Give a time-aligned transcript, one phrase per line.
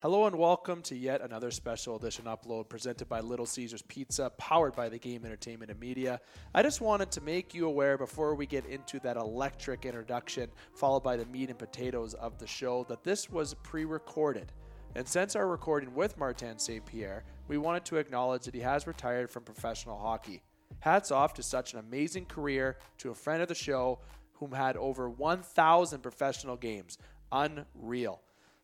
[0.00, 4.76] Hello and welcome to yet another special edition upload presented by Little Caesars Pizza, powered
[4.76, 6.20] by the Game Entertainment and Media.
[6.54, 11.02] I just wanted to make you aware before we get into that electric introduction, followed
[11.02, 14.52] by the meat and potatoes of the show, that this was pre recorded.
[14.94, 16.86] And since our recording with Martin St.
[16.86, 20.42] Pierre, we wanted to acknowledge that he has retired from professional hockey.
[20.78, 23.98] Hats off to such an amazing career to a friend of the show
[24.34, 26.98] whom had over 1,000 professional games.
[27.32, 28.20] Unreal.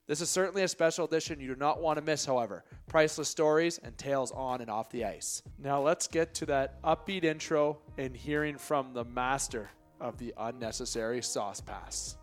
[0.07, 2.64] This is certainly a special edition you do not want to miss, however.
[2.89, 5.42] Priceless stories and tales on and off the ice.
[5.59, 9.70] Now let's get to that upbeat intro and hearing from the master
[10.01, 12.16] of the unnecessary sauce pass.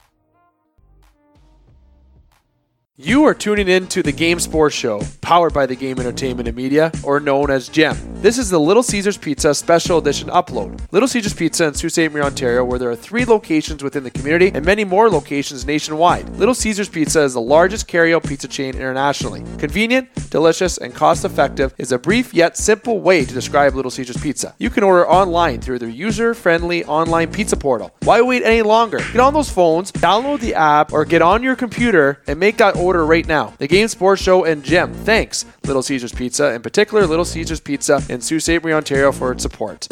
[2.98, 6.58] You are tuning in to the Game Sports Show, powered by the Game Entertainment and
[6.58, 7.98] Media, or known as GEM.
[8.22, 10.80] This is the Little Caesars Pizza Special Edition upload.
[10.92, 12.12] Little Caesars Pizza in Sault Ste.
[12.12, 16.30] Marie, Ontario, where there are three locations within the community and many more locations nationwide.
[16.32, 19.44] Little Caesars Pizza is the largest carry-out pizza chain internationally.
[19.58, 24.54] Convenient, delicious, and cost-effective is a brief yet simple way to describe Little Caesars Pizza.
[24.60, 27.96] You can order online through their user-friendly online pizza portal.
[28.04, 28.98] Why wait any longer?
[28.98, 32.76] Get on those phones, download the app, or get on your computer and make that
[32.82, 33.54] order right now.
[33.58, 38.02] The Game Sports Show and Gem thanks Little Caesars Pizza, in particular Little Caesars Pizza
[38.10, 38.66] in Sault Ste.
[38.66, 39.88] Ontario, for its support.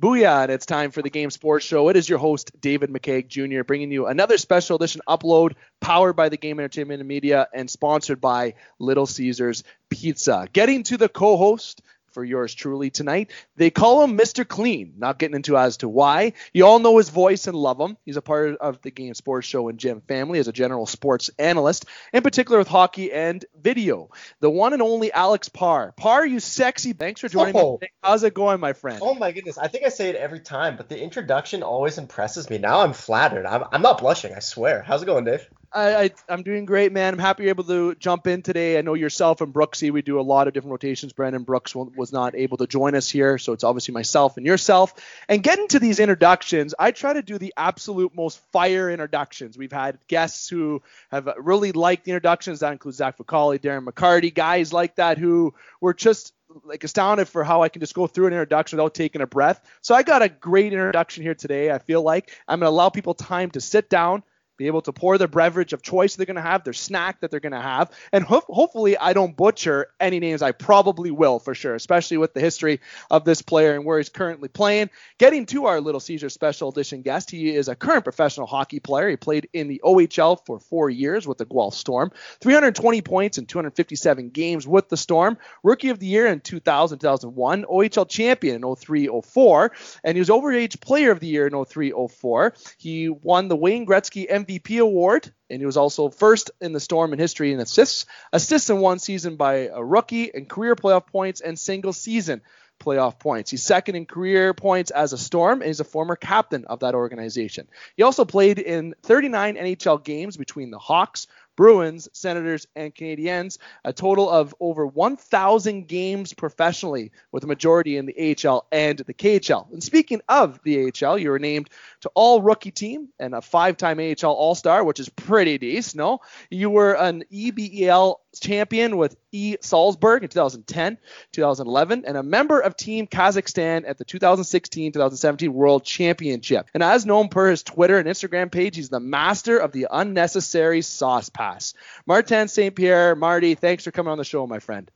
[0.00, 1.90] Booyah, and it's time for the Game Sports Show.
[1.90, 6.30] It is your host, David McCaig Jr., bringing you another special edition upload powered by
[6.30, 10.48] the Game Entertainment and Media and sponsored by Little Caesars Pizza.
[10.54, 13.30] Getting to the co host for yours truly tonight.
[13.56, 14.46] They call him Mr.
[14.46, 14.94] Clean.
[14.98, 16.32] Not getting into as to why.
[16.52, 17.96] You all know his voice and love him.
[18.04, 21.30] He's a part of the Game Sports Show and Gem family as a general sports
[21.38, 24.10] analyst, in particular with hockey and video.
[24.40, 25.92] The one and only Alex Parr.
[25.96, 26.92] Parr, you sexy.
[26.92, 27.78] Thanks for joining Oh.
[27.80, 27.88] me.
[28.02, 29.00] How's it going, my friend?
[29.02, 29.58] Oh my goodness.
[29.58, 32.58] I think I say it every time, but the introduction always impresses me.
[32.58, 33.46] Now I'm flattered.
[33.46, 34.82] I'm, I'm not blushing, I swear.
[34.82, 35.48] How's it going, Dave?
[35.72, 37.14] I, I, I'm doing great, man.
[37.14, 38.76] I'm happy you're able to jump in today.
[38.76, 41.12] I know yourself and Brooksy, we do a lot of different rotations.
[41.12, 44.94] Brandon Brooks was not able to join us here, so it's obviously myself and yourself.
[45.28, 49.56] And getting to these introductions, I try to do the absolute most fire introductions.
[49.56, 52.60] We've had guests who have really liked the introductions.
[52.60, 56.34] That includes Zach Ficali, Darren McCarty, guys like that who were just
[56.64, 59.60] like astounded for how I can just go through an introduction without taking a breath.
[59.82, 61.70] So I got a great introduction here today.
[61.70, 64.24] I feel like I'm going to allow people time to sit down,
[64.60, 67.30] be able to pour their beverage of choice they're going to have, their snack that
[67.30, 70.42] they're going to have, and ho- hopefully I don't butcher any names.
[70.42, 74.10] I probably will for sure, especially with the history of this player and where he's
[74.10, 74.90] currently playing.
[75.16, 79.08] Getting to our Little Caesar Special Edition guest, he is a current professional hockey player.
[79.08, 83.46] He played in the OHL for four years with the Guelph Storm, 320 points in
[83.46, 88.76] 257 games with the Storm, Rookie of the Year in 2000 2001, OHL champion in
[88.76, 89.72] 03 04,
[90.04, 92.54] and he was Overage Player of the Year in 03 04.
[92.76, 97.12] He won the Wayne Gretzky MVP award, and he was also first in the Storm
[97.12, 101.40] in history in assists, assists in one season by a rookie, and career playoff points
[101.40, 102.42] and single season
[102.80, 103.50] playoff points.
[103.50, 106.94] He's second in career points as a Storm, and he's a former captain of that
[106.94, 107.68] organization.
[107.96, 113.92] He also played in 39 NHL games between the Hawks, Bruins, Senators, and Canadiens, a
[113.92, 119.70] total of over 1,000 games professionally, with a majority in the AHL and the KHL.
[119.72, 121.68] And speaking of the AHL, you were named
[122.00, 125.96] to all rookie team and a five-time AHL All-Star, which is pretty decent.
[125.96, 130.98] No, you were an EBEL champion with E Salzburg in 2010,
[131.32, 136.68] 2011, and a member of Team Kazakhstan at the 2016-2017 World Championship.
[136.74, 140.82] And as known per his Twitter and Instagram page, he's the master of the unnecessary
[140.82, 141.74] sauce pass.
[142.06, 142.74] Martin St.
[142.74, 144.90] Pierre, Marty, thanks for coming on the show, my friend.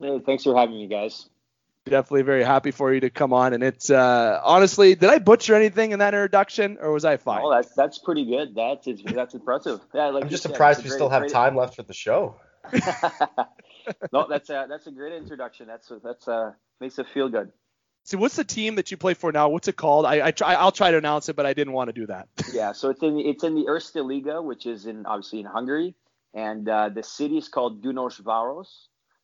[0.00, 1.28] Hey, thanks for having me, guys.
[1.86, 3.52] Definitely very happy for you to come on.
[3.52, 7.42] And it's uh, honestly, did I butcher anything in that introduction, or was I fine?
[7.44, 8.54] Oh, that's that's pretty good.
[8.54, 9.80] That's that's impressive.
[9.94, 12.40] Yeah, like I'm just surprised we a still have great- time left for the show.
[14.12, 15.66] no, that's a that's a great introduction.
[15.66, 17.52] That's that's uh makes it feel good.
[18.04, 19.48] So, what's the team that you play for now?
[19.48, 20.04] What's it called?
[20.04, 20.54] I, I try.
[20.54, 22.28] I'll try to announce it, but I didn't want to do that.
[22.52, 25.94] Yeah, so it's in it's in the Erste Liga, which is in obviously in Hungary,
[26.34, 28.68] and uh, the city is called Dunaújváros.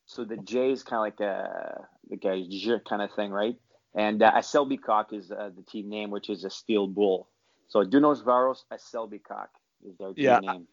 [0.06, 3.56] So the J is kind of like a like a J kind of thing, right?
[3.94, 7.28] And uh, Acélbikák is uh, the team name, which is a steel bull.
[7.68, 9.50] So Dunaújváros Acélbikák
[9.86, 10.40] is their team Yeah.
[10.40, 10.66] name.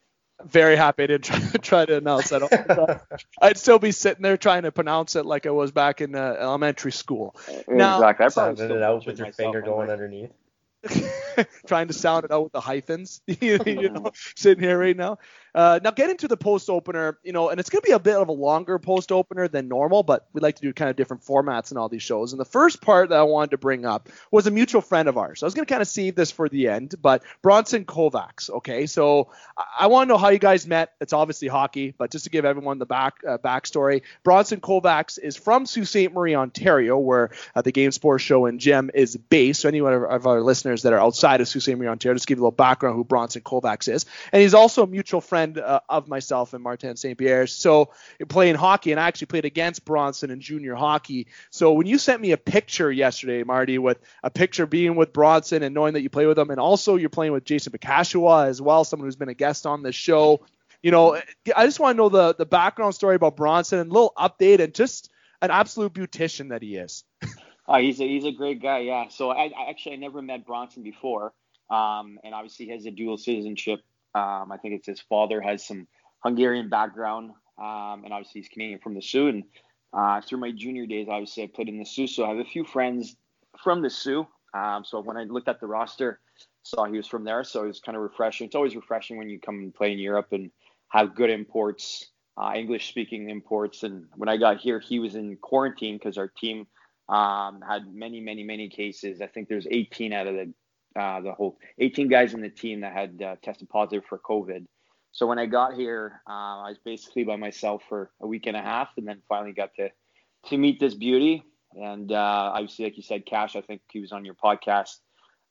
[0.45, 3.01] Very happy I didn't try, try to announce that.
[3.41, 6.35] I'd still be sitting there trying to pronounce it like I was back in uh,
[6.39, 7.35] elementary school,
[7.67, 8.25] Now- exactly.
[8.25, 10.31] I probably it out with your finger going underneath.
[11.67, 13.21] trying to sound it out with the hyphens.
[13.27, 13.57] you
[13.89, 15.17] know, sitting here right now.
[15.55, 17.99] Uh, now get into the post opener, you know, and it's going to be a
[17.99, 20.95] bit of a longer post opener than normal, but we like to do kind of
[20.95, 22.31] different formats in all these shows.
[22.31, 25.17] And the first part that I wanted to bring up was a mutual friend of
[25.17, 25.39] ours.
[25.39, 28.51] So I was going to kind of save this for the end, but Bronson Kovacs.
[28.51, 29.31] Okay, so
[29.79, 30.93] I, want to know how you guys met.
[31.01, 35.35] It's obviously hockey, but just to give everyone the back uh, backstory, Bronson Kovacs is
[35.35, 36.13] from Sault Ste.
[36.13, 39.61] Marie, Ontario, where uh, the Game Sports Show and Gem is based.
[39.61, 41.77] So anyone of our listeners that are outside of Sault Ste.
[41.77, 44.05] Marie, Ontario, just give you a little background who Bronson Kovacs is.
[44.31, 47.17] And he's also a mutual friend uh, of myself and Martin St.
[47.17, 47.47] Pierre.
[47.47, 47.91] So
[48.27, 51.27] playing hockey, and I actually played against Bronson in junior hockey.
[51.49, 55.63] So when you sent me a picture yesterday, Marty, with a picture being with Bronson
[55.63, 58.61] and knowing that you play with him, and also you're playing with Jason Bikashua as
[58.61, 60.45] well, someone who's been a guest on this show.
[60.81, 61.19] You know,
[61.55, 64.59] I just want to know the the background story about Bronson and a little update
[64.59, 65.09] and just
[65.41, 67.03] an absolute beautician that he is.
[67.67, 69.07] Uh, he's a he's a great guy, yeah.
[69.09, 71.33] So I, I actually I never met Bronson before,
[71.69, 73.81] um, and obviously he has a dual citizenship.
[74.15, 75.87] Um, I think it's his father has some
[76.23, 77.31] Hungarian background,
[77.61, 79.27] um, and obviously he's Canadian from the Soo.
[79.27, 79.43] And
[79.93, 82.45] uh, through my junior days, obviously I played in the Soo, so I have a
[82.45, 83.15] few friends
[83.61, 84.25] from the Soo.
[84.53, 86.19] Um, so when I looked at the roster,
[86.63, 88.47] saw he was from there, so it was kind of refreshing.
[88.47, 90.51] It's always refreshing when you come and play in Europe and
[90.89, 92.11] have good imports,
[92.41, 93.83] uh, English-speaking imports.
[93.83, 96.65] And when I got here, he was in quarantine because our team
[97.09, 99.21] um, had many, many, many cases.
[99.21, 100.53] I think there's 18 out of the
[100.97, 104.65] uh, the whole 18 guys in the team that had uh, tested positive for COVID.
[105.11, 108.57] So when I got here, uh, I was basically by myself for a week and
[108.57, 109.89] a half, and then finally got to
[110.47, 111.43] to meet this beauty.
[111.73, 114.97] And uh, obviously, like you said, Cash, I think he was on your podcast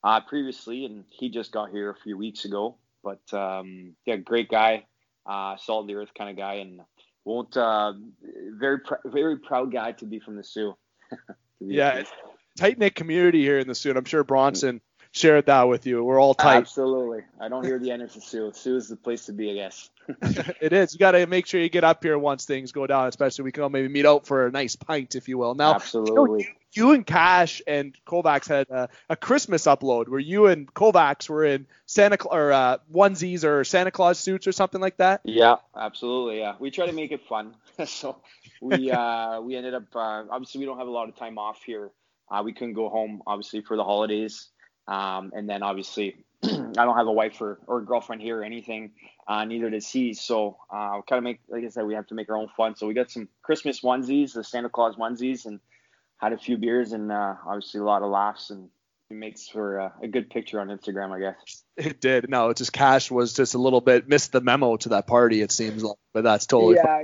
[0.02, 2.76] uh, previously, and he just got here a few weeks ago.
[3.04, 4.86] But um, yeah, great guy,
[5.26, 6.80] uh, salt the earth kind of guy, and
[7.24, 10.74] won't very pr- very proud guy to be from the Soo.
[11.60, 12.02] yeah,
[12.56, 13.92] tight knit community here in the Soo.
[13.96, 14.80] I'm sure Bronson
[15.12, 16.02] shared that with you.
[16.04, 16.56] We're all tight.
[16.56, 17.20] Absolutely.
[17.40, 18.52] I don't hear the end of the Soo.
[18.54, 19.90] Soo is the place to be, I guess.
[20.60, 20.92] it is.
[20.92, 23.52] You got to make sure you get up here once things go down, especially we
[23.52, 25.54] can all maybe meet out for a nice pint, if you will.
[25.54, 26.42] Now, absolutely.
[26.42, 30.72] You, know, you, and Cash and Kovacs had a, a, Christmas upload where you and
[30.72, 35.20] Kovacs were in Santa or uh, onesies or Santa Claus suits or something like that.
[35.24, 36.40] Yeah, absolutely.
[36.40, 37.54] Yeah, we try to make it fun.
[37.86, 38.20] so
[38.60, 41.62] we uh, we ended up uh, obviously we don't have a lot of time off
[41.62, 41.90] here.
[42.30, 44.48] Uh, we couldn't go home obviously for the holidays.
[44.88, 48.92] Um, and then obviously, I don't have a wife or, or girlfriend here or anything.
[49.26, 50.14] Uh, neither does he.
[50.14, 52.76] So uh, kind of make, like I said, we have to make our own fun.
[52.76, 55.60] So we got some Christmas onesies, the Santa Claus onesies, and
[56.18, 58.68] had a few beers and uh, obviously a lot of laughs and
[59.10, 61.62] it makes for uh, a good picture on Instagram, I guess.
[61.76, 62.28] It did.
[62.28, 65.42] No, it just Cash was just a little bit missed the memo to that party.
[65.42, 66.76] It seems like, but that's totally.
[66.76, 67.02] Yeah,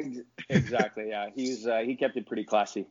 [0.48, 1.10] exactly.
[1.10, 1.66] Yeah, he was.
[1.66, 2.86] Uh, he kept it pretty classy.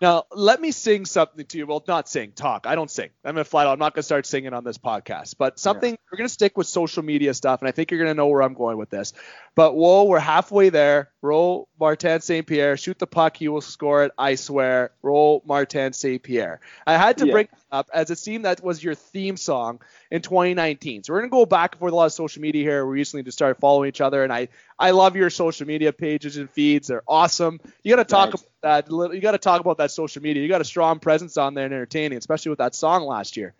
[0.00, 1.66] Now, let me sing something to you.
[1.66, 2.66] Well, not sing, talk.
[2.66, 3.10] I don't sing.
[3.24, 5.58] I'm going to flat out, I'm not going to start singing on this podcast, but
[5.58, 5.96] something, yeah.
[6.10, 8.28] we're going to stick with social media stuff, and I think you're going to know
[8.28, 9.12] where I'm going with this.
[9.54, 11.10] But whoa, we're halfway there.
[11.22, 12.46] Roll Martin St.
[12.46, 12.76] Pierre.
[12.76, 13.40] Shoot the puck.
[13.40, 14.12] You will score it.
[14.16, 14.92] I swear.
[15.02, 16.22] Roll Martin St.
[16.22, 16.60] Pierre.
[16.86, 17.32] I had to yeah.
[17.32, 19.80] bring up as it seemed that was your theme song
[20.10, 21.04] in 2019.
[21.04, 22.86] So we're going to go back and forth a lot of social media here.
[22.86, 26.36] We recently just started following each other, and I, I love your social media pages
[26.36, 26.88] and feeds.
[26.88, 27.60] They're awesome.
[27.82, 28.90] You got to talk about that.
[28.90, 30.42] You got to talk about that social media.
[30.42, 33.54] You got a strong presence on there and entertaining, especially with that song last year.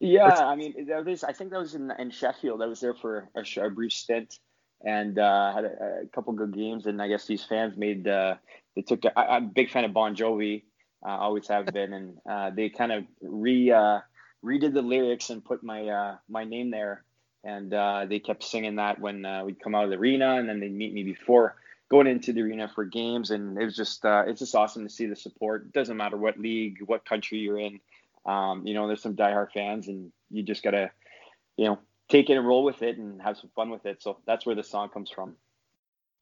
[0.00, 2.60] Yeah, I mean, that was, I think that was in, in Sheffield.
[2.60, 4.38] I was there for a, a brief stint
[4.84, 6.86] and uh, had a, a, couple good games.
[6.86, 8.34] And I guess these fans made uh,
[8.76, 9.02] they took.
[9.16, 10.64] I'm a big fan of Bon Jovi,
[11.04, 14.00] uh, always have been, and uh, they kind of re uh,
[14.44, 17.04] redid the lyrics and put my uh, my name there.
[17.46, 17.72] And
[18.08, 20.94] they kept singing that when we'd come out of the arena, and then they'd meet
[20.94, 21.56] me before
[21.90, 23.30] going into the arena for games.
[23.30, 25.66] And it was just it's just awesome to see the support.
[25.66, 27.80] It doesn't matter what league, what country you're in.
[28.24, 30.90] Um, you know, there's some diehard fans, and you just gotta,
[31.58, 34.02] you know, take it and roll with it and have some fun with it.
[34.02, 35.36] So that's where the song comes from.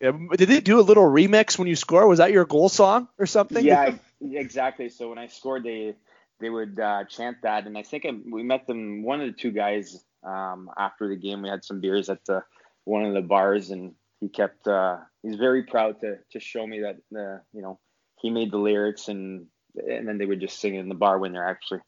[0.00, 2.08] Yeah, did they do a little remix when you score?
[2.08, 3.64] Was that your goal song or something?
[3.64, 3.94] Yeah,
[4.30, 4.88] exactly.
[4.88, 5.94] So when I scored, they
[6.40, 9.02] they would uh, chant that, and I think I, we met them.
[9.02, 12.42] One of the two guys um, after the game, we had some beers at the,
[12.84, 14.66] one of the bars, and he kept.
[14.66, 17.78] Uh, he's very proud to to show me that uh, you know
[18.20, 21.32] he made the lyrics, and and then they would just sing in the bar when
[21.32, 21.80] they're actually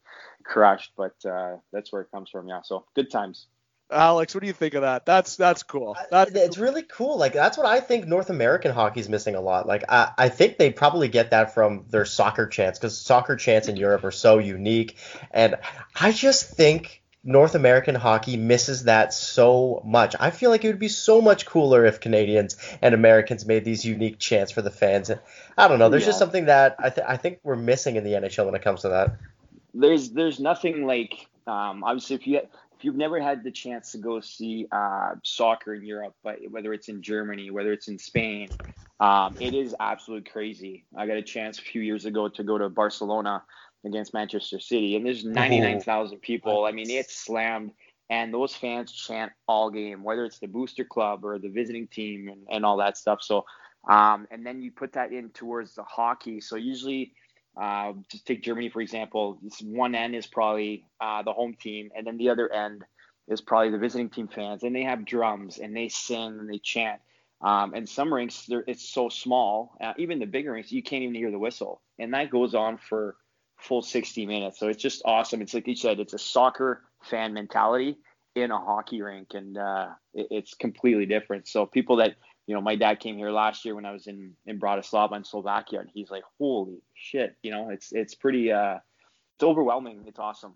[0.45, 0.93] crushed.
[0.97, 2.49] But uh, that's where it comes from.
[2.49, 3.47] Yeah, so good times.
[3.91, 5.05] Alex, what do you think of that?
[5.07, 5.97] That's that's cool.
[6.11, 7.19] That's it's really cool.
[7.19, 9.67] Like that's what I think North American hockey is missing a lot.
[9.67, 13.69] Like I, I think they probably get that from their soccer chants because soccer chants
[13.69, 14.97] in Europe are so unique,
[15.31, 15.57] and
[16.01, 20.15] I just think North American hockey misses that so much.
[20.21, 23.85] I feel like it would be so much cooler if Canadians and Americans made these
[23.85, 25.09] unique chants for the fans.
[25.09, 25.21] And
[25.57, 25.89] I don't know.
[25.89, 26.09] There's yeah.
[26.09, 28.83] just something that I, th- I think we're missing in the NHL when it comes
[28.83, 29.17] to that.
[29.73, 33.99] There's there's nothing like um, obviously if you if you've never had the chance to
[33.99, 38.51] go see uh, soccer in Europe, but whether it's in Germany, whether it's in Spain,
[39.01, 40.85] um, it is absolutely crazy.
[40.97, 43.43] I got a chance a few years ago to go to Barcelona
[43.87, 46.67] against Manchester City, and there's 99,000 people.
[46.67, 47.73] I mean, it's slammed,
[48.11, 52.29] and those fans chant all game, whether it's the booster club or the visiting team
[52.29, 53.23] and, and all that stuff.
[53.23, 53.45] So,
[53.89, 56.41] um, and then you put that in towards the hockey.
[56.41, 57.15] So usually,
[57.61, 59.39] uh, just take Germany for example.
[59.43, 62.85] This one end is probably uh, the home team, and then the other end
[63.29, 66.59] is probably the visiting team fans, and they have drums and they sing and they
[66.59, 67.01] chant.
[67.41, 71.15] Um, and some rinks, it's so small, uh, even the bigger rinks, you can't even
[71.15, 73.17] hear the whistle, and that goes on for
[73.59, 74.59] full 60 minutes.
[74.59, 75.43] So it's just awesome.
[75.43, 77.99] It's like you said, it's a soccer fan mentality
[78.35, 81.47] in a hockey rink, and uh, it, it's completely different.
[81.47, 82.15] So people that
[82.47, 85.25] you know, my dad came here last year when I was in in Bratislava in
[85.25, 88.79] Slovakia, and he's like, "Holy shit!" You know, it's it's pretty uh,
[89.37, 90.05] it's overwhelming.
[90.07, 90.55] It's awesome.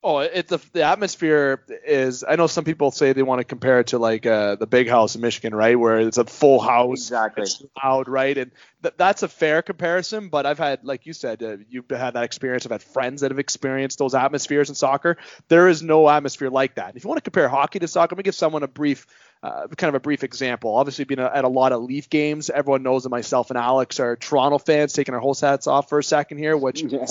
[0.00, 2.22] Oh, it's a, the atmosphere is.
[2.22, 4.88] I know some people say they want to compare it to like uh, the big
[4.88, 8.52] house in Michigan, right, where it's a full house, exactly, it's loud, right, and
[8.84, 10.28] th- that's a fair comparison.
[10.28, 12.64] But I've had, like you said, uh, you've had that experience.
[12.64, 15.16] I've had friends that have experienced those atmospheres in soccer.
[15.48, 16.94] There is no atmosphere like that.
[16.94, 19.04] If you want to compare hockey to soccer, let me give someone a brief,
[19.42, 20.76] uh, kind of a brief example.
[20.76, 24.14] Obviously, being at a lot of Leaf games, everyone knows that myself and Alex are
[24.14, 24.92] Toronto fans.
[24.92, 27.04] Taking our host hats off for a second here, which yeah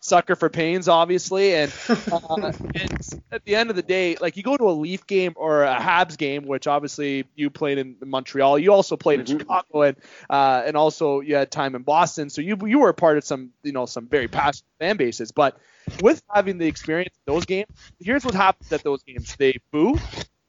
[0.00, 1.54] sucker for pains, obviously.
[1.54, 3.00] And, uh, and
[3.32, 5.76] at the end of the day, like you go to a Leaf game or a
[5.76, 8.58] Habs game, which obviously you played in Montreal.
[8.58, 9.32] You also played mm-hmm.
[9.32, 9.96] in Chicago, and
[10.30, 12.30] uh, and also you had time in Boston.
[12.30, 15.32] So you you were a part of some you know some very passionate fan bases.
[15.32, 15.58] But
[16.00, 17.68] with having the experience in those games,
[18.00, 19.98] here's what happens at those games: they boo.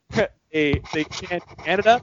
[0.51, 2.01] they they chant Canada,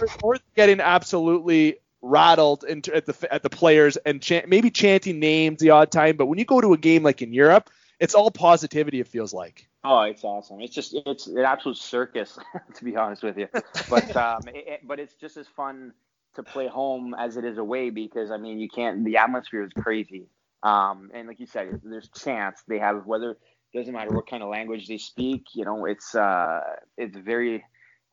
[0.00, 5.18] or, or getting absolutely rattled into, at the at the players and chant, maybe chanting
[5.18, 6.16] names the odd time.
[6.16, 9.00] But when you go to a game like in Europe, it's all positivity.
[9.00, 9.68] It feels like.
[9.84, 10.60] Oh, it's awesome.
[10.60, 12.38] It's just it's an absolute circus,
[12.74, 13.48] to be honest with you.
[13.88, 15.92] But um, it, it, but it's just as fun
[16.34, 19.04] to play home as it is away because I mean you can't.
[19.04, 20.28] The atmosphere is crazy.
[20.62, 23.36] Um, and like you said, there's chance they have whether
[23.76, 25.44] doesn't matter what kind of language they speak.
[25.54, 26.60] You know, it's uh,
[26.96, 27.64] it's very.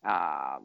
[0.06, 0.58] Uh,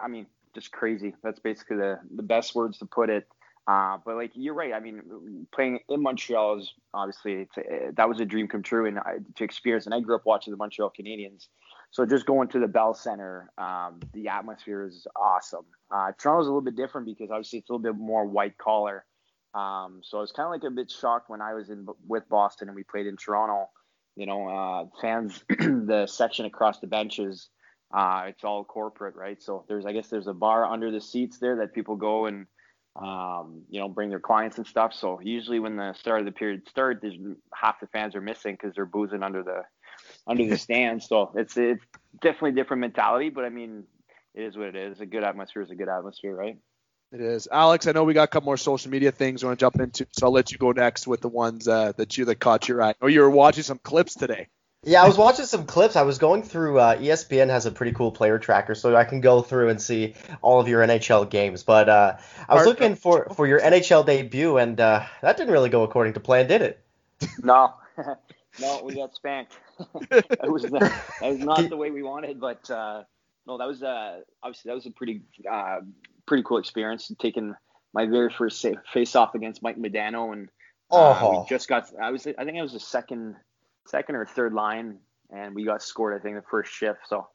[0.00, 1.14] I mean, just crazy.
[1.22, 3.26] That's basically the, the best words to put it.
[3.66, 4.74] Uh, but like you're right.
[4.74, 8.98] I mean, playing in Montreal is obviously a, that was a dream come true and
[8.98, 9.86] I, to experience.
[9.86, 11.46] And I grew up watching the Montreal Canadiens,
[11.94, 15.64] so just going to the Bell Center, um, the atmosphere is awesome.
[15.92, 19.04] Uh, Toronto's a little bit different because obviously it's a little bit more white collar.
[19.54, 22.28] Um, so I was kind of like a bit shocked when I was in with
[22.28, 23.70] Boston and we played in Toronto.
[24.16, 27.48] You know, uh, fans, the section across the benches
[27.94, 29.40] uh, it's all corporate, right?
[29.40, 32.46] So there's, I guess, there's a bar under the seats there that people go and,
[32.96, 34.92] um, you know, bring their clients and stuff.
[34.92, 37.16] So usually when the start of the period starts, there's
[37.54, 39.62] half the fans are missing because they're boozing under the
[40.26, 41.06] under the stands.
[41.06, 41.84] So it's it's
[42.20, 43.84] definitely different mentality, but I mean,
[44.34, 45.00] it is what it is.
[45.00, 46.58] A good atmosphere is a good atmosphere, right?
[47.12, 47.46] It is.
[47.50, 49.78] Alex, I know we got a couple more social media things we want to jump
[49.78, 52.68] into, so I'll let you go next with the ones uh, that you that caught
[52.68, 52.94] your eye.
[53.00, 54.48] Oh, you were watching some clips today.
[54.86, 55.96] Yeah, I was watching some clips.
[55.96, 59.20] I was going through uh, ESPN has a pretty cool player tracker, so I can
[59.20, 61.62] go through and see all of your NHL games.
[61.62, 62.16] But uh,
[62.48, 66.14] I was looking for for your NHL debut, and uh, that didn't really go according
[66.14, 66.84] to plan, did it?
[67.42, 67.74] No,
[68.60, 69.58] no, we got spanked.
[70.00, 73.04] that was that was not the way we wanted, but uh,
[73.46, 75.80] no, that was uh, obviously that was a pretty uh,
[76.26, 77.10] pretty cool experience.
[77.18, 77.54] Taking
[77.94, 80.50] my very first face off against Mike Modano, and
[80.90, 81.40] oh.
[81.40, 81.88] we just got.
[82.00, 83.36] I was I think I was the second
[83.86, 84.98] second or third line,
[85.30, 86.14] and we got scored.
[86.14, 87.00] I think the first shift.
[87.08, 87.28] So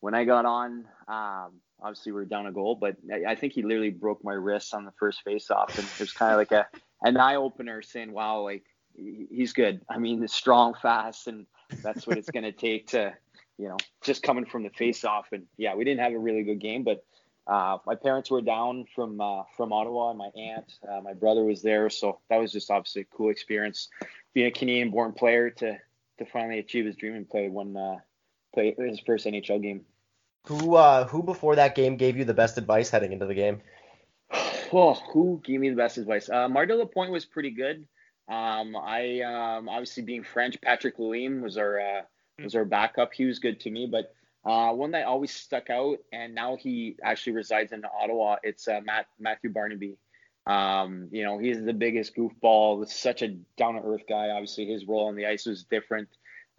[0.00, 3.52] when I got on, um, obviously we were down a goal, but I, I, think
[3.52, 6.52] he literally broke my wrist on the first face-off, and it was kind of like
[6.52, 6.66] a
[7.02, 8.64] an eye opener, saying, "Wow, like
[8.94, 9.80] he's good.
[9.88, 11.46] I mean, he's strong, fast, and
[11.82, 13.14] that's what it's going to take to,
[13.58, 16.60] you know, just coming from the face-off." And yeah, we didn't have a really good
[16.60, 17.04] game, but.
[17.46, 21.42] Uh, my parents were down from uh, from Ottawa, and my aunt, uh, my brother
[21.42, 23.88] was there, so that was just obviously a cool experience.
[24.34, 25.76] Being a Canadian-born player to
[26.20, 27.96] to finally achieve his dream and play one uh,
[28.54, 29.80] play his first NHL game.
[30.46, 33.60] Who uh, who before that game gave you the best advice heading into the game?
[34.72, 36.30] Well, who gave me the best advice?
[36.30, 37.88] Uh, Martin Lapointe was pretty good.
[38.28, 42.02] Um, I um, obviously being French, Patrick Lalime was our uh,
[42.40, 43.12] was our backup.
[43.12, 46.96] He was good to me, but uh, one that always stuck out, and now he
[47.02, 48.36] actually resides in Ottawa.
[48.44, 49.96] It's uh, Matt Matthew Barnaby.
[50.46, 52.88] Um, you know, he's the biggest goofball.
[52.88, 54.30] Such a down to earth guy.
[54.30, 56.08] Obviously, his role on the ice was different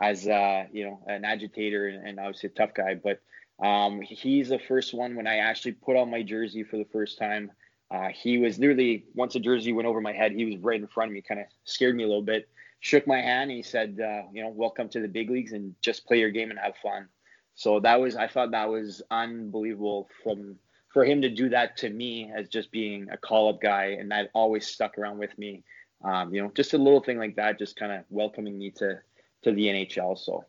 [0.02, 2.96] as uh, you know an agitator and, and obviously a tough guy.
[2.96, 3.22] But
[3.66, 7.18] um, he's the first one when I actually put on my jersey for the first
[7.18, 7.52] time.
[7.90, 10.88] Uh, he was literally once a jersey went over my head, he was right in
[10.88, 12.48] front of me, kind of scared me a little bit.
[12.80, 13.52] shook my hand.
[13.52, 16.32] And he said, uh, you know, welcome to the big leagues and just play your
[16.32, 17.08] game and have fun.
[17.56, 20.56] So that was I thought that was unbelievable from
[20.94, 24.12] for him to do that to me as just being a call up guy, and
[24.12, 25.64] that always stuck around with me.
[26.04, 29.00] Um, you know, just a little thing like that, just kind of welcoming me to
[29.44, 30.18] to the NHL.
[30.18, 30.46] So.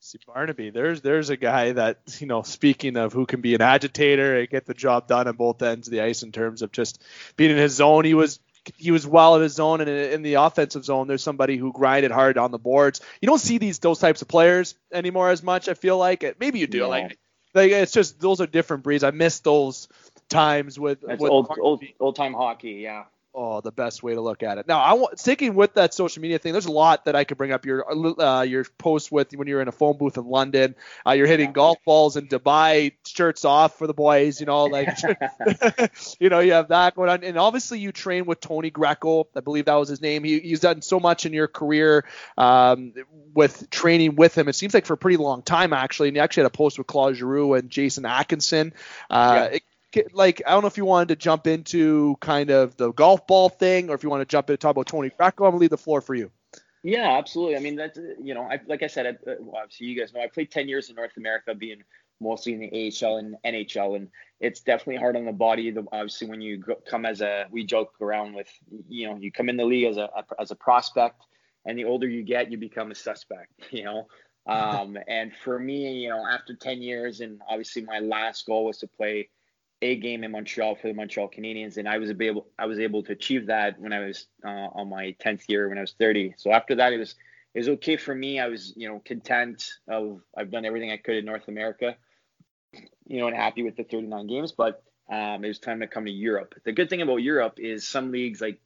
[0.00, 2.42] See Barnaby, there's there's a guy that you know.
[2.42, 5.88] Speaking of who can be an agitator and get the job done on both ends
[5.88, 7.02] of the ice in terms of just
[7.36, 8.38] being in his zone, he was
[8.76, 11.06] he was well in his zone and in the offensive zone.
[11.06, 13.00] There's somebody who grinded hard on the boards.
[13.22, 15.70] You don't see these those types of players anymore as much.
[15.70, 16.80] I feel like maybe you do.
[16.80, 16.90] No.
[16.90, 17.18] Like
[17.54, 19.04] like it's just those are different breeds.
[19.04, 19.88] I miss those
[20.28, 22.72] times with, with old old old time hockey.
[22.82, 23.04] Yeah
[23.34, 24.68] oh, the best way to look at it.
[24.68, 26.52] Now, I want sticking with that social media thing.
[26.52, 27.66] There's a lot that I could bring up.
[27.66, 27.84] Your
[28.20, 30.74] uh, your post with when you're in a phone booth in London.
[31.06, 34.40] Uh, you're hitting golf balls in Dubai, shirts off for the boys.
[34.40, 34.88] You know, like
[36.20, 39.28] you know, you have that going on, and obviously you train with Tony Greco.
[39.34, 40.24] I believe that was his name.
[40.24, 42.04] He, he's done so much in your career
[42.38, 42.92] um,
[43.34, 44.48] with training with him.
[44.48, 46.08] It seems like for a pretty long time actually.
[46.08, 48.72] And you actually had a post with Claude Giroux and Jason Atkinson.
[49.10, 49.56] Uh, yeah.
[49.56, 49.62] it,
[50.12, 53.48] like I don't know if you wanted to jump into kind of the golf ball
[53.48, 55.44] thing, or if you want to jump in and talk about Tony Greco.
[55.44, 56.30] I'm gonna leave the floor for you.
[56.82, 57.56] Yeah, absolutely.
[57.56, 60.20] I mean, that's you know, I, like I said, I, well, obviously you guys know
[60.20, 61.82] I played 10 years in North America, being
[62.20, 64.08] mostly in the AHL and NHL, and
[64.40, 65.70] it's definitely hard on the body.
[65.70, 68.48] The, obviously, when you go, come as a, we joke around with,
[68.88, 71.22] you know, you come in the league as a as a prospect,
[71.64, 73.50] and the older you get, you become a suspect.
[73.70, 74.06] You know,
[74.46, 78.76] um, and for me, you know, after 10 years, and obviously my last goal was
[78.78, 79.30] to play
[79.84, 83.02] a game in Montreal for the Montreal Canadiens, and I was able I was able
[83.04, 86.34] to achieve that when I was uh, on my 10th year when I was 30.
[86.38, 87.14] So after that, it was
[87.54, 88.40] it was okay for me.
[88.40, 91.96] I was you know content of I've done everything I could in North America,
[93.06, 94.52] you know, and happy with the 39 games.
[94.52, 96.54] But um, it was time to come to Europe.
[96.64, 98.60] The good thing about Europe is some leagues like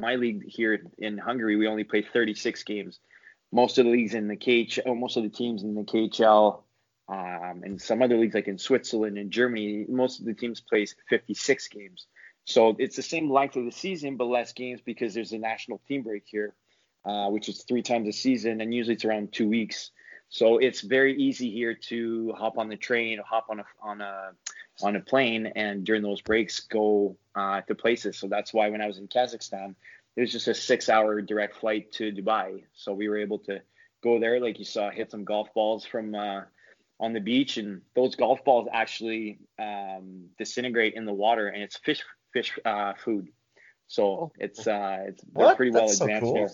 [0.00, 2.98] my league here in Hungary, we only play 36 games.
[3.52, 6.62] Most of the leagues in the KHL, most of the teams in the KHL
[7.12, 10.86] um, and some other leagues like in Switzerland and Germany, most of the teams play
[11.10, 12.06] 56 games.
[12.46, 15.82] So it's the same length of the season, but less games because there's a national
[15.86, 16.54] team break here,
[17.04, 19.90] uh, which is three times a season, and usually it's around two weeks.
[20.30, 24.00] So it's very easy here to hop on the train, or hop on a on
[24.00, 24.30] a
[24.82, 28.16] on a plane, and during those breaks go uh, to places.
[28.16, 29.74] So that's why when I was in Kazakhstan,
[30.16, 32.64] it was just a six-hour direct flight to Dubai.
[32.72, 33.60] So we were able to
[34.02, 36.14] go there, like you saw, hit some golf balls from.
[36.14, 36.42] Uh,
[37.02, 41.76] on the beach, and those golf balls actually um, disintegrate in the water, and it's
[41.76, 43.28] fish fish uh, food.
[43.88, 44.32] So oh.
[44.38, 45.22] it's uh, it's
[45.56, 46.50] pretty well That's advanced so cool.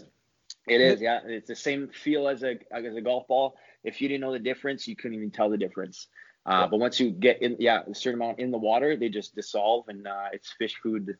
[0.66, 1.20] It is, yeah.
[1.24, 3.56] It's the same feel as a as a golf ball.
[3.84, 6.08] If you didn't know the difference, you couldn't even tell the difference.
[6.46, 9.34] Uh, but once you get in, yeah, a certain amount in the water, they just
[9.34, 11.18] dissolve, and uh, it's fish food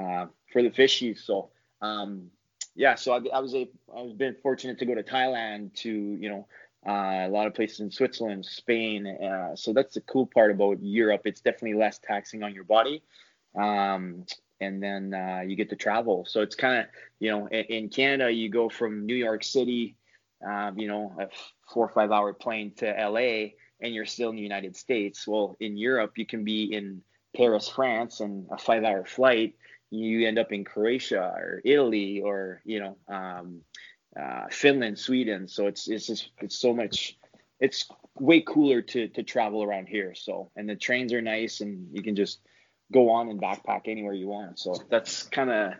[0.00, 1.18] uh, for the fishies.
[1.18, 1.50] So,
[1.82, 2.30] um,
[2.74, 5.90] yeah, so I, I was a I was been fortunate to go to Thailand to
[5.90, 6.48] you know
[6.86, 9.06] uh, a lot of places in Switzerland, Spain.
[9.06, 11.22] Uh, so that's the cool part about Europe.
[11.24, 13.02] It's definitely less taxing on your body.
[13.54, 14.24] Um,
[14.60, 16.24] and then uh, you get to travel.
[16.28, 16.86] So it's kind of,
[17.18, 19.96] you know, in, in, Canada, you go from New York City,
[20.46, 21.28] um, you know, a
[21.72, 25.26] four or five hour plane to LA, and you're still in the United States.
[25.26, 27.02] Well, in Europe, you can be in
[27.36, 29.54] Paris, France, and a five hour flight.
[29.90, 33.60] You end up in Croatia or Italy or, you know, um,
[34.18, 35.48] uh, Finland, Sweden.
[35.48, 37.18] So it's it's just it's so much.
[37.60, 40.14] It's way cooler to to travel around here.
[40.14, 42.40] So and the trains are nice, and you can just
[42.92, 44.58] go on and backpack anywhere you want.
[44.58, 45.72] So that's kind of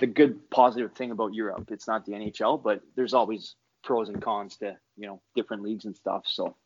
[0.00, 1.70] the good positive thing about Europe.
[1.70, 5.84] It's not the NHL, but there's always pros and cons to you know different leagues
[5.84, 6.24] and stuff.
[6.26, 6.56] So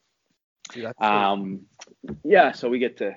[0.99, 1.67] um,
[2.25, 3.15] yeah, so we get to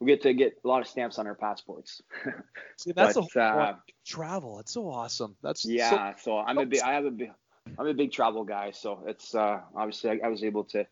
[0.00, 2.00] we get to get a lot of stamps on our passports.
[2.78, 3.74] See, that's but, a uh,
[4.06, 4.58] travel.
[4.58, 5.36] It's so awesome.
[5.42, 6.14] That's yeah.
[6.16, 6.80] So, so I'm a big.
[6.80, 7.30] I have a big.
[7.78, 8.70] I'm a big travel guy.
[8.72, 10.86] So it's uh, obviously I, I, was able to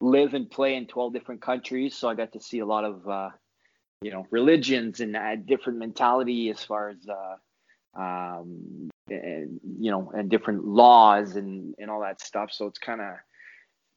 [0.00, 1.94] live and play in 12 different countries.
[1.94, 3.28] So I got to see a lot of uh,
[4.00, 10.10] you know religions and uh, different mentality as far as uh, um, and, you know
[10.14, 12.50] and different laws and and all that stuff.
[12.52, 13.16] So it's kind of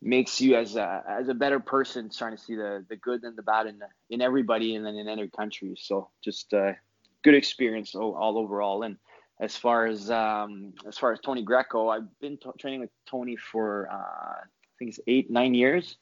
[0.02, 3.38] makes you as a as a better person trying to see the the good and
[3.38, 5.76] the bad in in everybody and then in other country.
[5.78, 6.74] So just a uh,
[7.24, 8.84] good experience all, all overall.
[8.84, 8.98] And
[9.40, 13.38] as far as um as far as tony greco i've been t- training with tony
[13.38, 14.44] for uh i
[14.78, 15.98] think it's eight nine years.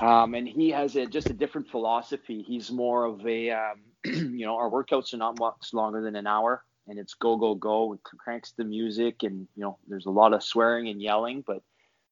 [0.00, 2.42] Um and he has a just a different philosophy.
[2.46, 6.26] He's more of a um, you know our workouts are not much longer than an
[6.26, 7.94] hour and it's go go go.
[7.94, 11.62] It cranks the music and you know there's a lot of swearing and yelling but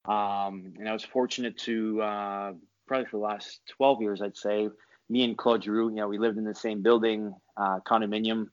[0.05, 2.53] um, and I was fortunate to uh,
[2.87, 4.69] probably for the last 12 years, I'd say,
[5.09, 8.47] me and Claude Giroux, you know, we lived in the same building, uh, condominium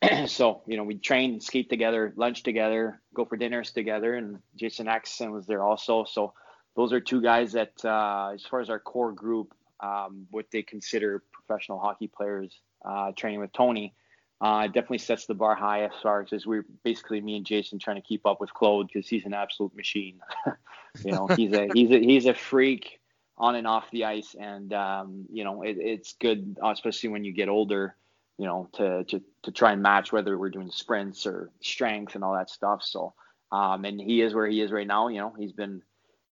[0.26, 4.86] so you know we train, skate together, lunch together, go for dinners together, and Jason
[4.86, 6.04] Akeson was there also.
[6.04, 6.34] So
[6.76, 10.62] those are two guys that, uh, as far as our core group, um, what they
[10.62, 13.94] consider professional hockey players, uh, training with Tony,
[14.40, 17.96] uh, definitely sets the bar high as far as we're basically me and Jason trying
[17.96, 20.20] to keep up with Claude because he's an absolute machine.
[21.04, 23.00] you know, he's a he's a he's a freak
[23.36, 27.32] on and off the ice, and um, you know it, it's good, especially when you
[27.32, 27.96] get older.
[28.38, 32.22] You know, to, to to try and match whether we're doing sprints or strength and
[32.22, 32.84] all that stuff.
[32.84, 33.14] So,
[33.50, 35.08] um, and he is where he is right now.
[35.08, 35.82] You know, he's been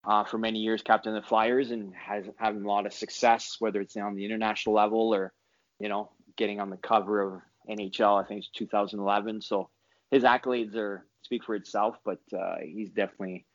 [0.04, 3.58] uh, for many years captain of the Flyers and has having a lot of success,
[3.60, 5.32] whether it's on the international level or
[5.78, 8.22] you know getting on the cover of NHL.
[8.22, 9.42] I think it's 2011.
[9.42, 9.70] So
[10.10, 13.46] his accolades are speak for itself, but uh, he's definitely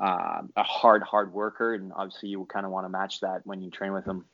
[0.00, 3.60] uh, a hard, hard worker, and obviously you kind of want to match that when
[3.60, 4.24] you train with him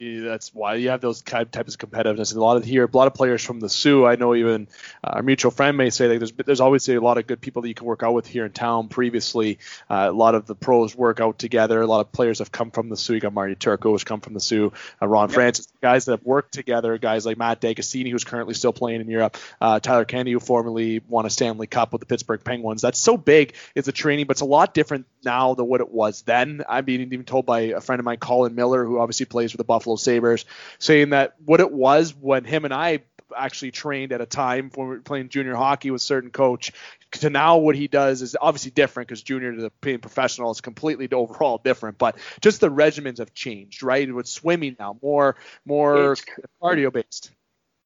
[0.00, 2.32] that's why you have those types of competitiveness.
[2.32, 4.06] And a lot of here, a lot of players from the Soo.
[4.06, 4.66] I know even
[5.04, 7.60] uh, our mutual friend may say that there's there's always a lot of good people
[7.62, 8.88] that you can work out with here in town.
[8.88, 9.58] Previously,
[9.90, 11.82] uh, a lot of the pros work out together.
[11.82, 13.14] A lot of players have come from the Soo.
[13.14, 14.72] You got Marty Turco has come from the Soo.
[15.02, 15.34] Uh, Ron yep.
[15.34, 16.96] Francis, guys that have worked together.
[16.96, 19.36] Guys like Matt D'Agostini, who's currently still playing in Europe.
[19.60, 22.80] Uh, Tyler Kennedy, who formerly won a Stanley Cup with the Pittsburgh Penguins.
[22.80, 23.54] That's so big.
[23.74, 26.62] It's a training, but it's a lot different now than what it was then.
[26.66, 29.58] I'm being even told by a friend of mine, Colin Miller, who obviously plays with
[29.58, 30.44] the Buffalo Sabres,
[30.78, 33.00] saying that what it was when him and I
[33.36, 36.72] actually trained at a time when we were playing junior hockey with certain coach
[37.12, 40.60] to now what he does is obviously different because junior to the being professional is
[40.60, 46.12] completely overall different but just the regimens have changed right with swimming now more more
[46.12, 46.24] it's,
[46.60, 47.30] cardio based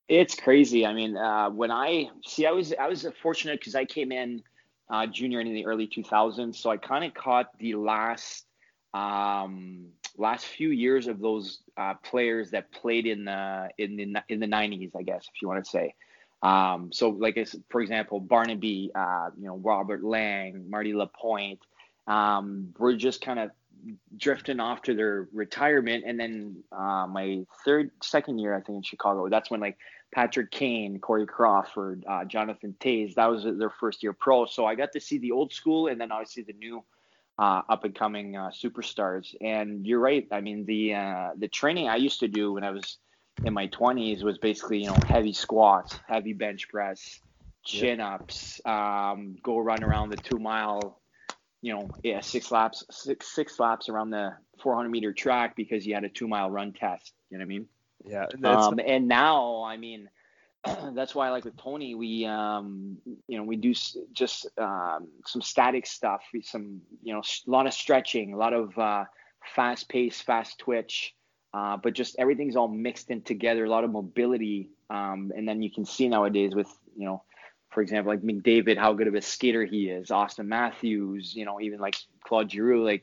[0.09, 3.85] it's crazy i mean uh, when i see i was i was fortunate because i
[3.85, 4.43] came in
[4.89, 6.57] uh, junior in the early 2000s.
[6.57, 8.45] So I kind of caught the last
[8.93, 14.41] um, last few years of those uh, players that played in the in the in
[14.41, 15.95] the 90s, I guess, if you want to say.
[16.43, 17.39] Um, so, like,
[17.71, 21.61] for example, Barnaby, uh, you know, Robert Lang, Marty Lapointe,
[22.07, 23.51] um, we're just kind of
[24.17, 26.05] drifting off to their retirement.
[26.07, 29.79] And then uh, my third, second year, I think in Chicago, that's when like
[30.15, 33.15] Patrick Kane, Corey Crawford, uh, Jonathan Toews.
[33.15, 34.47] That was their first year pro.
[34.47, 36.85] So I got to see the old school and then obviously the new
[37.39, 39.35] uh, up and coming uh, superstars.
[39.41, 40.27] And you're right.
[40.31, 42.99] I mean, the uh, the training I used to do when I was
[43.45, 47.21] in my 20s was basically you know heavy squats, heavy bench press,
[47.65, 51.01] chin ups, um, go run around the two mile,
[51.63, 55.95] you know, yeah, six laps, six six laps around the 400 meter track because you
[55.95, 57.13] had a two mile run test.
[57.31, 57.67] You know what I mean?
[58.07, 58.27] Yeah.
[58.45, 60.09] Um, and now, I mean,
[60.95, 62.99] that's why, I like with Tony, we, um,
[63.29, 63.75] you know, we do
[64.13, 68.77] just um, some static stuff, some, you know, a lot of stretching, a lot of
[68.79, 69.05] uh,
[69.55, 71.15] fast pace, fast twitch,
[71.53, 74.71] uh, but just everything's all mixed in together, a lot of mobility.
[74.91, 77.23] Um, and then you can see nowadays with, you know,
[77.71, 81.61] for example, like McDavid, how good of a skater he is, Auston Matthews, you know,
[81.61, 83.03] even like Claude Giroux, like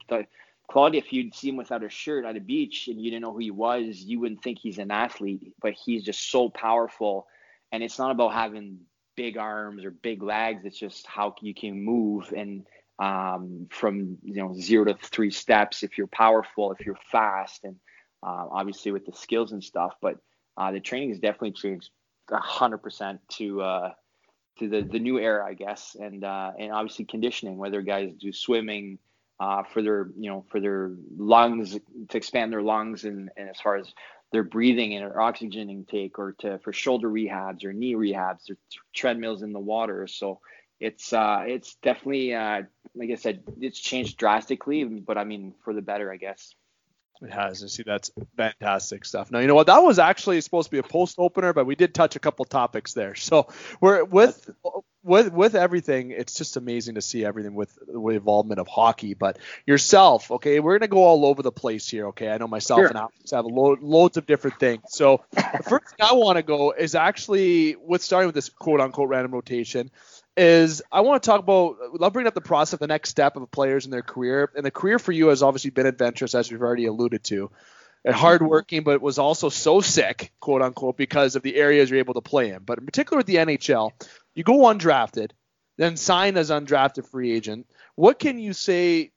[0.70, 3.34] Claude, if you'd see him without a shirt at a beach and you didn't know
[3.34, 7.28] who he was, you wouldn't think he's an athlete, but he's just so powerful.
[7.72, 8.80] And it's not about having
[9.16, 10.66] big arms or big legs.
[10.66, 12.66] It's just how you can move and
[13.00, 17.76] um, from you know zero to three steps if you're powerful, if you're fast, and
[18.24, 19.94] uh, obviously with the skills and stuff.
[20.02, 20.18] But
[20.58, 21.90] uh, the training has definitely changed
[22.32, 23.92] hundred percent to uh,
[24.60, 28.32] to the the new era, I guess, and uh, and obviously conditioning, whether guys do
[28.32, 29.00] swimming
[29.40, 31.78] uh, for their you know for their lungs
[32.10, 33.92] to expand their lungs and, and as far as
[34.32, 38.58] their breathing and their oxygen intake or to for shoulder rehabs or knee rehabs or
[38.94, 40.08] treadmills in the water.
[40.08, 40.40] So
[40.82, 42.64] it's uh it's definitely uh
[42.96, 46.56] like i said it's changed drastically but i mean for the better i guess
[47.22, 47.64] it has.
[47.64, 49.32] I see that's fantastic stuff.
[49.32, 51.76] Now you know what that was actually supposed to be a post opener, but we
[51.76, 53.16] did touch a couple topics there.
[53.16, 53.48] So
[53.80, 54.50] we're with
[55.04, 56.12] with with everything.
[56.12, 59.14] It's just amazing to see everything with the involvement of hockey.
[59.14, 62.08] But yourself, okay, we're gonna go all over the place here.
[62.08, 62.88] Okay, I know myself sure.
[62.88, 64.84] and Alex have lo- loads of different things.
[64.90, 68.82] So the first thing I want to go is actually with starting with this quote
[68.82, 69.92] unquote random rotation
[70.42, 71.78] is I want to talk about.
[72.00, 74.72] Love bringing up the process, the next step of players in their career, and the
[74.72, 77.52] career for you has obviously been adventurous, as we've already alluded to,
[78.04, 78.22] and mm-hmm.
[78.22, 82.22] hardworking, but was also so sick, quote unquote, because of the areas you're able to
[82.22, 82.64] play in.
[82.64, 83.92] But in particular with the NHL,
[84.34, 85.30] you go undrafted,
[85.78, 87.68] then sign as undrafted free agent.
[87.96, 89.12] What can you say?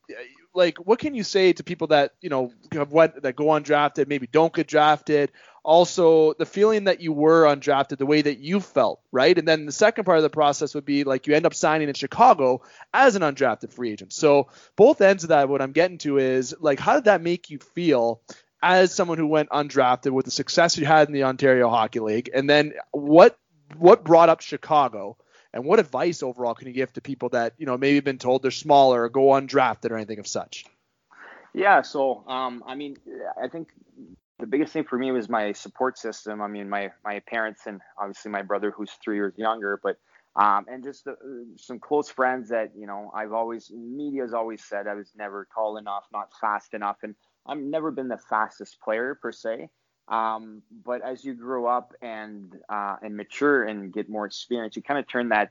[0.54, 4.08] Like, what can you say to people that you know have went that go undrafted,
[4.08, 5.32] maybe don't get drafted?
[5.64, 9.36] Also the feeling that you were undrafted, the way that you felt, right?
[9.36, 11.88] And then the second part of the process would be like you end up signing
[11.88, 14.12] in Chicago as an undrafted free agent.
[14.12, 17.50] So both ends of that, what I'm getting to is like, how did that make
[17.50, 18.20] you feel
[18.62, 22.30] as someone who went undrafted with the success you had in the Ontario Hockey League?
[22.32, 23.38] And then what
[23.78, 25.16] what brought up Chicago,
[25.52, 28.42] and what advice overall can you give to people that you know maybe been told
[28.42, 30.66] they're smaller or go undrafted or anything of such?
[31.54, 32.98] Yeah, so um, I mean,
[33.42, 33.68] I think
[34.38, 36.42] the biggest thing for me was my support system.
[36.42, 39.96] I mean, my my parents and obviously my brother who's three years younger, but
[40.36, 41.16] um, and just the,
[41.56, 45.76] some close friends that you know I've always media's always said I was never tall
[45.76, 47.14] enough, not fast enough, and
[47.46, 49.68] I've never been the fastest player per se.
[50.08, 54.82] Um, but as you grow up and uh, and mature and get more experience, you
[54.82, 55.50] kind of turn that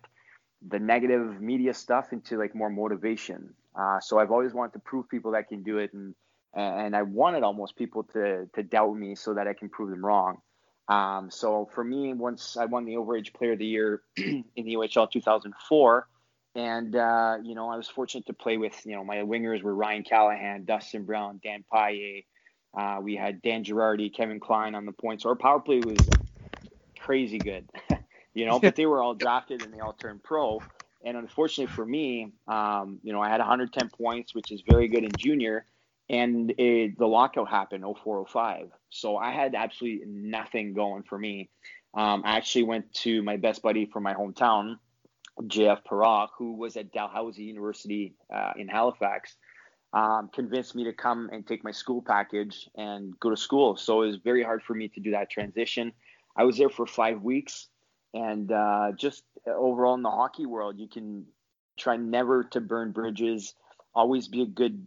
[0.68, 3.54] the negative media stuff into like more motivation.
[3.76, 6.14] Uh, so I've always wanted to prove people that can do it, and
[6.54, 10.06] and I wanted almost people to to doubt me so that I can prove them
[10.06, 10.42] wrong.
[10.88, 14.76] Um, so for me, once I won the Overage Player of the Year in the
[14.76, 16.08] OHL 2004,
[16.56, 19.74] and uh, you know I was fortunate to play with you know my wingers were
[19.74, 22.24] Ryan Callahan, Dustin Brown, Dan Paille.
[22.78, 25.24] Uh, we had Dan Girardi, Kevin Klein on the points.
[25.24, 25.98] So our power play was
[27.00, 27.70] crazy good,
[28.34, 28.60] you know.
[28.60, 30.60] but they were all drafted and they all turned pro.
[31.06, 35.04] And unfortunately for me, um, you know, I had 110 points, which is very good
[35.04, 35.66] in junior
[36.14, 41.50] and it, the lockout happened 0405 so i had absolutely nothing going for me.
[41.94, 44.78] Um, i actually went to my best buddy from my hometown
[45.42, 49.36] jf Parak, who was at dalhousie university uh, in halifax
[49.94, 53.78] um, convinced me to come and take my school package and go to school.
[53.78, 55.94] So it was very hard for me to do that transition.
[56.36, 57.68] I was there for five weeks
[58.14, 61.26] and uh, just overall in the hockey world you can
[61.78, 63.56] try never to burn bridges
[63.96, 64.86] always be a good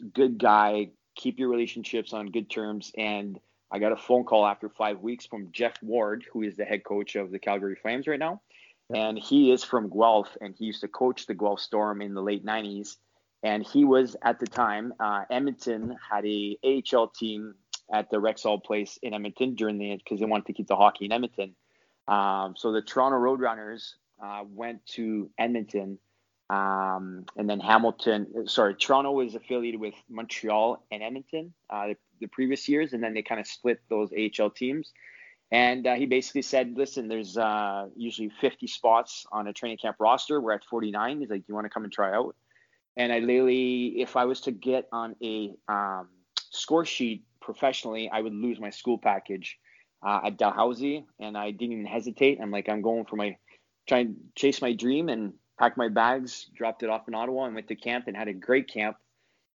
[0.00, 2.92] good guy, keep your relationships on good terms.
[2.96, 3.38] And
[3.70, 6.84] I got a phone call after five weeks from Geoff Ward, who is the head
[6.84, 8.40] coach of the Calgary Flames right now.
[8.92, 12.22] And he is from Guelph, and he used to coach the Guelph Storm in the
[12.22, 12.96] late 90s.
[13.42, 17.54] And he was at the time, uh, Edmonton had a AHL team
[17.92, 21.06] at the Rexall place in Edmonton during the because they wanted to keep the hockey
[21.06, 21.54] in Edmonton.
[22.08, 25.98] Um, so the Toronto Roadrunners uh, went to Edmonton
[26.50, 32.26] um, and then Hamilton, sorry, Toronto was affiliated with Montreal and Edmonton uh, the, the,
[32.26, 34.92] previous years, and then they kind of split those AHL teams.
[35.52, 39.96] And uh, he basically said, "Listen, there's uh, usually 50 spots on a training camp
[40.00, 40.40] roster.
[40.40, 41.20] We're at 49.
[41.20, 42.34] He's like, you want to come and try out?"
[42.96, 46.08] And I literally, if I was to get on a um,
[46.50, 49.56] score sheet professionally, I would lose my school package
[50.04, 52.40] uh, at Dalhousie, and I didn't even hesitate.
[52.42, 53.36] I'm like, I'm going for my
[53.88, 57.54] trying to chase my dream and packed my bags, dropped it off in Ottawa, and
[57.54, 58.96] went to camp and had a great camp.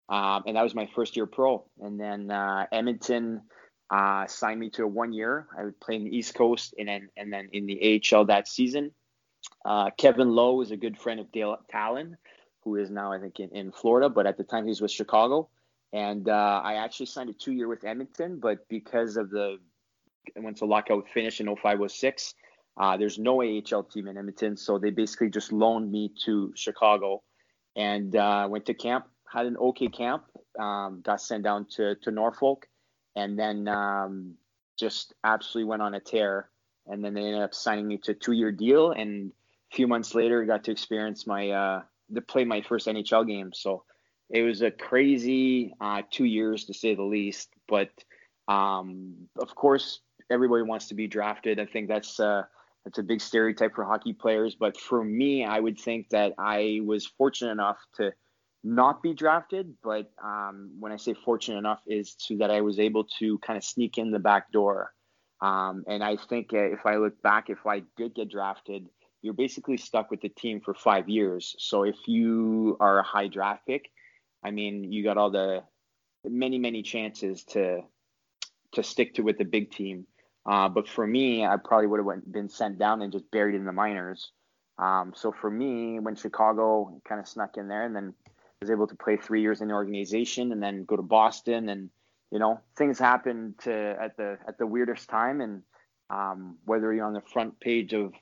[0.08, 1.64] Um, and that was my first year pro.
[1.80, 3.42] And then uh, Edmonton
[3.90, 5.48] uh, signed me to a one year.
[5.58, 8.46] I would play in the East Coast and then and then in the AHL that
[8.46, 8.92] season.
[9.64, 12.16] Uh, Kevin Lowe is a good friend of Dale Tallon,
[12.62, 14.92] who is now I think in, in Florida, but at the time he was with
[14.92, 15.48] Chicago.
[15.92, 19.58] And uh, I actually signed a two year with Edmonton, but because of the
[20.36, 22.34] once the lockout finished in 0506,
[22.78, 27.22] uh, there's no AHL team in Edmonton, so they basically just loaned me to Chicago,
[27.74, 29.06] and uh, went to camp.
[29.32, 30.24] Had an okay camp.
[30.58, 32.68] Um, got sent down to to Norfolk,
[33.14, 34.34] and then um,
[34.78, 36.50] just absolutely went on a tear.
[36.86, 39.32] And then they ended up signing me to a two-year deal, and
[39.72, 41.82] a few months later, got to experience my uh,
[42.14, 43.52] to play my first NHL game.
[43.52, 43.84] So
[44.30, 47.48] it was a crazy uh, two years to say the least.
[47.68, 47.90] But
[48.48, 51.58] um, of course, everybody wants to be drafted.
[51.58, 52.42] I think that's uh,
[52.86, 54.54] that's a big stereotype for hockey players.
[54.54, 58.12] But for me, I would think that I was fortunate enough to
[58.62, 59.74] not be drafted.
[59.82, 63.56] But um, when I say fortunate enough, is to that I was able to kind
[63.56, 64.92] of sneak in the back door.
[65.40, 68.86] Um, and I think uh, if I look back, if I did get drafted,
[69.20, 71.56] you're basically stuck with the team for five years.
[71.58, 73.90] So if you are a high draft pick,
[74.44, 75.64] I mean, you got all the
[76.24, 77.80] many, many chances to
[78.74, 80.06] to stick to with the big team.
[80.46, 83.64] Uh, but for me, I probably would have been sent down and just buried in
[83.64, 84.30] the minors.
[84.78, 88.14] Um, so for me, when Chicago kind of snuck in there, and then
[88.60, 91.90] was able to play three years in the organization, and then go to Boston, and
[92.30, 95.62] you know things happen to at the at the weirdest time, and
[96.10, 98.12] um, whether you're on the front page of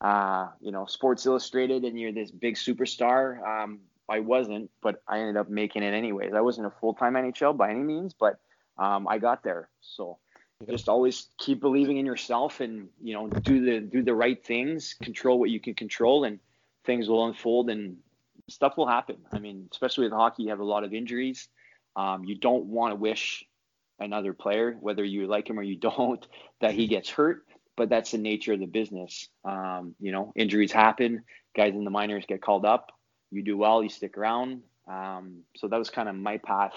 [0.00, 5.20] uh, you know Sports Illustrated and you're this big superstar, um, I wasn't, but I
[5.20, 6.32] ended up making it anyways.
[6.34, 8.40] I wasn't a full time NHL by any means, but
[8.78, 9.68] um, I got there.
[9.80, 10.18] So
[10.66, 14.96] just always keep believing in yourself and you know do the do the right things
[15.02, 16.40] control what you can control and
[16.84, 17.96] things will unfold and
[18.48, 19.16] stuff will happen.
[19.32, 21.48] I mean especially with hockey you have a lot of injuries.
[21.96, 23.44] Um, you don't want to wish
[24.00, 26.26] another player whether you like him or you don't
[26.60, 27.44] that he gets hurt
[27.76, 29.28] but that's the nature of the business.
[29.44, 31.22] Um, you know injuries happen
[31.56, 32.90] guys in the minors get called up
[33.30, 34.62] you do well you stick around.
[34.88, 36.72] Um, so that was kind of my path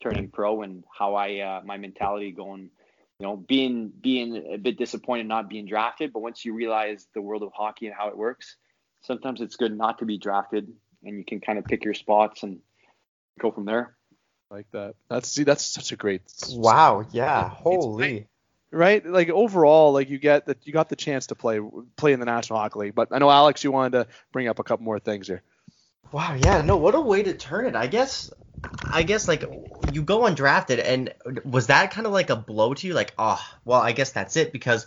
[0.00, 2.70] turning pro and how i uh, my mentality going
[3.18, 6.12] you know, being being a bit disappointed not being drafted.
[6.12, 8.56] But once you realize the world of hockey and how it works,
[9.02, 10.72] sometimes it's good not to be drafted,
[11.04, 12.60] and you can kind of pick your spots and
[13.40, 13.96] go from there.
[14.50, 14.94] Like that.
[15.08, 16.22] That's see, that's such a great.
[16.50, 17.06] Wow.
[17.10, 17.48] Yeah.
[17.48, 18.28] Holy.
[18.70, 21.58] Right, like overall, like you get that you got the chance to play
[21.96, 22.94] play in the National Hockey League.
[22.94, 25.40] But I know Alex, you wanted to bring up a couple more things here.
[26.12, 27.74] Wow, yeah, no, what a way to turn it.
[27.74, 28.30] I guess
[28.90, 29.44] I guess like
[29.92, 33.40] you go undrafted and was that kind of like a blow to you like, oh,
[33.64, 34.86] well, I guess that's it because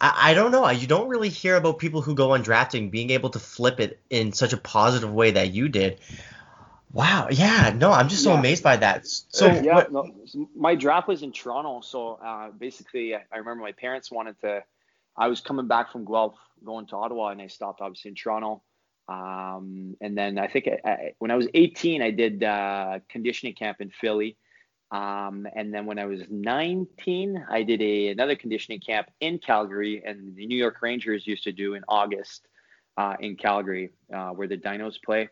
[0.00, 0.68] I, I don't know.
[0.70, 4.32] You don't really hear about people who go undrafted being able to flip it in
[4.32, 6.00] such a positive way that you did.
[6.92, 7.28] Wow.
[7.30, 7.72] Yeah.
[7.76, 8.38] No, I'm just so yeah.
[8.38, 9.06] amazed by that.
[9.06, 10.10] So yeah, what, no,
[10.56, 11.80] my draft was in Toronto.
[11.82, 14.64] So uh, basically, I remember my parents wanted to.
[15.16, 18.62] I was coming back from Guelph, going to Ottawa, and I stopped obviously in Toronto.
[19.08, 23.54] Um, and then I think I, I, when I was 18, I did uh, conditioning
[23.54, 24.36] camp in Philly.
[24.90, 30.02] Um, and then when I was 19, I did a another conditioning camp in Calgary,
[30.04, 32.46] and the New York Rangers used to do in August
[32.96, 35.28] uh, in Calgary, uh, where the Dinos play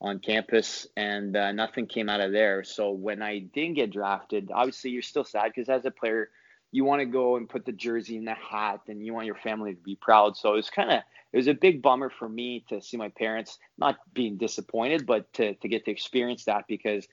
[0.00, 2.64] on campus, and uh, nothing came out of there.
[2.64, 6.30] So when I didn't get drafted, obviously you're still sad because as a player,
[6.74, 9.36] you want to go and put the jersey in the hat, and you want your
[9.36, 10.36] family to be proud.
[10.36, 13.10] So it was kind of it was a big bummer for me to see my
[13.10, 17.06] parents not being disappointed, but to to get to experience that because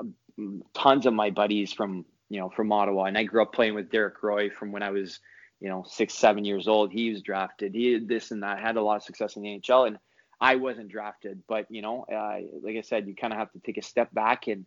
[0.00, 3.74] um, tons of my buddies from you know from Ottawa, and I grew up playing
[3.74, 5.20] with Derek Roy from when I was
[5.60, 6.90] you know six seven years old.
[6.90, 7.74] He was drafted.
[7.74, 8.58] He did this and that.
[8.58, 9.98] Had a lot of success in the NHL, and
[10.40, 13.58] I wasn't drafted, but you know, uh, like I said, you kind of have to
[13.58, 14.64] take a step back and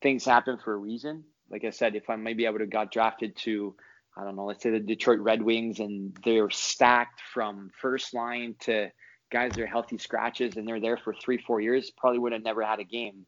[0.00, 1.24] things happen for a reason.
[1.50, 3.74] Like I said, if I maybe I would have got drafted to,
[4.16, 8.54] I don't know, let's say the Detroit Red Wings and they're stacked from first line
[8.60, 8.90] to
[9.32, 12.42] guys that are healthy scratches and they're there for three, four years, probably would have
[12.42, 13.26] never had a game.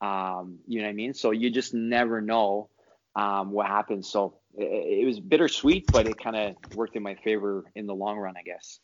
[0.00, 1.14] Um, you know what I mean?
[1.14, 2.70] So you just never know
[3.14, 4.10] um, what happens.
[4.10, 7.94] So it, it was bittersweet, but it kind of worked in my favor in the
[7.94, 8.80] long run, I guess.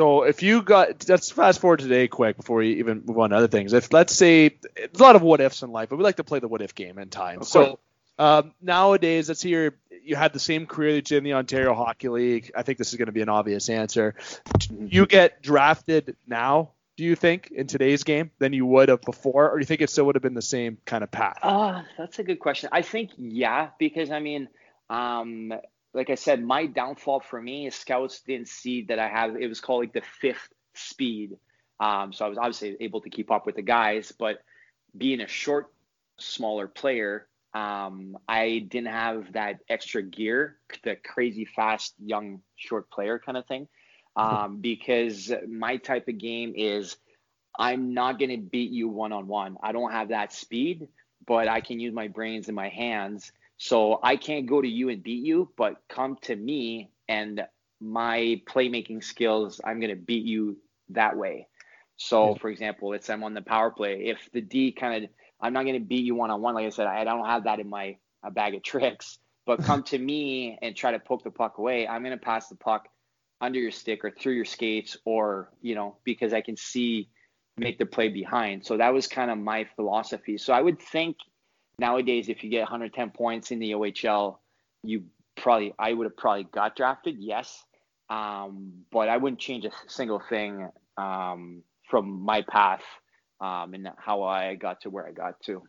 [0.00, 3.36] So if you got let's fast forward today quick before we even move on to
[3.36, 3.74] other things.
[3.74, 6.24] If let's say it's a lot of what ifs in life, but we like to
[6.24, 7.42] play the what if game in time.
[7.42, 7.78] So
[8.18, 11.74] um, nowadays, let's hear you had the same career that you did in the Ontario
[11.74, 12.50] Hockey League.
[12.56, 14.14] I think this is going to be an obvious answer.
[14.70, 19.50] You get drafted now, do you think, in today's game than you would have before,
[19.50, 21.40] or do you think it still would have been the same kind of path?
[21.42, 22.70] Uh, that's a good question.
[22.72, 24.48] I think yeah, because I mean,
[24.88, 25.52] um,
[25.92, 29.36] like I said, my downfall for me is scouts didn't see that I have.
[29.36, 31.36] It was called like the fifth speed.
[31.80, 34.42] Um, so I was obviously able to keep up with the guys, but
[34.96, 35.72] being a short,
[36.18, 43.18] smaller player, um, I didn't have that extra gear, the crazy fast, young, short player
[43.18, 43.68] kind of thing.
[44.16, 46.96] Um, because my type of game is
[47.56, 49.56] I'm not going to beat you one on one.
[49.62, 50.88] I don't have that speed,
[51.26, 53.30] but I can use my brains and my hands
[53.62, 57.42] so I can't go to you and beat you, but come to me and
[57.78, 60.56] my playmaking skills, I'm going to beat you
[60.88, 61.46] that way.
[61.98, 64.06] So, for example, let's say I'm on the power play.
[64.06, 65.10] If the D kind of,
[65.42, 66.54] I'm not going to beat you one on one.
[66.54, 69.18] Like I said, I, don't have that in my a bag of tricks.
[69.44, 71.86] But come to me and try to poke the puck away.
[71.86, 72.88] I'm going to pass the puck
[73.42, 77.10] under your stick or through your skates, or you know, because I can see
[77.58, 78.64] make the play behind.
[78.64, 80.38] So that was kind of my philosophy.
[80.38, 81.18] So I would think
[81.80, 84.36] nowadays, if you get 110 points in the OHL,
[84.84, 85.04] you
[85.36, 87.64] probably I would have probably got drafted, yes,
[88.08, 92.84] um, but I wouldn't change a single thing um, from my path
[93.40, 95.62] um, and how I got to where I got to.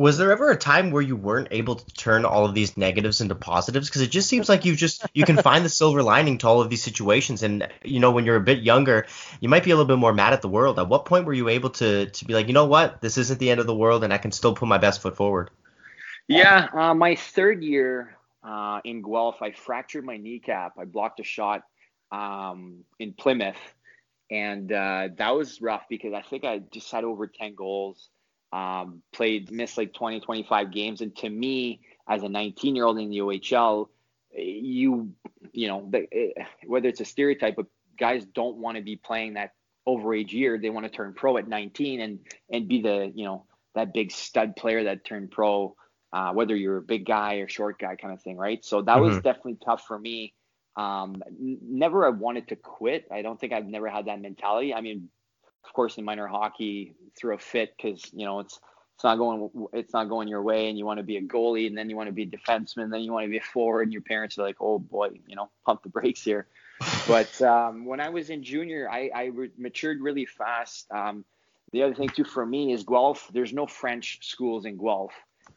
[0.00, 3.20] Was there ever a time where you weren't able to turn all of these negatives
[3.20, 3.86] into positives?
[3.86, 6.62] Because it just seems like you just you can find the silver lining to all
[6.62, 7.42] of these situations.
[7.42, 9.06] And you know, when you're a bit younger,
[9.40, 10.78] you might be a little bit more mad at the world.
[10.78, 13.38] At what point were you able to to be like, you know what, this isn't
[13.38, 15.50] the end of the world, and I can still put my best foot forward?
[16.26, 20.78] Yeah, uh, my third year uh, in Guelph, I fractured my kneecap.
[20.78, 21.64] I blocked a shot
[22.10, 23.60] um, in Plymouth,
[24.30, 28.08] and uh, that was rough because I think I just had over 10 goals
[28.52, 31.00] um, played, missed like 20, 25 games.
[31.00, 33.88] And to me, as a 19 year old in the OHL,
[34.32, 35.12] you,
[35.52, 37.66] you know, the, eh, whether it's a stereotype, but
[37.98, 39.52] guys don't want to be playing that
[39.86, 40.58] overage year.
[40.58, 42.18] They want to turn pro at 19 and,
[42.50, 45.76] and be the, you know, that big stud player that turned pro,
[46.12, 48.36] uh, whether you're a big guy or short guy kind of thing.
[48.36, 48.64] Right.
[48.64, 49.04] So that mm-hmm.
[49.04, 50.34] was definitely tough for me.
[50.76, 53.06] Um, never I wanted to quit.
[53.12, 54.72] I don't think I've never had that mentality.
[54.72, 55.08] I mean,
[55.64, 58.60] of course, in minor hockey, through a fit because you know it's
[59.00, 61.66] it's not going it's not going your way, and you want to be a goalie,
[61.66, 63.42] and then you want to be a defenseman, and then you want to be a
[63.42, 66.46] forward, and your parents are like, oh boy, you know, pump the brakes here.
[67.08, 70.86] but um, when I was in junior, I, I re- matured really fast.
[70.90, 71.24] Um,
[71.72, 73.30] the other thing too for me is Guelph.
[73.32, 75.14] There's no French schools in Guelph,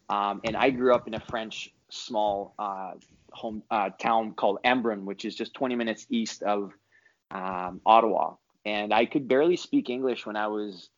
[0.10, 2.92] um, and I grew up in a French small uh,
[3.34, 6.72] home uh, town called Embrun, which is just 20 minutes east of
[7.32, 8.36] um, Ottawa.
[8.66, 10.90] And I could barely speak English when I was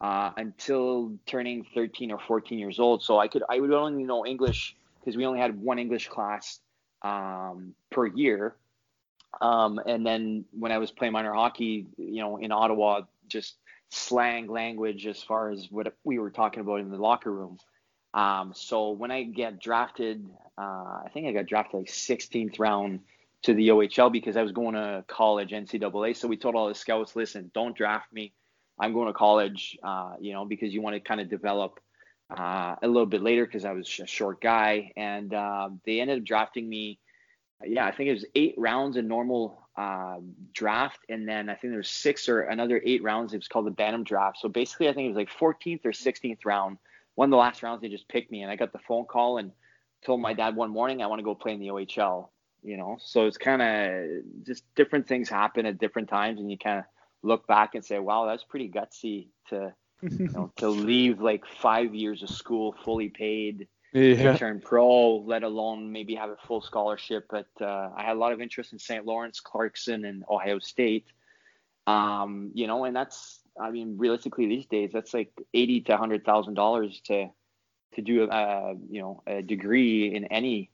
[0.00, 3.02] uh, until turning 13 or 14 years old.
[3.02, 6.60] So I could I would only know English because we only had one English class
[7.02, 8.56] um, per year.
[9.40, 13.56] Um, and then when I was playing minor hockey, you know, in Ottawa, just
[13.90, 17.58] slang language as far as what we were talking about in the locker room.
[18.12, 20.24] Um, so when I get drafted,
[20.56, 23.00] uh, I think I got drafted like 16th round
[23.44, 26.16] to the OHL because I was going to college NCAA.
[26.16, 28.32] So we told all the scouts, listen, don't draft me.
[28.78, 31.78] I'm going to college, uh, you know, because you want to kind of develop
[32.30, 34.92] uh, a little bit later because I was a short guy.
[34.96, 36.98] And uh, they ended up drafting me.
[37.62, 40.16] Yeah, I think it was eight rounds in normal uh,
[40.52, 43.32] draft, and then I think there was six or another eight rounds.
[43.32, 44.38] It was called the Bantam draft.
[44.40, 46.78] So basically, I think it was like 14th or 16th round.
[47.14, 49.38] One of the last rounds, they just picked me, and I got the phone call
[49.38, 49.52] and
[50.04, 52.28] told my dad one morning I want to go play in the OHL.
[52.64, 56.58] You know, so it's kind of just different things happen at different times, and you
[56.58, 56.84] kind of
[57.22, 61.94] look back and say, wow, that's pretty gutsy to you know, to leave like five
[61.94, 64.36] years of school fully paid yeah.
[64.36, 67.26] turn pro, let alone maybe have a full scholarship.
[67.30, 69.06] But uh, I had a lot of interest in St.
[69.06, 71.06] Lawrence, Clarkson, and Ohio State.
[71.86, 76.24] Um, you know, and that's I mean, realistically these days, that's like eighty to hundred
[76.24, 77.28] thousand dollars to
[77.94, 80.70] to do a you know a degree in any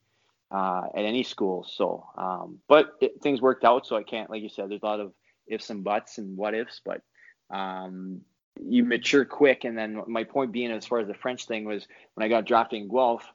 [0.51, 1.65] uh, at any school.
[1.69, 4.69] So, um, but it, things worked out, so I can't like you said.
[4.69, 5.13] There's a lot of
[5.47, 7.01] ifs and buts and what ifs, but
[7.49, 8.21] um,
[8.61, 9.63] you mature quick.
[9.63, 12.45] And then my point being, as far as the French thing was, when I got
[12.45, 13.25] drafted in Guelph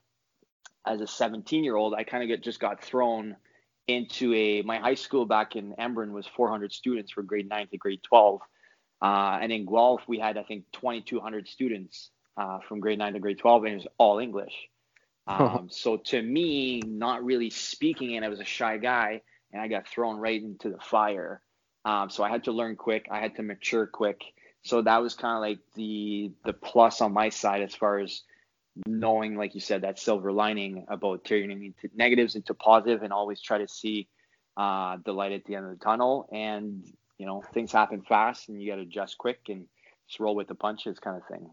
[0.86, 3.36] as a 17 year old, I kind of just got thrown
[3.88, 7.76] into a my high school back in Embrun was 400 students for grade 9 to
[7.76, 8.40] grade 12.
[9.00, 13.18] Uh, and in Guelph, we had, I think, 2,200 students uh, from grade 9 to
[13.20, 14.54] grade 12, and it was all English.
[15.26, 19.22] Um, so to me, not really speaking, and I was a shy guy,
[19.52, 21.40] and I got thrown right into the fire.
[21.84, 23.08] Um, so I had to learn quick.
[23.10, 24.22] I had to mature quick.
[24.62, 28.22] So that was kind of like the the plus on my side as far as
[28.86, 33.40] knowing, like you said, that silver lining about turning into negatives into positive, and always
[33.40, 34.08] try to see
[34.56, 36.28] uh, the light at the end of the tunnel.
[36.32, 36.84] And
[37.18, 39.66] you know, things happen fast, and you got to adjust quick and
[40.08, 41.50] just roll with the punches, kind of thing.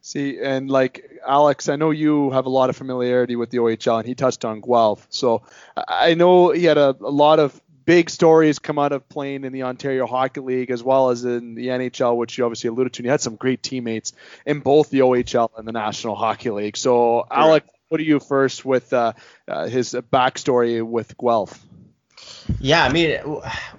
[0.00, 3.98] See, and like Alex, I know you have a lot of familiarity with the OHL,
[3.98, 5.06] and he touched on Guelph.
[5.10, 5.42] So
[5.76, 9.52] I know he had a, a lot of big stories come out of playing in
[9.52, 13.00] the Ontario Hockey League as well as in the NHL, which you obviously alluded to.
[13.00, 14.12] And you had some great teammates
[14.46, 16.76] in both the OHL and the National Hockey League.
[16.76, 19.14] So, Alex, what do you first with uh,
[19.48, 21.58] uh, his backstory with Guelph?
[22.58, 23.18] Yeah, I mean,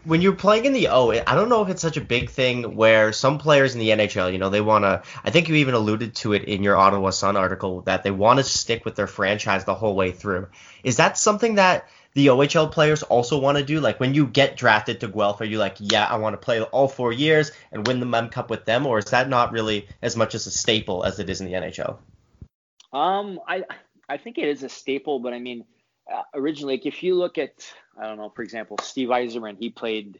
[0.05, 2.75] when you're playing in the O, I don't know if it's such a big thing
[2.75, 5.03] where some players in the NHL, you know, they want to.
[5.23, 8.39] I think you even alluded to it in your Ottawa Sun article that they want
[8.39, 10.47] to stick with their franchise the whole way through.
[10.83, 13.79] Is that something that the OHL players also want to do?
[13.79, 16.61] Like when you get drafted to Guelph, are you like, yeah, I want to play
[16.61, 19.87] all four years and win the Mem Cup with them, or is that not really
[20.01, 21.97] as much as a staple as it is in the NHL?
[22.93, 23.63] Um, I
[24.09, 25.63] I think it is a staple, but I mean,
[26.11, 27.51] uh, originally, like if you look at,
[27.99, 30.19] I don't know, for example, Steve Yzerman, he played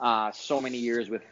[0.00, 1.22] uh, so many years with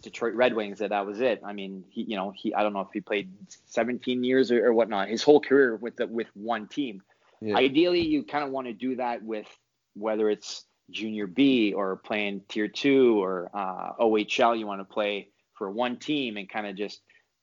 [0.00, 1.40] Detroit Red Wings that that was it.
[1.44, 3.30] I mean, he, you know, he, I don't know if he played
[3.66, 7.02] 17 years or, or whatnot, his whole career with the, with one team.
[7.40, 7.56] Yeah.
[7.56, 9.46] Ideally, you kind of want to do that with
[9.94, 14.58] whether it's junior B or playing tier two or uh, OHL.
[14.58, 17.00] You want to play for one team and kind of just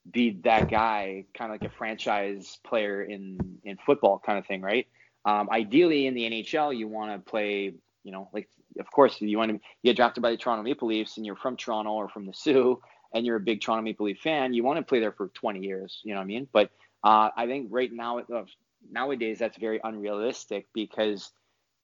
[0.10, 4.62] be that guy, kind of like a franchise player in in football, kind of thing,
[4.62, 4.88] right?
[5.28, 7.74] Um, ideally, in the NHL, you want to play.
[8.04, 8.48] You know, like
[8.80, 11.58] of course you want to get drafted by the Toronto Maple Leafs and you're from
[11.58, 12.82] Toronto or from the Soo
[13.14, 14.54] and you're a big Toronto Maple Leaf fan.
[14.54, 16.02] You want to play there for 20 years.
[16.04, 16.48] You know what I mean?
[16.52, 16.72] But
[17.04, 18.44] uh, I think right now uh,
[18.92, 21.32] nowadays that's very unrealistic because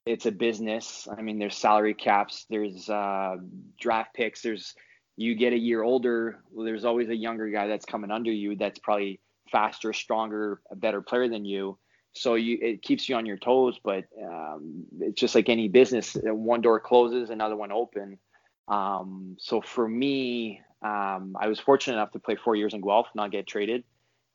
[0.06, 1.08] it's a business.
[1.10, 3.38] I mean, there's salary caps, there's uh,
[3.80, 4.76] draft picks, there's
[5.16, 8.80] you get a year older, there's always a younger guy that's coming under you that's
[8.80, 9.22] probably
[9.52, 11.78] faster, stronger, a better player than you.
[12.14, 16.16] So you it keeps you on your toes, but um, it's just like any business.
[16.24, 18.20] One door closes, another one open.
[18.68, 23.08] Um, so for me, um, I was fortunate enough to play four years in Guelph,
[23.16, 23.84] not get traded.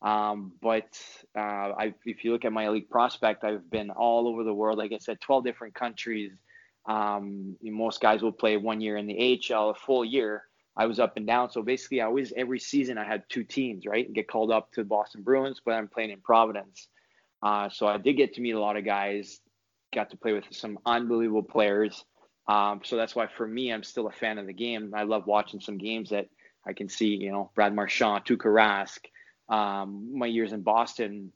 [0.01, 1.01] Um, but
[1.37, 4.79] uh, I, if you look at my elite prospect, I've been all over the world.
[4.79, 6.33] Like I said, 12 different countries.
[6.87, 10.45] Um, most guys will play one year in the AHL, a full year.
[10.77, 11.51] I was up and down.
[11.51, 14.11] So basically, I always every season I had two teams, right?
[14.13, 16.89] Get called up to the Boston Bruins, but I'm playing in Providence.
[17.43, 19.41] Uh, so I did get to meet a lot of guys.
[19.95, 22.05] Got to play with some unbelievable players.
[22.47, 24.95] Um, so that's why for me, I'm still a fan of the game.
[24.97, 26.29] I love watching some games that
[26.67, 28.99] I can see, you know, Brad Marchand, Tuukka Rask,
[29.49, 31.33] um, my years in Boston,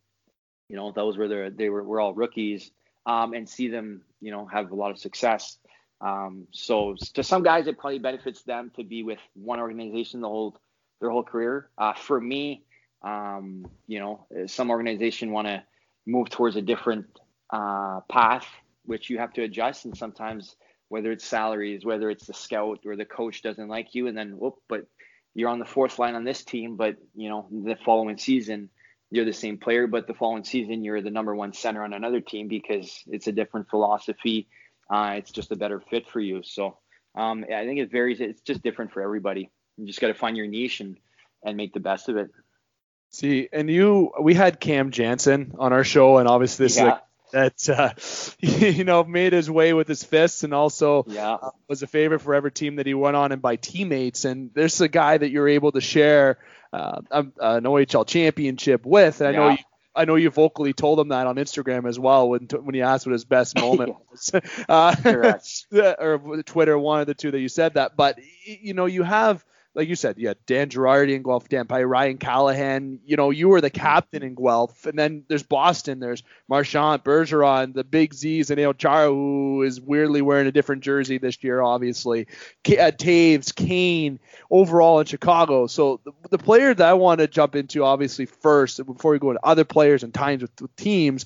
[0.69, 2.71] you know, those were the, they were, were all rookies.
[3.07, 5.59] um, and see them, you know, have a lot of success.
[6.01, 10.29] Um, so to some guys, it probably benefits them to be with one organization the
[10.29, 10.59] whole
[11.01, 11.69] their whole career.
[11.77, 12.65] Uh, for me,
[13.03, 15.63] um, you know, some organization want to
[16.07, 17.07] move towards a different
[17.51, 18.47] uh, path,
[18.85, 20.57] which you have to adjust, and sometimes
[20.89, 24.39] whether it's salaries, whether it's the scout or the coach doesn't like you, and then
[24.39, 24.87] whoop, but
[25.35, 28.69] you're on the fourth line on this team, but you know the following season
[29.13, 32.21] you're the same player, but the following season you're the number one center on another
[32.21, 34.49] team because it's a different philosophy.
[34.91, 36.43] Uh, it's just a better fit for you.
[36.43, 36.79] So
[37.15, 38.21] um, I think it varies.
[38.21, 39.51] It's just different for everybody.
[39.77, 40.97] You just got to find your niche and
[41.45, 42.31] and make the best of it.
[43.13, 46.99] See, and you, we had Cam Janssen on our show, and obviously this yeah.
[47.33, 47.93] that uh,
[48.41, 51.35] you know made his way with his fists, and also yeah.
[51.35, 54.25] uh, was a favorite for every team that he went on and by teammates.
[54.25, 56.39] And there's a guy that you're able to share
[56.73, 59.59] uh, an OHL championship with, and I know you.
[59.95, 63.05] I know you vocally told him that on Instagram as well when when he asked
[63.05, 64.31] what his best moment was,
[64.71, 64.95] uh,
[65.99, 67.95] or Twitter, one of the two that you said that.
[67.95, 69.45] But you know, you have
[69.75, 73.01] like you said, yeah, Dan Girardi in Guelph, Dan Pye, Ryan Callahan.
[73.07, 75.99] You know, you were the captain in Guelph, and then there's Boston.
[75.99, 81.17] There's Marchand, Bergeron, the big Z's, and Chara, who is weirdly wearing a different jersey
[81.17, 82.27] this year, obviously.
[82.65, 84.21] K- uh, Toews, Kane,
[84.51, 85.67] overall in Chicago.
[85.67, 89.31] So the, the player that I want to jump into, obviously, first before we go
[89.31, 91.25] into other players and times with, with teams,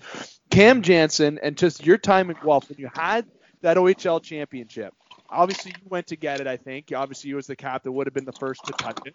[0.51, 3.27] Cam Janssen, and just your time in Guelph when you had
[3.63, 4.95] that OHL championship
[5.31, 6.47] obviously you went to get it.
[6.47, 9.15] I think obviously you as the captain would have been the first to touch it.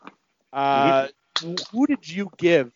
[0.54, 1.08] Uh,
[1.72, 2.72] who did you give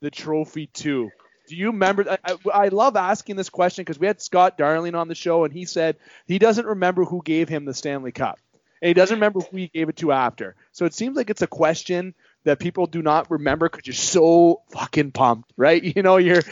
[0.00, 1.10] the trophy to?
[1.48, 2.04] Do you remember?
[2.10, 5.44] I, I, I love asking this question because we had Scott Darling on the show
[5.44, 8.38] and he said he doesn't remember who gave him the Stanley Cup
[8.80, 10.54] and he doesn't remember who he gave it to after.
[10.72, 12.14] So it seems like it's a question
[12.44, 15.82] that people do not remember because you're so fucking pumped, right?
[15.96, 16.42] You know, you're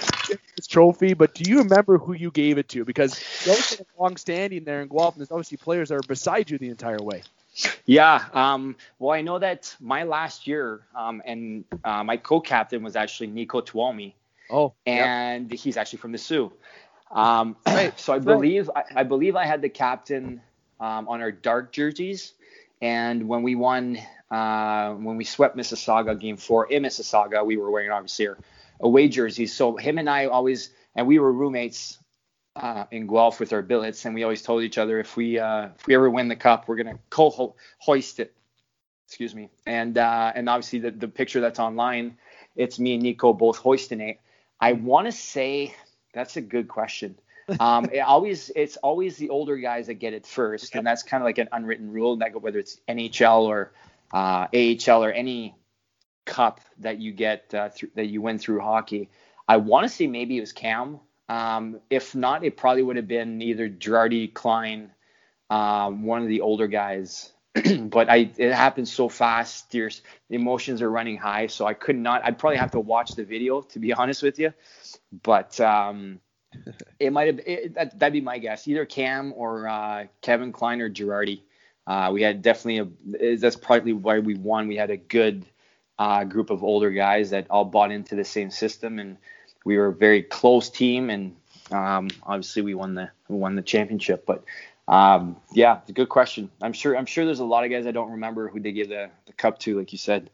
[0.56, 2.84] this trophy, but do you remember who you gave it to?
[2.84, 6.50] Because those are long standing there in Guelph, and there's obviously players that are beside
[6.50, 7.22] you the entire way.
[7.86, 8.24] Yeah.
[8.32, 13.28] Um, well, I know that my last year, um, and uh, my co-captain was actually
[13.28, 14.14] Nico Tuomi.
[14.50, 14.74] Oh.
[14.84, 15.60] And yep.
[15.60, 16.52] he's actually from the Soo.
[17.10, 17.98] Um, right.
[17.98, 20.40] So I believe I, I, believe I had the captain
[20.80, 22.32] um, on our dark jerseys,
[22.80, 23.98] and when we won
[24.30, 28.38] uh, when we swept Mississauga game four in Mississauga, we were wearing obviously our
[28.80, 29.52] away jerseys.
[29.54, 31.98] So him and I always, and we were roommates
[32.56, 35.68] uh, in Guelph with our billets, and we always told each other if we uh,
[35.78, 38.34] if we ever win the cup, we're gonna co-hoist it.
[39.06, 39.50] Excuse me.
[39.66, 42.16] And uh, and obviously the the picture that's online,
[42.56, 44.20] it's me and Nico both hoisting it.
[44.60, 45.74] I want to say
[46.12, 47.18] that's a good question.
[47.60, 51.22] um, it always it's always the older guys that get it first, and that's kind
[51.22, 52.16] of like an unwritten rule.
[52.16, 53.72] That whether it's NHL or
[54.12, 55.54] uh, AHL or any
[56.26, 59.08] cup that you get uh, th- that you win through hockey.
[59.48, 61.00] I want to say maybe it was Cam.
[61.28, 64.90] Um, if not, it probably would have been either Girardi, Klein,
[65.50, 67.32] um, one of the older guys.
[67.80, 69.70] but I, it happened so fast.
[69.70, 72.24] There's, the emotions are running high, so I could not.
[72.24, 74.52] I'd probably have to watch the video to be honest with you.
[75.22, 76.20] But um,
[77.00, 77.40] it might have.
[77.46, 78.68] It, that, would be my guess.
[78.68, 81.42] Either Cam or uh, Kevin Klein or Girardi.
[81.86, 83.36] Uh, we had definitely a.
[83.36, 84.66] That's probably why we won.
[84.66, 85.46] We had a good
[85.98, 89.16] uh, group of older guys that all bought into the same system, and
[89.64, 91.10] we were a very close team.
[91.10, 91.36] And
[91.70, 94.26] um, obviously, we won the we won the championship.
[94.26, 94.44] But
[94.88, 96.50] um, yeah, it's a good question.
[96.62, 98.88] I'm sure I'm sure there's a lot of guys I don't remember who they gave
[98.88, 100.30] the, the cup to, like you said.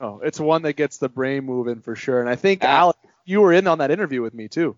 [0.00, 2.20] Oh, it's one that gets the brain moving for sure.
[2.20, 4.76] And I think uh, Alex, you were in on that interview with me too.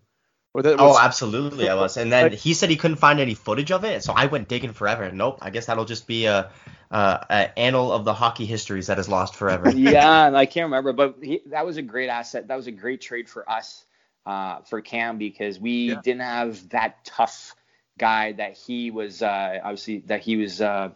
[0.63, 1.97] Oh, absolutely, I was.
[1.97, 4.73] And then he said he couldn't find any footage of it, so I went digging
[4.73, 5.11] forever.
[5.11, 6.51] Nope, I guess that'll just be a
[6.91, 9.69] uh, annal of the hockey histories that is lost forever.
[9.75, 12.47] yeah, and I can't remember, but he, that was a great asset.
[12.47, 13.85] That was a great trade for us,
[14.25, 16.01] uh, for Cam, because we yeah.
[16.01, 17.55] didn't have that tough
[17.97, 19.21] guy that he was.
[19.21, 20.89] Uh, obviously, that he was uh,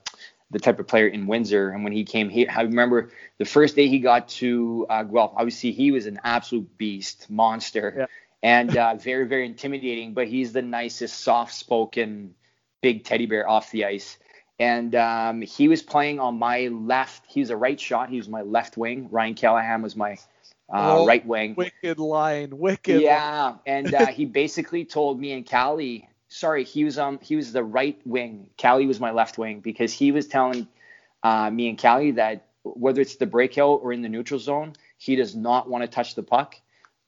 [0.52, 1.70] the type of player in Windsor.
[1.70, 5.34] And when he came here, I remember the first day he got to uh, Guelph.
[5.36, 8.06] Obviously, he was an absolute beast, monster, yeah.
[8.42, 10.14] And uh, very, very intimidating.
[10.14, 12.36] But he's the nicest, soft-spoken,
[12.82, 14.18] big teddy bear off the ice
[14.60, 17.24] and um, he was playing on my left.
[17.28, 18.10] He was a right shot.
[18.10, 19.08] He was my left wing.
[19.10, 20.18] Ryan Callahan was my
[20.72, 21.56] uh, oh, right wing.
[21.56, 23.02] Wicked line, wicked.
[23.02, 23.60] Yeah, line.
[23.66, 26.10] and uh, he basically told me and Callie.
[26.28, 28.50] Sorry, he was um he was the right wing.
[28.62, 30.68] Callie was my left wing because he was telling
[31.24, 35.16] uh, me and Callie that whether it's the breakout or in the neutral zone, he
[35.16, 36.56] does not want to touch the puck.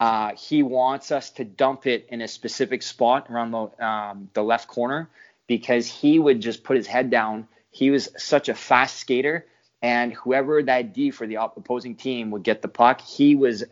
[0.01, 4.43] Uh, he wants us to dump it in a specific spot around the um, the
[4.43, 5.07] left corner
[5.47, 7.47] because he would just put his head down.
[7.69, 9.45] He was such a fast skater,
[9.81, 13.63] and whoever that D for the opposing team would get the puck, he was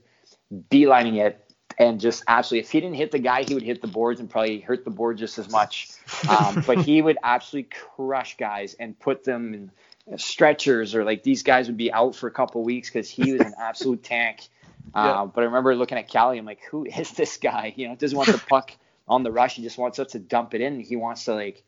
[0.69, 1.43] beelining it
[1.80, 4.30] and just absolutely, if he didn't hit the guy, he would hit the boards and
[4.30, 5.89] probably hurt the board just as much.
[6.27, 11.43] Um, but he would absolutely crush guys and put them in stretchers or like these
[11.43, 14.49] guys would be out for a couple weeks because he was an absolute tank.
[14.93, 17.73] Uh, But I remember looking at Cali, I'm like, who is this guy?
[17.75, 18.71] You know, doesn't want the puck
[19.07, 19.55] on the rush.
[19.55, 20.80] He just wants us to dump it in.
[20.80, 21.63] He wants to like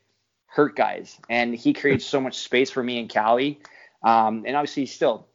[0.46, 3.60] hurt guys, and he creates so much space for me and Cali.
[4.04, 5.28] Um, and obviously, he still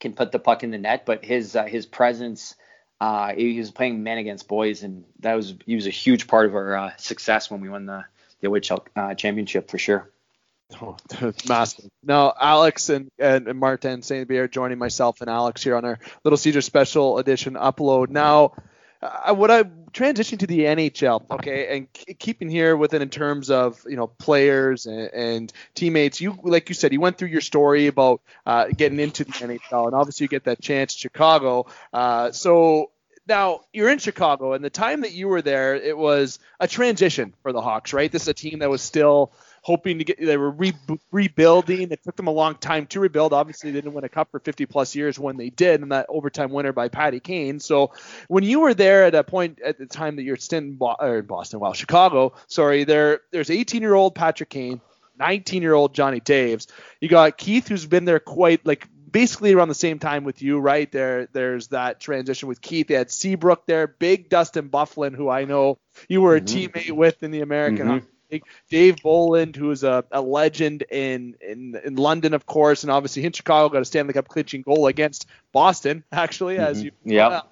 [0.00, 2.54] can put the puck in the net, but his uh, his presence.
[2.98, 6.46] Uh, he was playing men against boys, and that was he was a huge part
[6.46, 8.04] of our uh, success when we won the
[8.40, 10.10] the OHL uh, championship for sure.
[10.80, 10.96] Oh,
[11.48, 11.90] massive.
[12.02, 14.28] Now, Alex and, and, and Martin St.
[14.28, 18.10] Pierre joining myself and Alex here on our Little Caesar Special Edition upload.
[18.10, 18.52] Now,
[19.02, 23.50] uh, what I transition to the NHL, okay, and keeping here with it in terms
[23.50, 26.20] of you know players and, and, teammates.
[26.20, 29.86] You like you said, you went through your story about uh, getting into the NHL,
[29.86, 31.66] and obviously you get that chance, Chicago.
[31.92, 32.90] Uh, so
[33.28, 37.34] now you're in Chicago, and the time that you were there, it was a transition
[37.42, 38.10] for the Hawks, right?
[38.10, 39.32] This is a team that was still
[39.66, 40.72] hoping to get they were re-
[41.10, 41.90] rebuilding.
[41.90, 43.32] It took them a long time to rebuild.
[43.32, 46.06] Obviously, they didn't win a cup for 50 plus years when they did, and that
[46.08, 47.58] overtime winner by Patty Kane.
[47.58, 47.90] So
[48.28, 51.26] when you were there at a point at the time that you're in, Bo- in
[51.26, 54.80] Boston, well, Chicago, sorry, there there's 18 year old Patrick Kane.
[55.18, 56.66] 19 year old Johnny Toews.
[57.00, 60.58] You got Keith, who's been there quite like basically around the same time with you,
[60.58, 60.92] right?
[60.92, 62.88] There, there's that transition with Keith.
[62.88, 66.78] They had Seabrook there, big Dustin Byfuglien, who I know you were a mm-hmm.
[66.78, 68.06] teammate with in the American mm-hmm.
[68.70, 73.24] Dave Bolland, who is a, a legend in, in in London, of course, and obviously
[73.24, 76.64] in Chicago, got a Stanley Cup clinching goal against Boston, actually, mm-hmm.
[76.64, 77.42] as you yeah.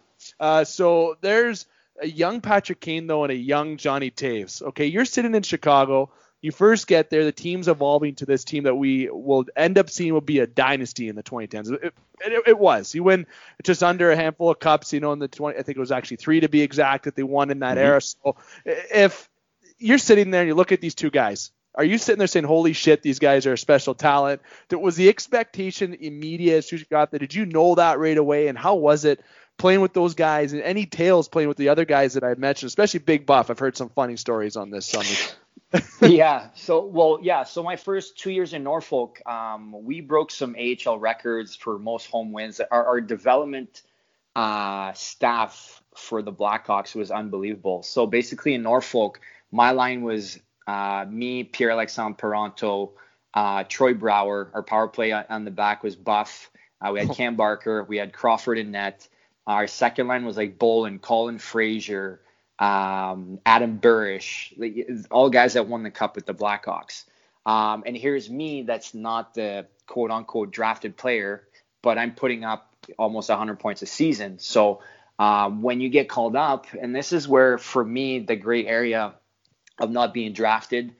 [0.41, 1.67] Uh, so there's
[2.01, 4.63] a young Patrick Kane though, and a young Johnny Toews.
[4.63, 6.11] Okay, you're sitting in Chicago.
[6.41, 9.89] You first get there, the team's evolving to this team that we will end up
[9.89, 11.73] seeing will be a dynasty in the 2010s.
[11.73, 12.95] It, it, it was.
[12.95, 13.27] You win
[13.63, 15.59] just under a handful of cups, you know, in the 20.
[15.59, 17.87] I think it was actually three to be exact that they won in that mm-hmm.
[17.87, 18.01] era.
[18.03, 19.31] So if
[19.79, 21.51] you're sitting there and you look at these two guys.
[21.77, 24.41] Are you sitting there saying, "Holy shit, these guys are a special talent"?
[24.71, 27.19] Was the expectation immediate as you got there?
[27.19, 28.47] Did you know that right away?
[28.47, 29.21] And how was it
[29.59, 30.53] playing with those guys?
[30.53, 33.51] And any tales playing with the other guys that I mentioned, especially Big Buff?
[33.51, 34.95] I've heard some funny stories on this.
[36.01, 36.49] yeah.
[36.55, 37.43] So well, yeah.
[37.43, 42.07] So my first two years in Norfolk, um, we broke some AHL records for most
[42.07, 42.61] home wins.
[42.61, 43.83] Our, our development
[44.37, 47.83] uh, staff for the Blackhawks was unbelievable.
[47.83, 49.21] So basically in Norfolk
[49.55, 52.91] my line was uh, me, Pierre Alexandre Parenteau,
[53.35, 54.51] uh, Troy Brouwer.
[54.53, 56.51] Our power play on the back was Buff.
[56.81, 57.11] Uh, we had.
[57.17, 57.85] Cam Barker.
[57.85, 59.09] We had Crawford in net.
[59.47, 62.21] Our second line was like Bolland, Colin Fraser,
[62.59, 67.05] um, Adam Burish, like, all guys that won the cup with the Blackhawks.
[67.47, 71.47] Um, and here's me that's not the quote unquote drafted player,
[71.81, 74.39] but I'm putting up almost 100 points a season.
[74.41, 74.81] So
[75.19, 79.15] um, when you get called up, and this is where for me the gray area
[79.79, 80.95] of not being drafted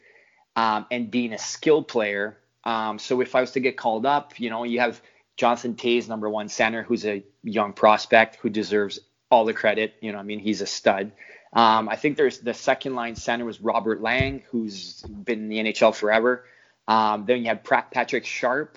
[0.57, 2.39] um, and being a skilled player.
[2.65, 5.01] Um, so if I was to get called up, you know, you have
[5.37, 9.01] Jonathan Toews, number one center, who's a young prospect who deserves
[9.31, 9.95] all the credit.
[10.01, 11.13] You know, I mean, he's a stud.
[11.53, 15.59] Um, I think there's the second line center was Robert Lang, who's been in the
[15.59, 16.45] NHL forever.
[16.89, 18.77] Um, then you had Patrick Sharp,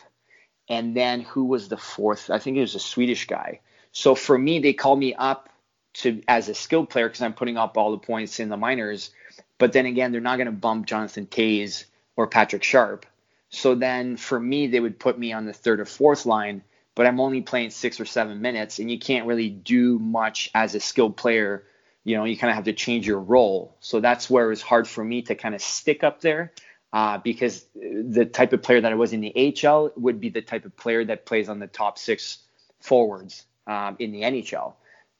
[0.69, 2.29] and then who was the fourth?
[2.29, 3.61] I think it was a Swedish guy.
[3.91, 5.49] So for me, they called me up
[5.95, 9.09] to as a skilled player because I'm putting up all the points in the minors.
[9.57, 11.85] But then again, they're not going to bump Jonathan Toews
[12.15, 13.05] or Patrick Sharp.
[13.49, 16.63] So then for me, they would put me on the third or fourth line,
[16.95, 20.75] but I'm only playing six or seven minutes, and you can't really do much as
[20.75, 21.63] a skilled player.
[22.03, 23.75] You know, you kind of have to change your role.
[23.79, 26.53] So that's where it was hard for me to kind of stick up there
[26.93, 30.41] uh, because the type of player that I was in the HL would be the
[30.41, 32.39] type of player that plays on the top six
[32.79, 34.73] forwards um, in the NHL.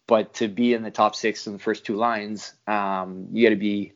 [0.07, 3.49] But to be in the top six in the first two lines, um, you got
[3.49, 3.93] to be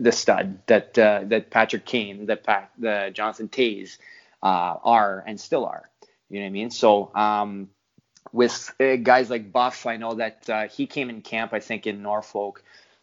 [0.00, 2.44] the stud that uh, that Patrick Kane, that
[2.78, 3.98] the Jonathan Toews
[4.42, 5.88] uh, are and still are.
[6.30, 6.70] You know what I mean?
[6.70, 7.70] So um,
[8.32, 11.52] with uh, guys like Buff, I know that uh, he came in camp.
[11.52, 12.62] I think in Norfolk,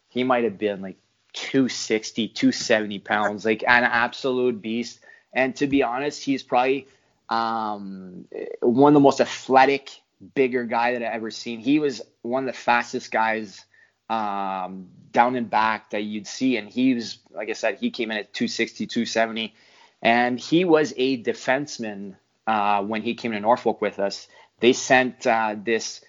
[0.09, 0.97] he might have been like
[1.33, 4.99] 260, 270 pounds, like an absolute beast.
[5.33, 6.87] And to be honest, he's probably
[7.29, 8.25] um,
[8.61, 9.89] one of the most athletic,
[10.33, 11.59] bigger guy that I've ever seen.
[11.59, 13.65] He was one of the fastest guys
[14.09, 16.57] um, down and back that you'd see.
[16.57, 19.53] And he was, like I said, he came in at 260, 270.
[20.01, 24.27] And he was a defenseman uh, when he came to Norfolk with us.
[24.59, 26.01] They sent uh, this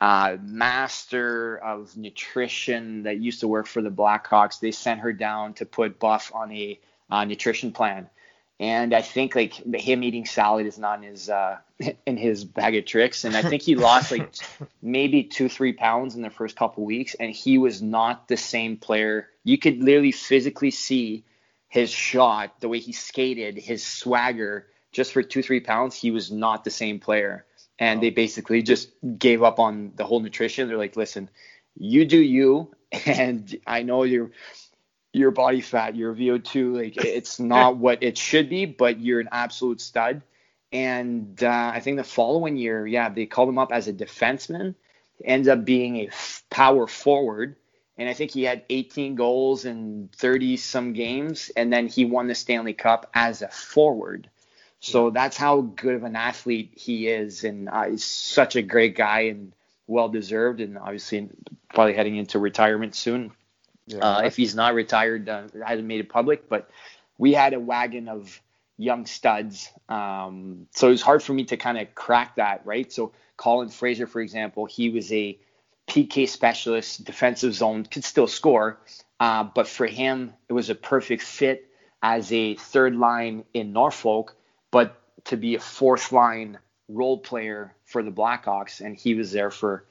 [0.00, 4.60] uh, master of nutrition that used to work for the Blackhawks.
[4.60, 6.78] They sent her down to put Buff on a
[7.10, 8.08] uh, nutrition plan.
[8.60, 11.58] And I think like him eating salad is not in his uh,
[12.06, 13.24] in his bag of tricks.
[13.24, 14.34] And I think he lost like
[14.82, 18.76] maybe two three pounds in the first couple weeks, and he was not the same
[18.76, 19.28] player.
[19.44, 21.24] You could literally physically see
[21.68, 24.66] his shot, the way he skated, his swagger.
[24.92, 27.46] Just for two three pounds, he was not the same player.
[27.78, 30.68] And they basically just gave up on the whole nutrition.
[30.68, 31.30] They're like, listen,
[31.76, 32.74] you do you,
[33.06, 34.32] and I know you're
[35.12, 39.28] your body fat, your VO2, like it's not what it should be, but you're an
[39.32, 40.22] absolute stud.
[40.72, 44.74] And uh, I think the following year, yeah, they called him up as a defenseman.
[45.24, 47.56] Ends up being a f- power forward,
[47.98, 52.26] and I think he had 18 goals in 30 some games, and then he won
[52.26, 54.30] the Stanley Cup as a forward.
[54.78, 58.96] So that's how good of an athlete he is, and uh, he's such a great
[58.96, 59.52] guy and
[59.86, 61.28] well deserved, and obviously
[61.74, 63.32] probably heading into retirement soon.
[63.86, 63.98] Yeah.
[63.98, 66.70] Uh, if he's not retired, uh, hasn't made it public, but
[67.18, 68.40] we had a wagon of
[68.76, 69.68] young studs.
[69.88, 72.90] Um, so it was hard for me to kind of crack that, right?
[72.90, 75.38] So Colin Fraser, for example, he was a
[75.88, 78.78] PK specialist, defensive zone, could still score,
[79.18, 81.66] uh, but for him, it was a perfect fit
[82.02, 84.34] as a third line in Norfolk,
[84.70, 86.58] but to be a fourth line
[86.88, 89.84] role player for the Blackhawks, and he was there for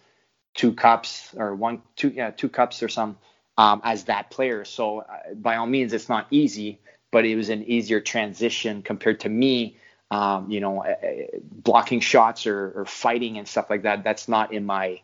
[0.55, 3.17] two cups or one, two, yeah, two cups or some
[3.59, 4.63] um, as that player.
[4.63, 6.79] So uh, by all means, it's not easy,
[7.11, 9.75] but it was an easier transition compared to me.
[10.09, 10.95] Um, you know, uh,
[11.43, 14.03] blocking shots or, or, fighting and stuff like that.
[14.03, 15.01] That's not in my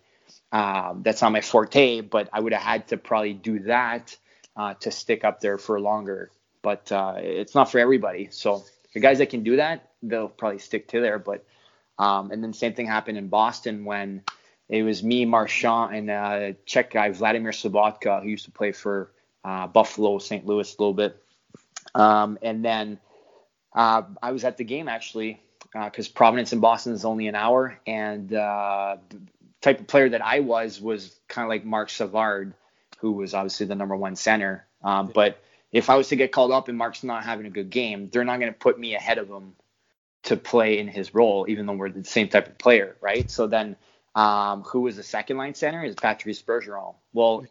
[0.51, 2.01] um, that's not my forte.
[2.01, 4.17] But I would have had to probably do that
[4.55, 6.31] uh, to stick up there for longer.
[6.63, 8.29] But uh, it's not for everybody.
[8.31, 8.63] So
[8.95, 11.19] the guys that can do that, they'll probably stick to there.
[11.19, 11.45] But
[11.99, 14.23] um, and then same thing happened in Boston when
[14.69, 19.11] it was me, Marchand, and uh, Czech guy Vladimir Sobotka, who used to play for
[19.43, 20.45] uh, Buffalo, St.
[20.45, 21.21] Louis a little bit.
[21.93, 22.99] Um, and then
[23.73, 25.41] uh, I was at the game actually
[25.71, 29.19] because uh, Providence and Boston is only an hour, and uh, the
[29.61, 32.53] type of player that I was was kind of like Marc Savard,
[32.99, 34.65] who was obviously the number one center.
[34.83, 35.41] Um, but
[35.71, 38.23] if I was to get called up and Mark's not having a good game, they're
[38.23, 39.55] not going to put me ahead of him
[40.23, 43.29] to play in his role, even though we're the same type of player, right?
[43.29, 43.75] So then
[44.15, 46.95] um, who was the second line center is Patrice Bergeron.
[47.13, 47.45] Well,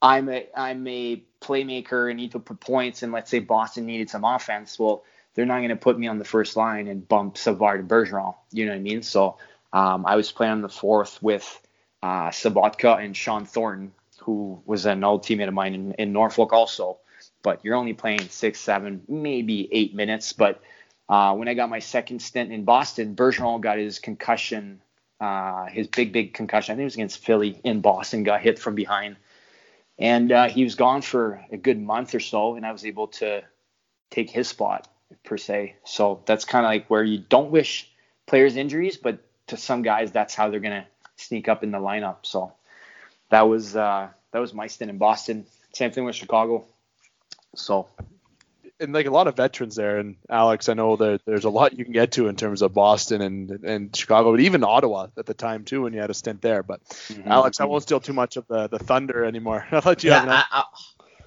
[0.00, 4.10] I'm a I'm a playmaker and need to put points, and let's say Boston needed
[4.10, 4.78] some offense.
[4.78, 5.04] Well,
[5.34, 8.34] they're not going to put me on the first line and bump Savard and Bergeron.
[8.50, 9.02] You know what I mean?
[9.02, 9.36] So
[9.72, 11.60] um, I was playing on the fourth with
[12.02, 16.52] uh, Sobotka and Shawn Thornton, who was an old teammate of mine in, in Norfolk
[16.52, 16.98] also.
[17.42, 20.32] But you're only playing six, seven, maybe eight minutes.
[20.32, 20.62] But
[21.08, 24.80] uh, when I got my second stint in Boston, Bergeron got his concussion
[25.20, 26.72] uh, his big, big concussion.
[26.72, 29.16] I think it was against Philly in Boston, got hit from behind.
[29.98, 33.08] And uh, he was gone for a good month or so, and I was able
[33.08, 33.42] to
[34.10, 34.88] take his spot,
[35.24, 35.76] per se.
[35.84, 37.90] So that's kind of like where you don't wish
[38.26, 40.86] players injuries, but to some guys, that's how they're to
[41.16, 42.18] sneak up in the lineup.
[42.22, 42.52] So
[43.30, 45.46] that was uh, that was my stint in Boston.
[45.72, 46.64] Same thing with Chicago.
[47.54, 47.88] So
[48.80, 49.98] and like a lot of veterans there.
[49.98, 52.74] And Alex, I know that there's a lot you can get to in terms of
[52.74, 56.14] Boston and and Chicago, but even Ottawa at the time too when you had a
[56.14, 56.62] stint there.
[56.62, 57.30] But mm-hmm.
[57.30, 59.66] Alex, I won't steal too much of the the thunder anymore.
[59.72, 60.64] I'll let you yeah, have I, I,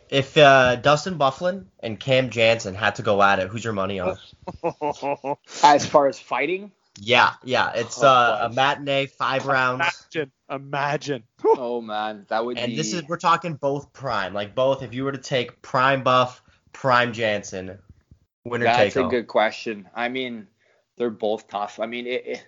[0.10, 4.00] if uh, Dustin Byfuglien and Cam Janssen had to go at it, who's your money
[4.00, 4.18] on?
[5.64, 6.72] as far as fighting?
[7.02, 7.72] Yeah, yeah.
[7.76, 10.08] It's oh, uh, a matinee, five rounds.
[10.14, 11.24] Imagine, imagine.
[11.45, 12.58] oh man, that would.
[12.58, 12.76] And be...
[12.76, 14.84] this is we're talking both prime, like both.
[14.84, 16.41] If you were to take prime buff
[16.74, 17.78] Prime Janssen,
[18.45, 19.88] winner That's a good question.
[19.95, 20.47] I mean,
[20.97, 21.80] they're both tough.
[21.80, 22.47] I mean, it, it,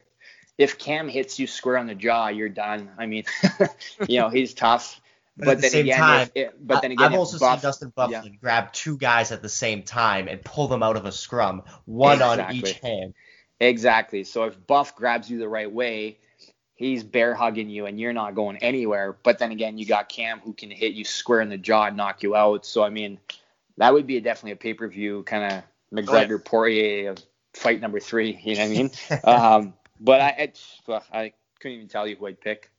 [0.57, 2.89] if Cam hits you square on the jaw, you're done.
[2.97, 3.23] I mean,
[4.07, 5.01] you know, he's tough.
[5.37, 8.25] But, but then again, time, if, but then again, I've also Buff, seen Dustin Byfuglien
[8.25, 8.39] yeah.
[8.41, 12.17] grab two guys at the same time and pull them out of a scrum, one
[12.17, 12.43] exactly.
[12.43, 13.13] on each hand.
[13.59, 14.23] Exactly.
[14.23, 16.19] So if Buff grabs you the right way,
[16.75, 19.15] he's bear hugging you and you're not going anywhere.
[19.23, 21.95] But then again, you got Cam who can hit you square in the jaw and
[21.95, 22.65] knock you out.
[22.65, 23.17] So I mean,
[23.81, 27.17] that would be a, definitely a pay per view kind of McGregor Poirier of
[27.55, 28.39] fight number three.
[28.43, 28.91] You know what I mean?
[29.23, 30.51] um, but I,
[30.87, 32.69] I, I couldn't even tell you who I'd pick.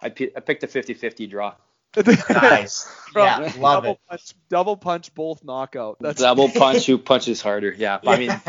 [0.00, 1.54] I, p- I picked a 50-50 draw.
[2.30, 2.90] nice.
[3.16, 4.00] yeah, love double it.
[4.08, 5.98] Punch, double punch, both knockout.
[6.00, 6.86] That's double punch.
[6.86, 7.74] Who punches harder?
[7.76, 7.98] Yeah.
[8.06, 8.40] I mean,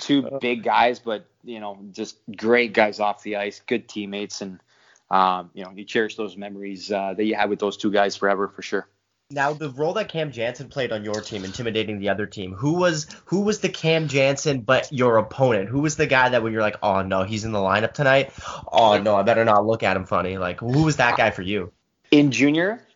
[0.00, 4.58] two big guys, but you know, just great guys off the ice, good teammates, and
[5.08, 8.16] um, you know, you cherish those memories uh, that you had with those two guys
[8.16, 8.88] forever for sure.
[9.32, 12.74] Now the role that Cam Janssen played on your team, intimidating the other team, who
[12.74, 15.68] was who was the Cam Janssen but your opponent?
[15.68, 18.32] Who was the guy that when you're like, oh no, he's in the lineup tonight?
[18.70, 20.38] Oh no, I better not look at him funny.
[20.38, 21.72] Like who was that guy for you?
[22.10, 22.86] In junior?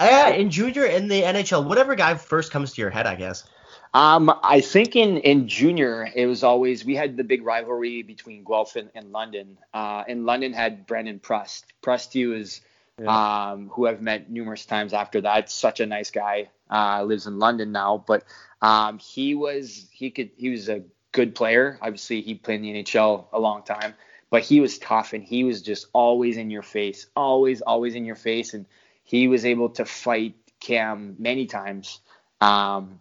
[0.00, 3.44] Yeah, in junior in the NHL, whatever guy first comes to your head, I guess.
[3.92, 8.44] Um, I think in, in junior, it was always we had the big rivalry between
[8.44, 9.58] Guelph and, and London.
[9.74, 11.64] Uh, and London had Brendan Prust.
[11.82, 12.60] Prusty was
[12.98, 13.50] yeah.
[13.52, 15.50] um, who I've met numerous times after that.
[15.50, 16.48] Such a nice guy.
[16.70, 18.24] Uh, lives in London now, but
[18.62, 20.82] um, he was he could he was a
[21.12, 21.78] good player.
[21.82, 23.94] Obviously, he played in the NHL a long time,
[24.30, 28.04] but he was tough and he was just always in your face, always always in
[28.04, 28.66] your face, and
[29.02, 32.00] he was able to fight Cam many times.
[32.40, 33.00] Um,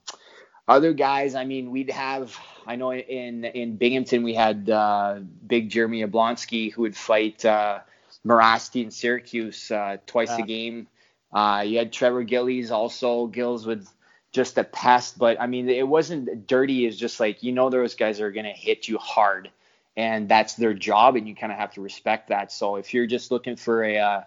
[0.67, 2.37] other guys, I mean, we'd have.
[2.65, 7.79] I know in in Binghamton we had uh, big Jeremy Yablonski who would fight uh,
[8.23, 10.87] Morasti in Syracuse uh, twice a game.
[11.31, 13.27] Uh, you had Trevor Gillies also.
[13.27, 13.87] Gills with
[14.31, 16.85] just a pest, but I mean, it wasn't dirty.
[16.85, 19.49] It's just like you know those guys are gonna hit you hard,
[19.95, 22.51] and that's their job, and you kind of have to respect that.
[22.51, 24.21] So if you're just looking for a uh,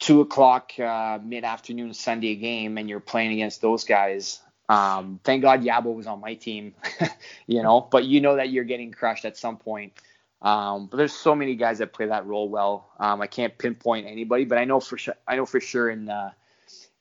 [0.00, 5.42] two o'clock uh, mid afternoon Sunday game and you're playing against those guys, um, thank
[5.42, 6.74] God Yabo was on my team,
[7.46, 9.92] you know, but you know that you're getting crushed at some point.
[10.44, 12.90] Um, but there's so many guys that play that role well.
[13.00, 16.10] Um, I can't pinpoint anybody, but I know for sure, I know for sure in
[16.10, 16.32] uh,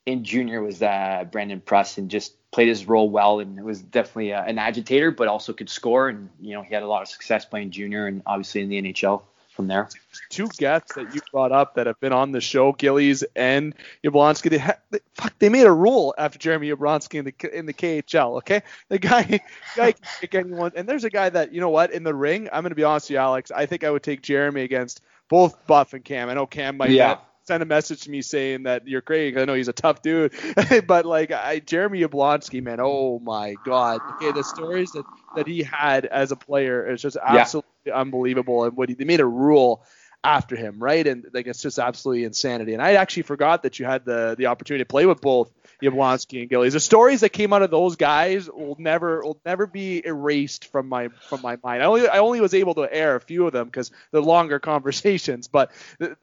[0.05, 4.33] in junior was uh, Brendan Prust and just played his role well and was definitely
[4.33, 6.07] uh, an agitator, but also could score.
[6.07, 8.81] And you know he had a lot of success playing junior and obviously in the
[8.81, 9.23] NHL
[9.53, 9.89] from there.
[10.29, 13.73] Two guests that you brought up that have been on the show, Gillies and
[14.03, 17.65] Yablonsky, they, ha- they, fuck, they made a rule after Jeremy Yablonski in the in
[17.65, 18.37] the KHL.
[18.37, 19.23] Okay, the guy
[19.75, 22.49] guy can pick anyone, and there's a guy that you know what in the ring.
[22.51, 23.51] I'm gonna be honest with you, Alex.
[23.51, 26.29] I think I would take Jeremy against both Buff and Cam.
[26.29, 27.17] I know Cam might yeah.
[27.45, 29.37] Send a message to me saying that you're great.
[29.37, 30.33] I know he's a tough dude,
[30.87, 33.99] but like I, Jeremy Yablonski, man, oh my god.
[34.15, 35.03] Okay, the stories that
[35.35, 37.99] that he had as a player is just absolutely yeah.
[37.99, 38.63] unbelievable.
[38.63, 39.83] And what he, they made a rule
[40.23, 41.05] after him, right?
[41.05, 42.73] And like it's just absolutely insanity.
[42.73, 45.51] And I actually forgot that you had the the opportunity to play with both
[45.81, 46.73] Yablonski and Gillies.
[46.73, 50.87] The stories that came out of those guys will never will never be erased from
[50.87, 51.83] my from my mind.
[51.83, 54.59] I only I only was able to air a few of them because they're longer
[54.73, 55.71] conversations, but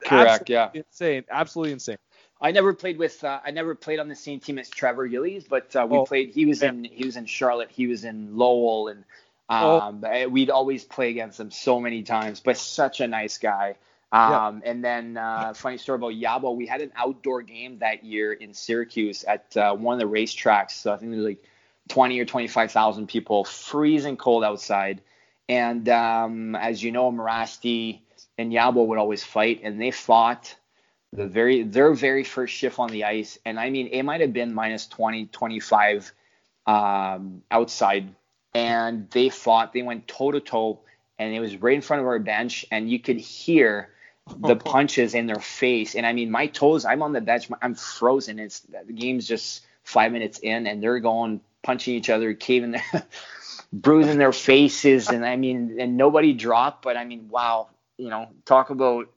[0.05, 1.99] correct, yeah, insane, absolutely insane.
[2.41, 5.45] I never played with uh, I never played on the same team as Trevor Gillies,
[5.45, 6.31] but uh, we oh, played.
[6.31, 6.71] He was yeah.
[6.71, 9.05] in he was in Charlotte, he was in Lowell, and
[9.51, 9.81] oh.
[9.81, 10.29] um, oh.
[10.29, 12.41] we'd always play against him so many times.
[12.41, 13.77] But such a nice guy.
[14.13, 14.71] Um, yeah.
[14.71, 18.53] And then uh, funny story about Yabo, we had an outdoor game that year in
[18.53, 20.73] Syracuse at uh, one of the racetracks.
[20.73, 21.45] So I think there was like
[21.89, 25.01] 20 or 25,000 people, freezing cold outside.
[25.49, 28.01] And um, as you know, Morasti
[28.39, 30.55] and Yabo would always fight, and they fought
[31.13, 34.33] the very their very first shift on the ice and i mean it might have
[34.33, 36.13] been minus 20 25
[36.67, 38.15] um, outside
[38.55, 40.79] and they fought they went toe to toe
[41.19, 43.91] and it was right in front of our bench and you could hear
[44.39, 45.95] the punches in their face.
[45.95, 48.39] And i mean my toes i'm on the bench i'm frozen.
[48.39, 52.83] It's the game's just five minutes in and they're going punching each other caving their
[53.73, 55.09] bruising their faces.
[55.09, 59.09] And i mean and nobody dropped but i mean wow you know talk about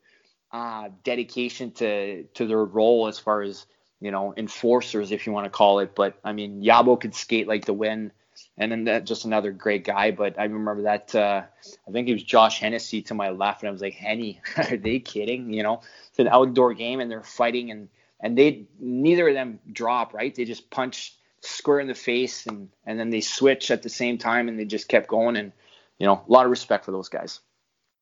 [0.54, 3.66] uh, dedication to to their role as far as
[4.00, 5.96] you know enforcers, if you want to call it.
[5.96, 8.12] But I mean, Yabo could skate like the wind,
[8.58, 10.12] and then that, just another great guy.
[10.12, 11.44] But I remember that uh,
[11.88, 14.78] I think it was Josh Hennessy to my left, and I was like, Henny, are
[14.78, 15.54] they kidding?
[15.54, 17.90] You know, it's an outdoor game, and they're fighting, and
[18.20, 20.34] and they neither of them drop, right?
[20.34, 24.18] They just punch square in the face, and and then they switch at the same
[24.18, 25.52] time, and they just kept going, and
[25.98, 27.40] you know, a lot of respect for those guys.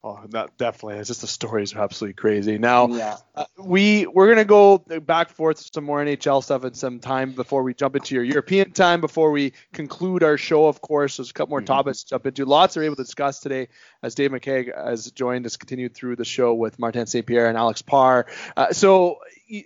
[0.04, 0.98] Oh, that definitely.
[0.98, 2.58] It's just the stories are absolutely crazy.
[2.58, 3.18] Now, yeah.
[3.36, 7.34] uh, we we're gonna go back and forth some more NHL stuff in some time
[7.34, 9.00] before we jump into your European time.
[9.00, 11.68] Before we conclude our show, of course, there's a couple more mm-hmm.
[11.68, 12.46] topics to jump into.
[12.46, 13.68] Lots are able to discuss today,
[14.02, 17.26] as Dave McKay has joined us, continued through the show with Martin St.
[17.26, 18.26] Pierre and Alex Parr.
[18.58, 19.20] Uh, so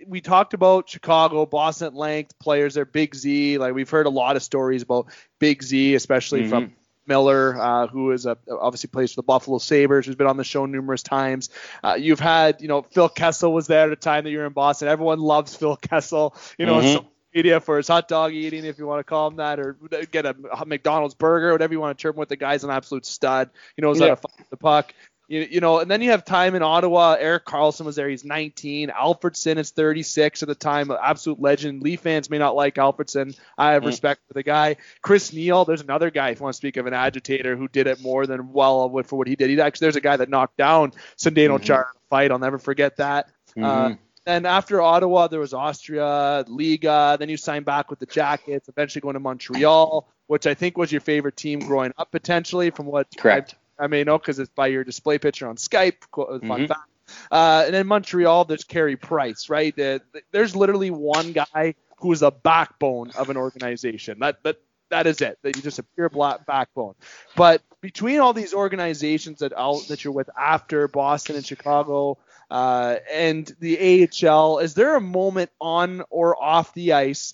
[0.06, 3.58] we talked about Chicago, Boston at length, players there, Big Z.
[3.58, 5.08] Like we've heard a lot of stories about
[5.40, 6.50] Big Z, especially mm-hmm.
[6.50, 6.74] from
[7.08, 10.44] Miller, uh, who is a, obviously plays for the Buffalo Sabres, who's been on the
[10.44, 11.50] show numerous times.
[11.84, 14.46] Uh, you've had, you know, Phil Kessel was there at the time that you were
[14.46, 14.88] in Boston.
[14.88, 17.08] Everyone loves Phil Kessel, you know, mm-hmm.
[17.34, 19.78] media for his hot dog eating, if you want to call him that, or
[20.12, 20.36] get a
[20.66, 22.30] McDonald's burger, whatever you want to term him with.
[22.30, 23.50] The guy's an absolute stud.
[23.76, 24.10] He knows yeah.
[24.10, 24.94] how to fight the puck.
[25.28, 27.16] You, you know, and then you have time in Ottawa.
[27.20, 28.08] Erik Karlsson was there.
[28.08, 28.90] He's 19.
[28.90, 30.92] Alfredsson is 36 at the time.
[30.92, 31.82] Absolute legend.
[31.82, 33.38] Leaf fans may not like Alfredsson.
[33.58, 33.88] I have mm.
[33.88, 34.78] respect for the guy.
[35.02, 37.88] Chris Neil, there's another guy, if you want to speak of an agitator who did
[37.88, 39.50] it more than well for what he did.
[39.50, 41.64] He actually, there's a guy that knocked down Zdeno mm-hmm.
[41.64, 42.32] Chara in a fight.
[42.32, 43.30] I'll never forget that.
[43.58, 43.94] Uh, mm-hmm.
[43.94, 43.96] Uh,
[44.28, 47.16] and after Ottawa, there was Austria, Liga.
[47.20, 50.92] Then you signed back with the Jackets, eventually going to Montreal, which I think was
[50.92, 53.56] your favorite team growing up, potentially, from what correct.
[53.78, 56.04] I may know because it's by your display picture on Skype.
[56.14, 56.66] Fun mm-hmm.
[56.66, 56.90] fact.
[57.32, 59.78] Uh, and in Montreal, there's Carey Price, right?
[59.80, 60.00] Uh,
[60.32, 64.20] there's literally one guy who is a backbone of an organization.
[64.20, 64.58] That that
[64.90, 65.38] that is it.
[65.42, 66.96] That you're just a pure black backbone.
[67.36, 72.18] But between all these organizations that out that you're with after Boston and Chicago
[72.50, 77.34] uh, and the AHL, is there a moment on or off the ice?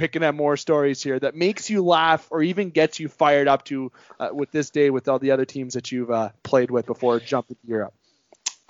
[0.00, 3.66] Picking at more stories here that makes you laugh or even gets you fired up
[3.66, 6.86] to uh, with this day with all the other teams that you've uh, played with
[6.86, 7.92] before jumping to Europe.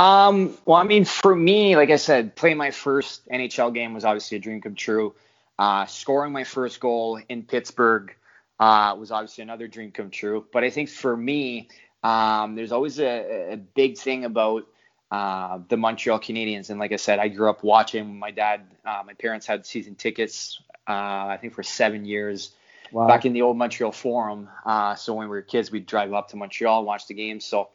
[0.01, 4.05] Um, well, I mean, for me, like I said, playing my first NHL game was
[4.05, 5.15] obviously a dream come true.
[5.57, 8.13] Uh, scoring my first goal in Pittsburgh
[8.59, 10.45] uh, was obviously another dream come true.
[10.53, 11.69] But I think for me,
[12.03, 14.67] um, there's always a, a, big thing about
[15.13, 16.71] uh, the Montreal Canadiens.
[16.71, 18.19] And like I said, I grew up watching.
[18.19, 20.61] My dad, uh, my parents had season tickets,
[20.91, 22.51] uh, I think for seven years.
[22.93, 23.07] Wow.
[23.07, 24.49] Back in the old Montreal Forum.
[24.67, 27.45] Uh, so when we were kids, we'd drive up to Montreal, watch the games.
[27.45, 27.69] So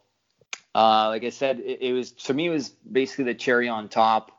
[0.76, 3.88] uh, like I said, it, it, was for me it was basically the cherry on
[3.88, 4.32] top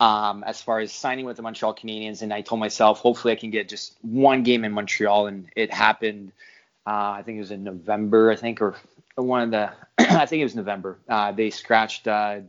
[0.00, 3.36] um, as far as signing with the Montreal Canadiens, and I told myself hopefully I
[3.36, 6.32] can get just one game in Montreal, and it happened.
[6.84, 8.74] Uh, I think it was in November, I think, or
[9.14, 10.98] one of the I think it was November.
[11.08, 12.40] Uh, they scratched uh,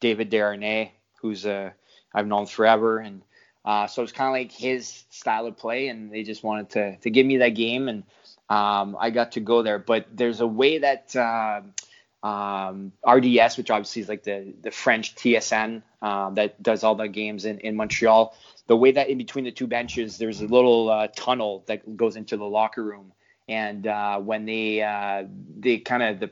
[0.00, 0.90] David Desharnais,
[1.20, 1.74] who's a
[2.14, 3.20] I've known forever, and
[3.64, 6.96] uh, so it's kind of like his style of play, and they just wanted to
[6.98, 8.04] to give me that game, and
[8.48, 9.78] um, I got to go there.
[9.78, 11.60] But there's a way that uh,
[12.26, 17.08] um, RDS, which obviously is like the the French TSN uh, that does all the
[17.08, 18.34] games in, in Montreal.
[18.66, 22.16] The way that in between the two benches, there's a little uh, tunnel that goes
[22.16, 23.12] into the locker room,
[23.48, 25.24] and uh, when they uh,
[25.58, 26.30] they kind of the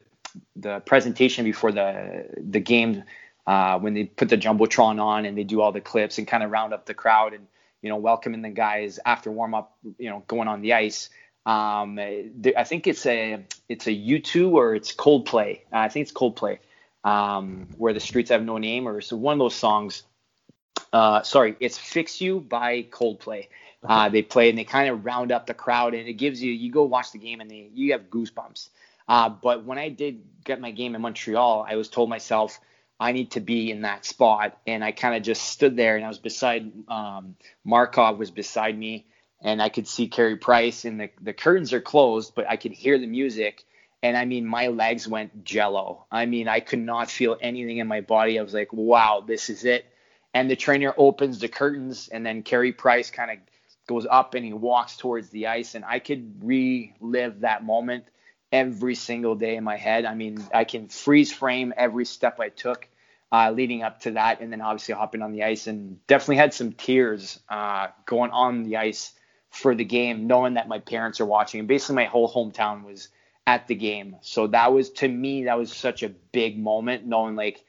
[0.57, 3.05] the presentation before the the game,
[3.49, 6.43] uh, when they put the jumbotron on and they do all the clips and kind
[6.43, 7.47] of round up the crowd and
[7.81, 11.09] you know welcoming the guys after warm up, you know going on the ice.
[11.47, 15.61] Um, I think it's a it's a U2 or it's Coldplay.
[15.73, 16.59] I think it's Coldplay,
[17.05, 20.03] um, where the streets have no name, or so one of those songs.
[20.93, 23.49] Uh, sorry, it's "Fix You" by Coldplay.
[23.83, 26.53] Uh, they play and they kind of round up the crowd, and it gives you
[26.53, 28.69] you go watch the game and they, you have goosebumps.
[29.09, 32.61] Uh, but when I did get my game in Montreal, I was told myself
[33.01, 36.05] I need to be in that spot, and I kind of just stood there and
[36.05, 39.07] I was beside um, Markov was beside me
[39.41, 42.73] and I could see Carey Price, and the, the curtains are closed, but I could
[42.73, 43.65] hear the music.
[44.03, 46.07] And I mean, my legs went jello.
[46.11, 48.39] I mean, I could not feel anything in my body.
[48.39, 49.87] I was like, wow, this is it.
[50.35, 53.39] And the trainer opens the curtains, and then Carey Price kind of
[53.87, 55.75] goes up and he walks towards the ice.
[55.75, 58.05] And I could relive that moment
[58.53, 60.05] every single day in my head.
[60.05, 62.89] I mean, I can freeze frame every step I took
[63.31, 66.55] uh, leading up to that, and then obviously hopping on the ice, and definitely had
[66.55, 69.13] some tears uh, going on the ice
[69.51, 71.61] for the game, knowing that my parents are watching.
[71.61, 73.09] And basically, my whole hometown was
[73.47, 74.17] at the game.
[74.21, 77.65] So that was to me, that was such a big moment, knowing like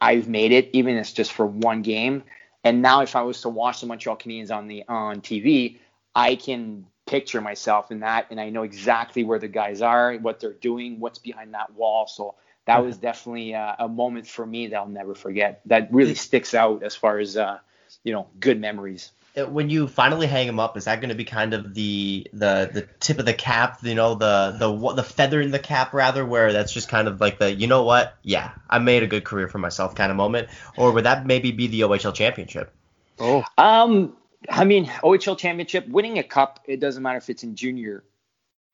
[0.00, 2.22] I've made it, even if it's just for one game.
[2.62, 5.78] And now, if I was to watch the Montreal Canadiens on the on TV,
[6.14, 10.40] I can picture myself in that, and I know exactly where the guys are, what
[10.40, 12.06] they're doing, what's behind that wall.
[12.06, 12.34] So
[12.66, 15.60] that was definitely a, a moment for me that I'll never forget.
[15.66, 17.58] That really sticks out as far as uh,
[18.02, 21.24] you know, good memories when you finally hang them up, is that going to be
[21.24, 25.40] kind of the the the tip of the cap, you know, the the the feather
[25.40, 28.52] in the cap rather, where that's just kind of like the you know what, yeah,
[28.70, 31.66] I made a good career for myself kind of moment, or would that maybe be
[31.66, 32.72] the OHL championship?
[33.18, 34.16] Oh, um,
[34.48, 38.04] I mean OHL championship, winning a cup, it doesn't matter if it's in junior,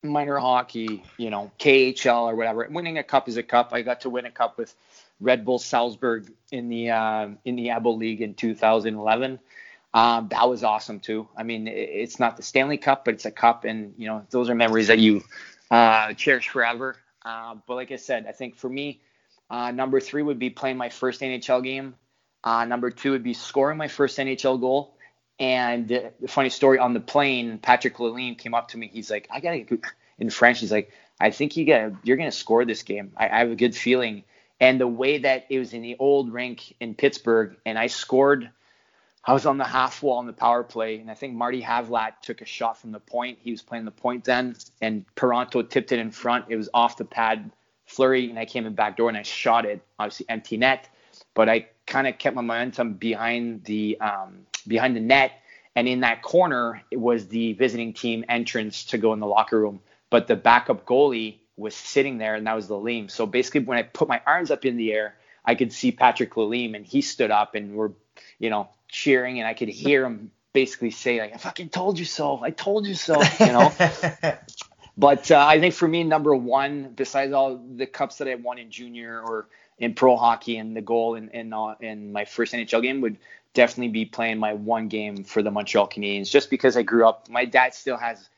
[0.03, 2.67] minor hockey, you know, KHL or whatever.
[2.71, 3.71] Winning a cup is a cup.
[3.73, 4.75] I got to win a cup with
[5.21, 9.39] Red Bull Salzburg in the uh, in the ABO League in 2011.
[9.93, 11.29] Um, that was awesome too.
[11.37, 14.49] I mean, it's not the Stanley Cup, but it's a cup, and you know those
[14.49, 15.23] are memories that you
[15.71, 16.97] uh, cherish forever.
[17.25, 19.01] Uh, but like I said, I think for me,
[19.51, 21.95] uh, number three would be playing my first NHL game.
[22.43, 24.97] Uh, number two would be scoring my first NHL goal.
[25.41, 28.91] And the funny story on the plane, Patrick Lalime came up to me.
[28.93, 29.65] He's like, I gotta
[30.19, 30.61] in French.
[30.61, 33.13] He's like, I think you got you're gonna score this game.
[33.17, 34.25] I, I have a good feeling.
[34.61, 38.51] And the way that it was in the old rink in Pittsburgh, and I scored
[39.25, 42.21] I was on the half wall in the power play, and I think Marty Havlat
[42.23, 43.39] took a shot from the point.
[43.43, 46.47] He was playing the point then, and Parenteau tipped it in front.
[46.49, 47.51] It was off the pad,
[47.85, 49.83] flurry, and I came in back door and I shot it.
[49.99, 50.89] Obviously empty net,
[51.35, 55.33] but I kind of kept my momentum behind the um, behind the net,
[55.77, 59.59] and in that corner it was the visiting team entrance to go in the locker
[59.59, 59.81] room.
[60.11, 63.11] But the backup goalie was sitting there, and that was Lalime.
[63.11, 66.35] So basically, when I put my arms up in the air, I could see Patrick
[66.35, 67.91] Lalime, and he stood up, and we're
[68.39, 72.05] you know cheering, and I could hear him basically say like, "I fucking told you
[72.05, 72.41] so.
[72.43, 73.73] I told you so." You know.
[74.97, 78.59] but uh, I think for me, number one, besides all the cups that I won
[78.59, 79.49] in junior or
[79.79, 83.19] in pro hockey, and the goal in in, uh, in my first NHL game would
[83.55, 87.29] definitely be playing my one game for the Montreal Canadiens, just because I grew up.
[87.29, 88.29] My dad still has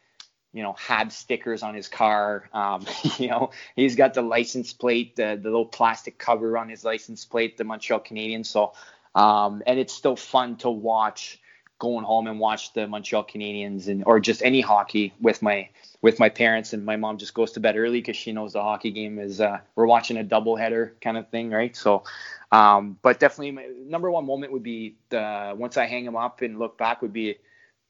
[0.53, 2.49] you know, Hab stickers on his car.
[2.53, 2.87] Um,
[3.19, 7.25] you know, he's got the license plate, the, the little plastic cover on his license
[7.25, 8.47] plate, the Montreal Canadiens.
[8.47, 8.75] So,
[9.15, 11.41] um, and it's still fun to watch
[11.83, 15.68] going home and watch the Montreal Canadiens and or just any hockey with my
[16.01, 18.62] with my parents and my mom just goes to bed early because she knows the
[18.62, 21.74] hockey game is uh, we're watching a doubleheader kind of thing, right?
[21.74, 22.05] So,
[22.53, 26.41] um, but definitely my number one moment would be the once I hang him up
[26.41, 27.39] and look back would be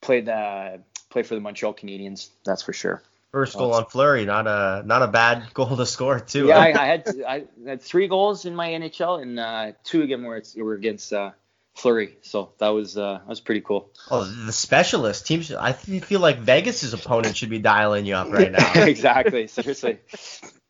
[0.01, 0.81] play the
[1.11, 2.31] play for the Montreal Canadiens.
[2.47, 3.03] That's for sure.
[3.31, 6.47] First goal on Fleury, not a not a bad goal to score too.
[6.47, 10.23] Yeah, I, I, had I had three goals in my NHL and uh, two again
[10.23, 11.33] were were against uh,
[11.75, 12.17] Fleury.
[12.23, 13.91] So that was uh, that was pretty cool.
[14.11, 15.53] Oh, the specialist teams.
[15.53, 18.73] I feel like Vegas's opponent should be dialing you up right now.
[18.75, 19.47] exactly.
[19.47, 19.99] Seriously.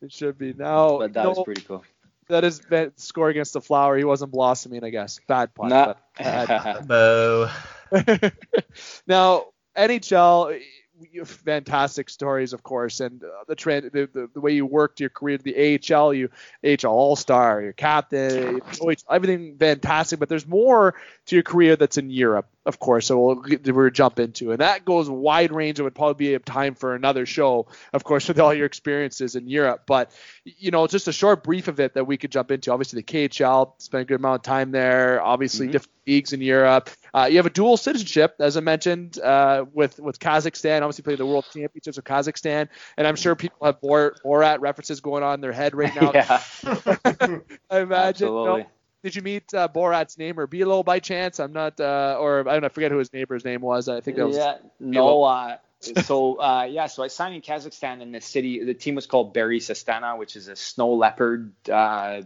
[0.02, 0.98] It should be now.
[0.98, 1.84] But that no, was pretty cool.
[2.28, 3.96] That is that score against the flower.
[3.96, 5.20] He wasn't blossoming, I guess.
[5.28, 5.68] Bad pun.
[5.68, 5.94] Nah.
[6.80, 7.46] Boo.
[9.06, 9.44] now
[9.76, 10.60] NHL
[11.24, 15.10] fantastic stories, of course, and uh, the, trend, the, the, the way you worked your
[15.10, 16.30] career to the AHL, you
[16.64, 18.60] AHL All Star, your captain,
[19.10, 20.18] everything fantastic.
[20.18, 20.94] But there's more
[21.26, 23.06] to your career that's in Europe, of course.
[23.06, 25.80] So we'll, we'll jump into, and that goes wide range.
[25.80, 29.34] It would probably be a time for another show, of course, with all your experiences
[29.34, 29.82] in Europe.
[29.86, 30.12] But
[30.44, 32.72] you know, just a short brief of it that we could jump into.
[32.72, 35.22] Obviously, the KHL spent a good amount of time there.
[35.22, 35.72] Obviously, mm-hmm.
[35.72, 36.90] different leagues in Europe.
[37.14, 40.82] Uh, you have a dual citizenship, as I mentioned, uh, with with Kazakhstan.
[40.82, 45.00] Obviously, played the World Championships of Kazakhstan, and I'm sure people have Bor- Borat references
[45.00, 46.12] going on in their head right now.
[46.14, 46.42] yeah.
[47.70, 48.28] I imagine.
[48.28, 48.66] You know,
[49.02, 51.40] did you meet uh, Borat's neighbor Bilo by chance?
[51.40, 53.88] I'm not, uh, or I don't know, I forget who his neighbor's name was.
[53.88, 54.36] I think that was.
[54.36, 55.24] Yeah, no.
[55.24, 58.64] Uh, so uh, yeah, so I signed in Kazakhstan in the city.
[58.64, 62.22] The team was called Barys Astana, which is a snow leopard uh,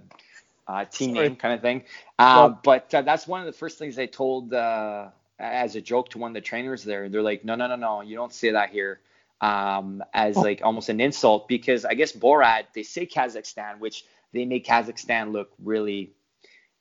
[0.68, 1.28] uh, team Sorry.
[1.28, 1.84] name kind of thing.
[2.18, 5.08] Uh, well, but uh, that's one of the first things they told uh,
[5.38, 7.08] as a joke to one of the trainers there.
[7.08, 9.00] They're like, no, no, no, no, you don't say that here.
[9.38, 10.40] Um, as oh.
[10.40, 15.32] like almost an insult because I guess Borat they say Kazakhstan, which they make Kazakhstan
[15.32, 16.12] look really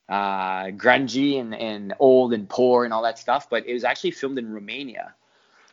[0.07, 4.11] uh, grungy and, and old and poor and all that stuff, but it was actually
[4.11, 5.13] filmed in Romania.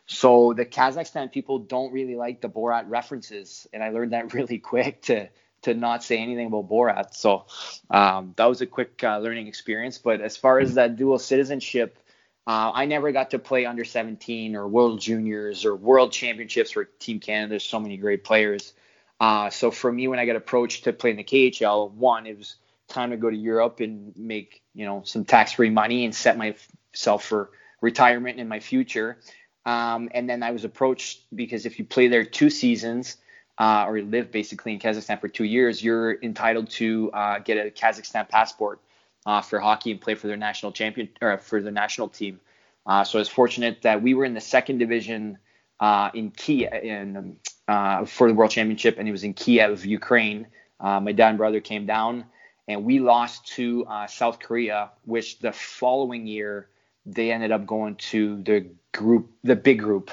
[0.05, 4.59] So the Kazakhstan people don't really like the Borat references, and I learned that really
[4.59, 5.29] quick to
[5.63, 7.15] to not say anything about Borat.
[7.15, 7.45] So
[7.89, 9.97] um, that was a quick uh, learning experience.
[9.97, 11.97] But as far as that dual citizenship,
[12.45, 16.83] uh, I never got to play under 17 or World Juniors or World Championships for
[16.83, 17.51] Team Canada.
[17.51, 18.73] There's so many great players.
[19.21, 22.37] Uh, so for me, when I got approached to play in the KHL, one, it
[22.37, 22.55] was
[22.93, 27.25] time to go to Europe and make you know some tax-free money and set myself
[27.25, 29.17] for retirement in my future.
[29.65, 33.17] Um, and then I was approached because if you play there two seasons,
[33.57, 37.69] uh, or live basically in Kazakhstan for two years, you're entitled to uh, get a
[37.69, 38.79] Kazakhstan passport
[39.25, 42.39] uh, for hockey and play for their national champion or for the national team.
[42.85, 45.37] Uh, so I was fortunate that we were in the second division
[45.79, 47.37] uh, in Kiev in,
[47.67, 50.47] uh, for the World Championship, and it was in Kiev, Ukraine.
[50.81, 52.25] my dad and brother came down,
[52.67, 56.67] and we lost to South Korea, which the following year
[57.05, 60.11] they ended up going to the group, the big group.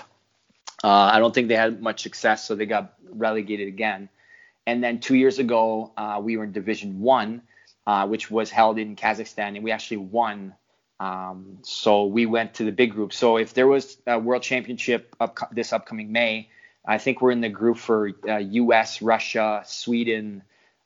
[0.82, 4.08] I don't think they had much success, so they got relegated again.
[4.66, 7.42] And then two years ago, uh, we were in Division One,
[7.86, 10.54] uh, which was held in Kazakhstan, and we actually won.
[10.98, 13.12] Um, so we went to the big group.
[13.12, 16.50] So if there was a World Championship up, this upcoming May,
[16.86, 20.42] I think we're in the group for uh, U.S., Russia, Sweden.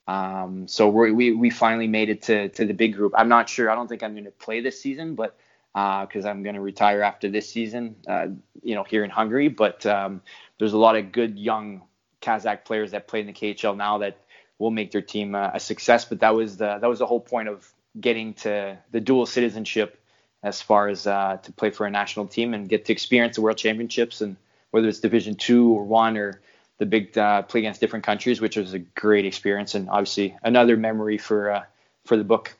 [0.06, 3.12] Um, so we we finally made it to to the big group.
[3.16, 3.70] I'm not sure.
[3.70, 5.36] I don't think I'm going to play this season, but
[5.72, 8.28] because uh, I'm going to retire after this season, uh,
[8.62, 9.48] you know, here in Hungary.
[9.48, 10.22] But um,
[10.58, 11.82] there's a lot of good young
[12.22, 14.18] Kazakh players that play in the KHL now that
[14.58, 16.04] will make their team a, a success.
[16.04, 20.00] But that was the that was the whole point of getting to the dual citizenship
[20.42, 23.42] as far as uh, to play for a national team and get to experience the
[23.42, 24.36] World Championships and
[24.70, 26.40] whether it's Division two or one or
[26.78, 30.76] the big uh, play against different countries, which was a great experience and obviously another
[30.76, 31.62] memory for uh,
[32.04, 32.56] for the book.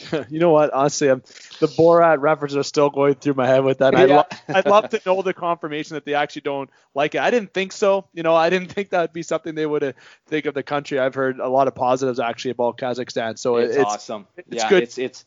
[0.30, 0.72] you know what?
[0.72, 1.22] Honestly, I'm,
[1.60, 3.94] the Borat references are still going through my head with that.
[3.94, 7.20] I'd, lo- I'd love to know the confirmation that they actually don't like it.
[7.20, 8.06] I didn't think so.
[8.14, 9.94] You know, I didn't think that would be something they would
[10.26, 10.98] think of the country.
[10.98, 13.38] I've heard a lot of positives actually about Kazakhstan.
[13.38, 14.26] So it's, it's awesome.
[14.38, 14.82] It's yeah, good.
[14.82, 15.24] It's it's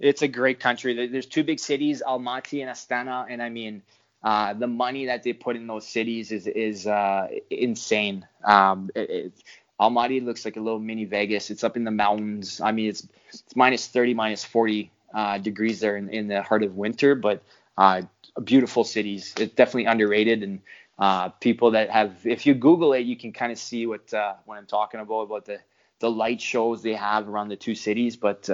[0.00, 1.06] it's a great country.
[1.06, 3.82] There's two big cities, Almaty and Astana, and I mean.
[4.22, 8.26] Uh, the money that they put in those cities is is uh, insane.
[8.44, 9.32] Um, it, it,
[9.80, 11.50] Almaty looks like a little mini Vegas.
[11.50, 12.60] It's up in the mountains.
[12.60, 16.62] I mean, it's it's minus 30, minus 40 uh, degrees there in, in the heart
[16.62, 17.42] of winter, but
[17.78, 18.02] uh,
[18.44, 19.34] beautiful cities.
[19.38, 20.60] It's definitely underrated, and
[20.98, 24.12] uh, people that have, if you Google it, you can kind of see what
[24.44, 25.60] what I'm talking about about the
[26.00, 28.16] the light shows they have around the two cities.
[28.16, 28.50] But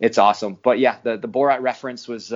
[0.00, 0.58] it's awesome.
[0.60, 2.32] But yeah, the the Borat reference was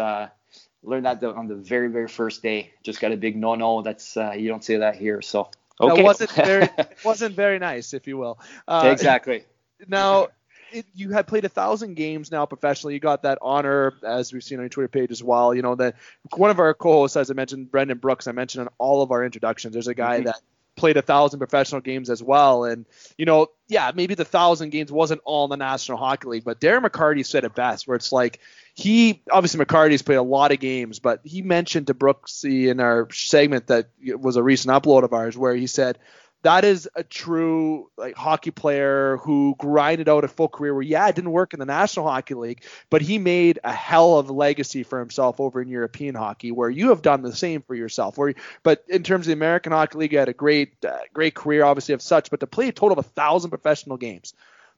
[0.83, 2.73] learned that on the very very first day.
[2.83, 3.83] Just got a big no no.
[3.83, 5.23] That's uh, you don't say that here.
[5.23, 5.51] So
[5.81, 5.97] okay.
[5.97, 6.69] That wasn't very
[7.05, 8.39] wasn't very nice, if you will.
[8.67, 9.45] Uh, exactly.
[9.87, 10.29] Now.
[10.73, 12.95] It, you had played a thousand games now professionally.
[12.95, 15.53] You got that honor, as we've seen on your Twitter page as well.
[15.53, 15.97] You know that
[16.37, 18.29] one of our co-hosts, as I mentioned, Brendan Brooks.
[18.29, 19.73] I mentioned in all of our introductions.
[19.73, 20.27] There's a guy mm-hmm.
[20.27, 20.41] that
[20.81, 22.65] played a thousand professional games as well.
[22.65, 22.87] And,
[23.19, 26.59] you know, yeah, maybe the thousand games wasn't all in the National Hockey League, but
[26.59, 28.41] Darren McCarty said it best, where it's like
[28.75, 33.09] he obviously McCarty's played a lot of games, but he mentioned to Brooksy in our
[33.13, 35.99] segment that was a recent upload of ours where he said
[36.43, 41.09] that is a true like hockey player who grinded out a full career where yeah
[41.09, 44.33] it didn't work in the national hockey league but he made a hell of a
[44.33, 48.17] legacy for himself over in european hockey where you have done the same for yourself
[48.17, 51.35] where but in terms of the american hockey league you had a great uh, great
[51.35, 54.35] career obviously of such but to play a total of a thousand professional games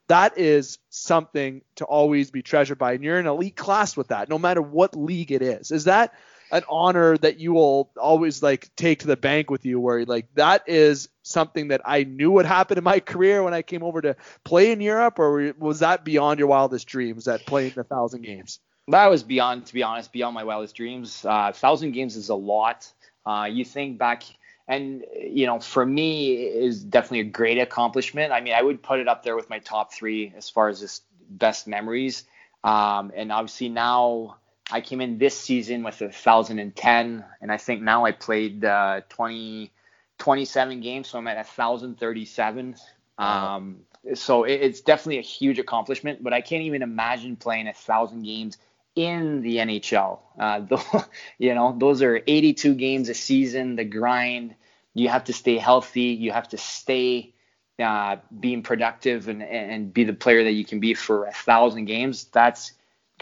[0.08, 4.28] that is something to always be treasured by and you're in elite class with that
[4.28, 5.70] no matter what league it is.
[5.70, 6.12] Is that
[6.52, 10.32] an honor that you will always like take to the bank with you where like
[10.34, 14.00] that is something that I knew would happen in my career when I came over
[14.02, 14.14] to
[14.44, 18.60] play in Europe or was that beyond your wildest dreams that playing a thousand games?
[18.88, 21.24] That was beyond, to be honest, beyond my wildest dreams.
[21.24, 22.92] Uh, thousand games is a lot.
[23.24, 24.24] Uh, you think back,
[24.66, 28.32] and you know, for me, is definitely a great accomplishment.
[28.32, 30.80] I mean, I would put it up there with my top three as far as
[30.80, 32.24] just best memories.
[32.64, 34.36] Um, and obviously now
[34.72, 38.64] I came in this season with thousand and ten, and I think now I played
[38.64, 39.70] uh, 20,
[40.18, 42.76] 27 games, so I'm at thousand thirty-seven.
[43.18, 43.80] Um,
[44.14, 48.22] so it, it's definitely a huge accomplishment, but I can't even imagine playing a thousand
[48.22, 48.56] games
[48.94, 50.18] in the NHL.
[50.38, 51.02] Uh,
[51.38, 53.76] you know, those are 82 games a season.
[53.76, 54.54] The grind.
[54.94, 56.16] You have to stay healthy.
[56.18, 57.32] You have to stay
[57.78, 61.86] uh, being productive and, and be the player that you can be for a thousand
[61.86, 62.24] games.
[62.24, 62.72] That's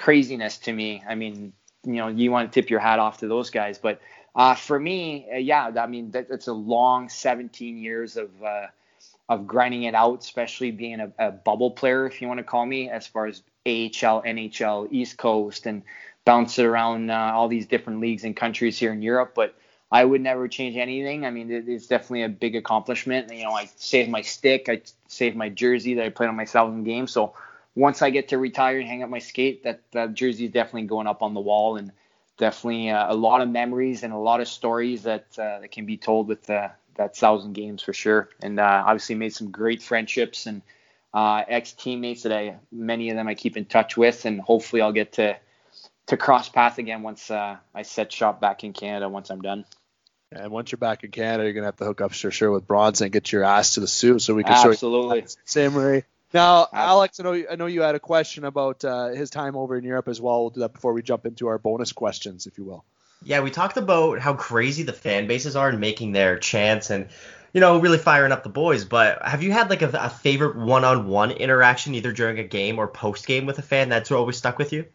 [0.01, 1.03] craziness to me.
[1.07, 1.53] I mean,
[1.85, 4.01] you know, you want to tip your hat off to those guys, but
[4.35, 8.67] uh, for me, uh, yeah, I mean, that, that's a long 17 years of uh,
[9.29, 12.67] of grinding it out, especially being a, a, bubble player, if you want to call
[12.67, 15.83] me, as far as AHL, NHL, East Coast, and
[16.25, 19.33] bounce it around uh, all these different leagues and countries here in Europe.
[19.37, 19.55] But
[19.93, 21.25] I would never change anything.
[21.25, 23.33] I mean, it, it's definitely a big accomplishment.
[23.33, 26.47] You know, I saved my stick, I saved my jersey that I played on my
[26.47, 27.35] thousand games, so
[27.75, 30.89] once I get to retire and hang up my skate, that, that jersey is definitely
[30.89, 31.93] going up on the wall and
[32.37, 35.87] definitely uh, a lot of memories and a lot of stories that uh, that can
[35.87, 38.29] be told with uh, that thousand games for sure.
[38.43, 40.63] And uh, obviously made some great friendships and
[41.15, 44.83] uh, ex teammates that I many of them I keep in touch with, and hopefully
[44.83, 45.37] I'll get to
[46.07, 49.65] to cross paths again once uh, I set shop back in Canada once I'm done.
[50.33, 52.67] And once you're back in Canada, you're gonna have to hook up for sure with
[52.67, 56.69] Bronze and get your ass to the suit so we can absolutely same way now,
[56.73, 59.85] Alex, I know I know you had a question about uh, his time over in
[59.85, 60.43] Europe as well.
[60.43, 62.85] We'll do that before we jump into our bonus questions, if you will.
[63.23, 67.09] Yeah, we talked about how crazy the fan bases are in making their chants and
[67.53, 68.85] you know really firing up the boys.
[68.85, 72.87] But have you had like a, a favorite one-on-one interaction either during a game or
[72.87, 74.87] post-game with a fan that's always stuck with you?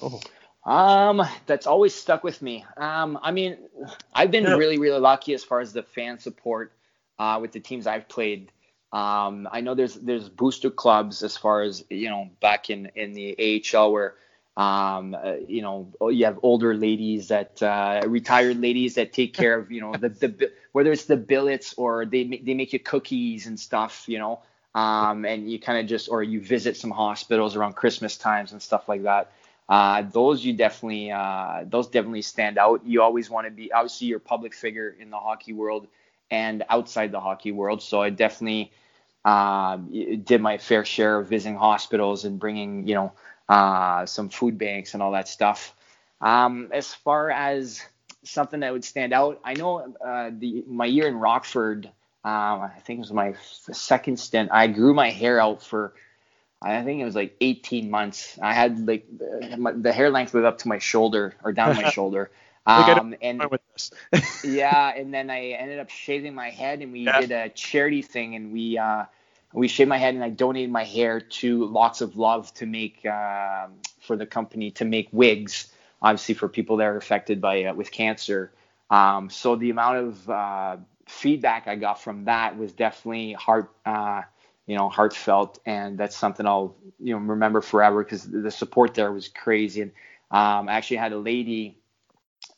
[0.00, 0.20] Oh.
[0.64, 2.64] Um, that's always stuck with me.
[2.76, 3.56] Um, I mean,
[4.12, 6.72] I've been really, really lucky as far as the fan support
[7.20, 8.50] uh, with the teams I've played.
[8.92, 13.12] Um, I know there's there's booster clubs as far as you know back in in
[13.12, 14.14] the AHL where
[14.56, 19.58] um, uh, you know you have older ladies that uh, retired ladies that take care
[19.58, 23.46] of you know the, the whether it's the billets or they they make you cookies
[23.46, 24.40] and stuff you know
[24.76, 28.60] um, and you kind of just or you visit some hospitals around Christmas times and
[28.60, 29.32] stuff like that.
[29.68, 32.82] Uh, those you definitely uh, those definitely stand out.
[32.84, 35.88] You always want to be obviously you're a public figure in the hockey world
[36.30, 37.82] and outside the hockey world.
[37.82, 38.72] So I definitely
[39.24, 43.12] uh, did my fair share of visiting hospitals and bringing, you know,
[43.48, 45.74] uh, some food banks and all that stuff.
[46.20, 47.82] Um, as far as
[48.24, 51.86] something that would stand out, I know uh, the my year in Rockford,
[52.24, 53.34] um, I think it was my
[53.72, 54.50] second stint.
[54.52, 55.94] I grew my hair out for
[56.62, 58.38] I think it was like 18 months.
[58.40, 61.84] I had like the, the hair length was up to my shoulder or down my
[61.90, 62.30] shoulder.
[62.66, 63.40] Um, and
[64.44, 67.20] yeah, and then I ended up shaving my head, and we yeah.
[67.20, 69.04] did a charity thing, and we uh,
[69.52, 73.06] we shaved my head, and I donated my hair to Lots of Love to make
[73.06, 73.68] uh,
[74.00, 75.72] for the company to make wigs,
[76.02, 78.52] obviously for people that are affected by uh, with cancer.
[78.90, 80.76] Um, so the amount of uh,
[81.06, 84.22] feedback I got from that was definitely heart, uh,
[84.66, 89.12] you know, heartfelt, and that's something I'll you know remember forever because the support there
[89.12, 89.82] was crazy.
[89.82, 89.92] And
[90.32, 91.78] um, I actually had a lady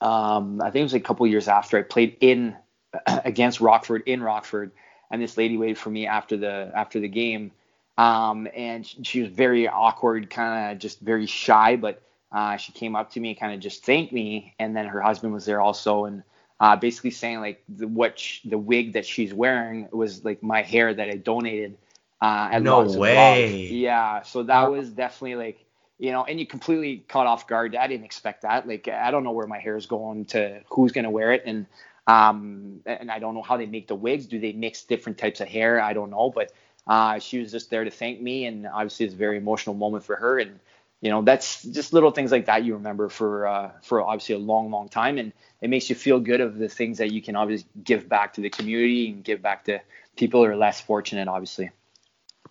[0.01, 2.57] um, I think it was a couple years after I played in
[3.07, 4.73] against Rockford in Rockford,
[5.11, 7.53] and this lady waited for me after the after the game,
[7.99, 12.03] um, and she was very awkward, kind of just very shy, but
[12.33, 15.01] uh, she came up to me and kind of just thanked me, and then her
[15.01, 16.23] husband was there also, and
[16.61, 20.63] uh, basically saying like the, what sh- the wig that she's wearing was like my
[20.63, 21.79] hair that I donated.
[22.21, 23.67] Uh, No way.
[23.69, 25.65] Yeah, so that was definitely like
[25.99, 27.75] you know, and you completely caught off guard.
[27.75, 28.67] I didn't expect that.
[28.67, 31.67] Like I don't know where my hair is going to who's gonna wear it, and
[32.07, 34.27] um, and I don't know how they make the wigs.
[34.27, 35.81] Do they mix different types of hair?
[35.81, 36.53] I don't know, but
[36.87, 40.05] uh, she was just there to thank me, and obviously it's a very emotional moment
[40.05, 40.59] for her, and
[41.01, 44.39] you know that's just little things like that you remember for uh, for obviously a
[44.39, 47.37] long, long time, and it makes you feel good of the things that you can
[47.37, 49.81] obviously give back to the community and give back to
[50.17, 51.71] people who are less fortunate, obviously.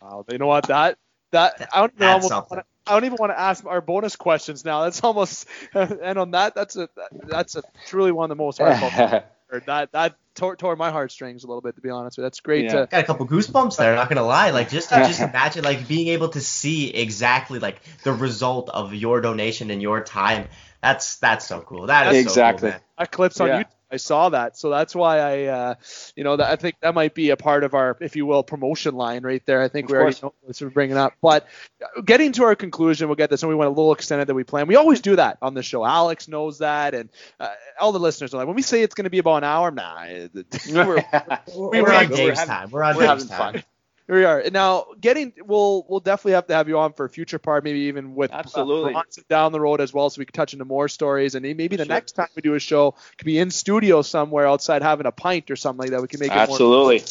[0.02, 0.99] Wow, you know what that
[1.32, 2.06] that I don't know.
[2.06, 2.57] That's almost something.
[2.57, 4.84] wanna, I don't even want to ask our bonus questions now.
[4.84, 6.90] That's almost and on that that's a
[7.28, 8.94] that's a truly one of the most heartfelt.
[9.66, 12.26] that that tore, tore my heartstrings a little bit to be honest with you.
[12.26, 12.82] That's great Yeah.
[12.82, 13.96] to got a couple goosebumps there.
[13.96, 18.14] Not gonna lie, like just just imagine like being able to see exactly like the
[18.14, 20.48] result of your donation and your time.
[20.82, 21.88] That's that's so cool.
[21.88, 22.60] That is Exactly.
[22.60, 22.82] So cool, man.
[22.98, 23.64] that clips on Yeah.
[23.64, 23.77] YouTube.
[23.90, 25.76] I saw that, so that's why I, uh,
[26.16, 28.44] you know, that I think that might be a part of our, if you will,
[28.44, 29.62] promotion line right there.
[29.62, 30.24] I think Of we already course.
[30.24, 31.48] know this we're bringing up, but
[31.82, 34.36] uh, getting to our conclusion, we'll get this, and we went a little extended than
[34.36, 34.68] we planned.
[34.68, 35.86] We always do that on the show.
[35.86, 37.10] Alex knows that, and
[37.40, 37.48] uh,
[37.80, 39.72] all the listeners are like, when we say it's going to be about an hour,
[39.72, 40.32] nah, it-
[40.70, 41.04] we're,
[41.56, 42.70] We're, were on having- Dave's time.
[42.72, 43.54] We're on we're Dave's having time.
[43.54, 43.64] fun.
[44.08, 44.40] Here we are.
[44.40, 47.66] And Now, getting we'll we'll definitely have to have you on for a future part,
[47.66, 48.94] maybe even with uh, Absolutely.
[48.94, 51.36] Bronson down the road as well, so we can touch into more stories.
[51.36, 51.94] And maybe the Sure.
[51.94, 55.52] next time we do a show could be in studio somewhere outside having a pint
[55.52, 56.02] or something like that.
[56.02, 56.44] We can make it more.
[56.44, 57.04] Absolutely.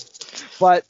[0.58, 0.86] But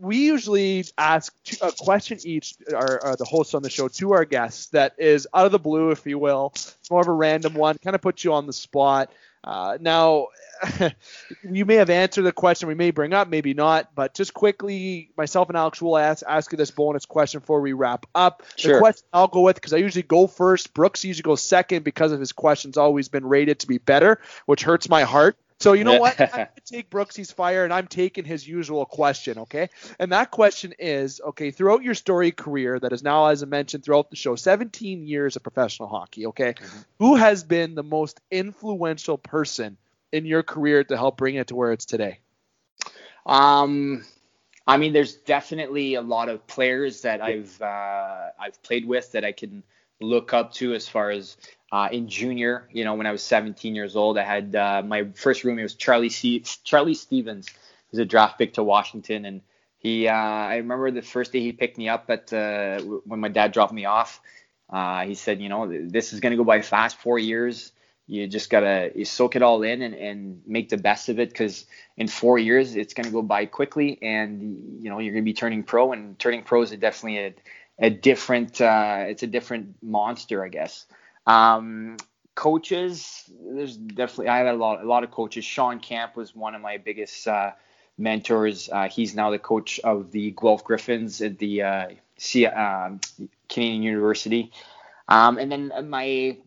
[0.00, 4.12] we usually ask two, a question each, our, our the hosts on the show, to
[4.12, 6.52] our guests that is out of the blue, if you will.
[6.54, 9.10] It's more of a random one, kind of puts you on the spot.
[9.44, 10.28] Uh, now,
[11.42, 15.10] you may have answered the question we may bring up, maybe not, but just quickly,
[15.16, 18.42] myself and Alex will ask, ask you this bonus question before we wrap up.
[18.56, 18.74] Sure.
[18.74, 22.12] The question I'll go with, because I usually go first, Brooks usually goes second because
[22.12, 25.36] of his questions always been rated to be better, which hurts my heart.
[25.60, 26.20] So you know what?
[26.20, 29.70] I'm gonna take Brooksy's fire and I'm taking his usual question, okay?
[29.98, 33.84] And that question is, okay, throughout your story career that is now, as I mentioned,
[33.84, 36.54] throughout the show, 17 years of professional hockey, okay?
[36.98, 39.76] Who has been the most influential person
[40.12, 42.20] in your career to help bring it to where it's today?
[43.26, 44.04] Um,
[44.66, 49.24] I mean, there's definitely a lot of players that I've uh, I've played with that
[49.24, 49.62] I can
[50.00, 51.36] look up to as far as
[51.72, 52.68] uh, in junior.
[52.72, 55.74] You know, when I was 17 years old, I had uh, my first roommate was
[55.74, 57.48] Charlie C- Charlie Stevens,
[57.90, 59.40] who's a draft pick to Washington, and
[59.78, 63.28] he uh, I remember the first day he picked me up at uh, when my
[63.28, 64.20] dad dropped me off.
[64.70, 66.96] Uh, he said, you know, this is gonna go by fast.
[66.98, 67.72] Four years.
[68.10, 71.28] You just gotta you soak it all in and, and make the best of it
[71.28, 71.66] because
[71.98, 75.28] in four years it's going to go by quickly and you know you're going to
[75.28, 77.34] be turning pro and turning pro is definitely a,
[77.78, 80.86] a different uh, it's a different monster i guess.
[81.26, 81.96] Um,
[82.34, 85.44] coaches there's definitely i had a lot a lot of coaches.
[85.44, 87.52] Shawn Camp was one of my biggest uh,
[87.98, 88.68] mentors.
[88.68, 93.00] Uh, he's now the coach of the guelph gryphons at the uh, C, um,
[93.48, 94.52] canadian university.
[95.08, 96.38] Um, and then my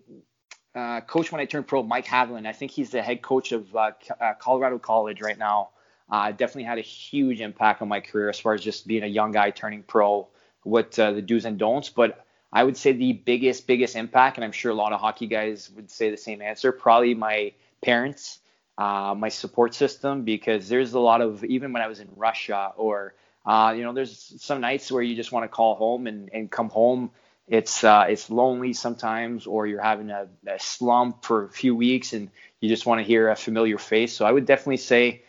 [0.74, 2.48] uh, coach when I turned pro, Mike Haviland.
[2.48, 3.92] I think he's the head coach of uh,
[4.40, 5.70] Colorado College right now.
[6.10, 9.32] Definitely had a huge impact on my career as far as just being a young
[9.32, 10.28] guy turning pro,
[10.64, 11.90] what uh, the do's and don'ts.
[11.90, 15.28] But I would say the biggest, biggest impact, and I'm sure a lot of hockey
[15.28, 18.40] guys would say the same answer, probably my parents,
[18.78, 22.74] uh, my support system, because there's a lot of, even when I was in Russia
[22.76, 23.14] or,
[23.46, 26.52] uh, you know, there's some nights where you just want to call home and, and
[26.52, 27.12] come home
[27.52, 32.14] it's uh, it's lonely sometimes, or you're having a, a slump for a few weeks,
[32.14, 32.30] and
[32.62, 34.14] you just want to hear a familiar face.
[34.14, 35.24] So I would definitely say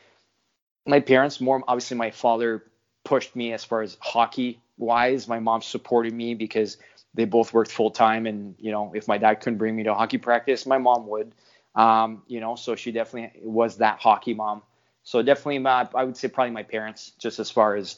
[0.86, 1.40] my parents.
[1.40, 2.62] More obviously, my father
[3.02, 5.28] pushed me as far as hockey wise.
[5.28, 6.78] My mom supported me because
[7.14, 9.94] they both worked full time, and you know, if my dad couldn't bring me to
[9.94, 11.34] hockey practice, my mom would.
[11.74, 14.62] Um, you know, so she definitely was that hockey mom.
[15.04, 17.96] So definitely, my, I would say probably my parents, just as far as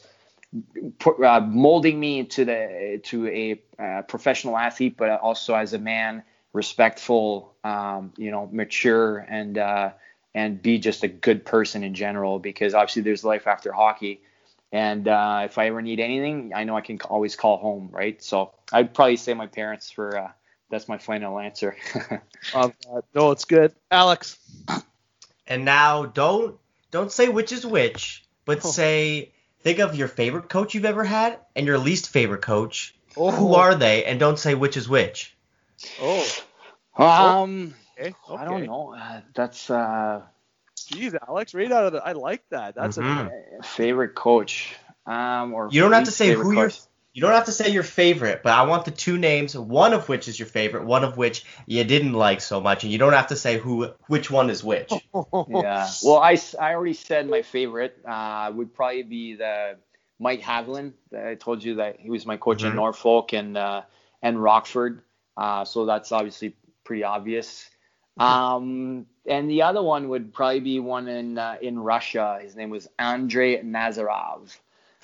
[1.23, 6.23] uh, molding me into the to a uh, professional athlete, but also as a man,
[6.53, 9.91] respectful, um, you know, mature, and uh,
[10.33, 12.39] and be just a good person in general.
[12.39, 14.21] Because obviously, there's life after hockey,
[14.71, 18.21] and uh, if I ever need anything, I know I can always call home, right?
[18.21, 20.31] So I'd probably say my parents for uh,
[20.69, 21.75] that's my final answer.
[22.53, 23.73] Um, uh, no, it's good.
[23.89, 24.37] Alex.
[25.47, 26.57] And now don't
[26.91, 28.69] don't say which is which, but Oh.
[28.71, 29.31] say
[29.61, 32.95] think of your favorite coach you've ever had and your least favorite coach.
[33.17, 33.31] Oh.
[33.31, 34.05] Who are they?
[34.05, 35.35] And don't say which is which.
[36.01, 36.25] Oh,
[36.97, 38.13] um, okay.
[38.29, 38.41] okay.
[38.41, 38.95] I don't know.
[38.95, 40.21] Uh, that's uh,
[40.87, 42.05] Jeez, Alex, right out of the.
[42.05, 42.75] I like that.
[42.75, 43.31] That's Mhm.
[43.59, 43.63] a.
[43.63, 44.75] favorite coach.
[45.05, 46.71] Um, or You don't have to say favorite who your.
[47.13, 50.09] You don't have to say your favorite, but I want the two names, one of
[50.09, 53.13] which is your favorite, one of which you didn't like so much, and you don't
[53.13, 54.91] have to say who which one is which.
[55.13, 55.89] yeah.
[56.03, 59.77] Well, I, I already said my favorite uh, would probably be the
[60.19, 60.91] Mike Haviland.
[61.17, 62.71] I told you that he was my coach mm-hmm.
[62.71, 63.83] in Norfolk and uh,
[64.21, 65.01] and Rockford,
[65.37, 67.69] uh, so that's obviously pretty obvious.
[68.17, 72.39] Um, and the other one would probably be one in uh, in Russia.
[72.41, 74.57] His name was Andrei Nazarov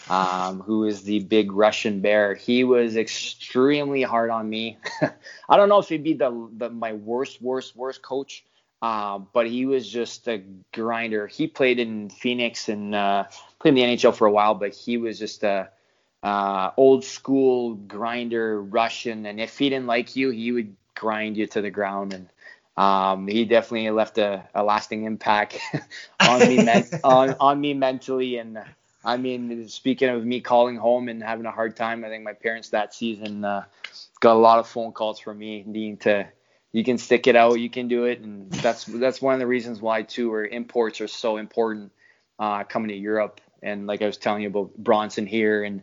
[0.10, 2.34] um, who is the big Russian bear.
[2.34, 4.77] He was extremely hard on me.
[5.49, 8.43] I don't know if he'd be the, the my worst, worst, worst coach,
[8.81, 10.43] uh, but he was just a
[10.73, 11.27] grinder.
[11.27, 13.26] He played in Phoenix and uh,
[13.60, 15.69] played in the NHL for a while, but he was just a
[16.23, 19.26] uh, old school grinder Russian.
[19.26, 22.14] And if he didn't like you, he would grind you to the ground.
[22.14, 22.27] And
[22.77, 25.60] um, he definitely left a, a lasting impact
[26.19, 28.38] on me men- on, on me mentally.
[28.38, 28.60] And
[29.03, 32.34] I mean, speaking of me calling home and having a hard time, I think my
[32.34, 33.65] parents that season uh,
[34.19, 36.27] got a lot of phone calls from me needing to,
[36.72, 39.48] you can stick it out, you can do it, and that's that's one of the
[39.48, 41.91] reasons why too, where imports are so important
[42.39, 43.41] uh, coming to Europe.
[43.61, 45.81] And like I was telling you about Bronson here, and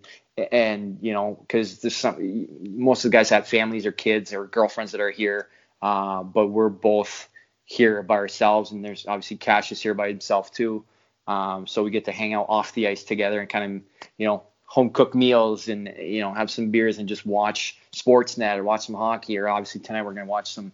[0.51, 2.47] and you know, because there's some
[2.77, 5.49] most of the guys have families or kids or girlfriends that are here,
[5.83, 7.29] uh, but we're both
[7.65, 10.85] here by ourselves, and there's obviously Cassius here by himself too.
[11.27, 14.27] Um, so we get to hang out off the ice together and kind of, you
[14.27, 18.65] know, home cook meals and, you know, have some beers and just watch Sportsnet or
[18.65, 19.37] watch some hockey.
[19.37, 20.73] Or obviously tonight we're going to watch some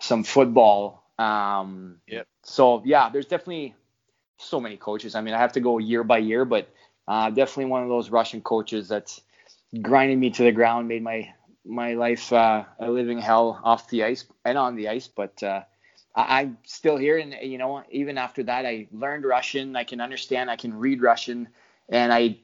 [0.00, 1.04] some football.
[1.18, 2.26] Um, yep.
[2.42, 3.76] So yeah, there's definitely
[4.38, 5.14] so many coaches.
[5.14, 6.68] I mean, I have to go year by year, but
[7.06, 9.20] uh, definitely one of those Russian coaches that's
[9.80, 11.32] grinding me to the ground, made my
[11.64, 15.08] my life uh, a living hell off the ice and on the ice.
[15.08, 15.62] But uh,
[16.14, 19.76] I, am still here, and you know, even after that, I learned Russian.
[19.76, 20.50] I can understand.
[20.50, 21.48] I can read Russian,
[21.88, 22.38] and I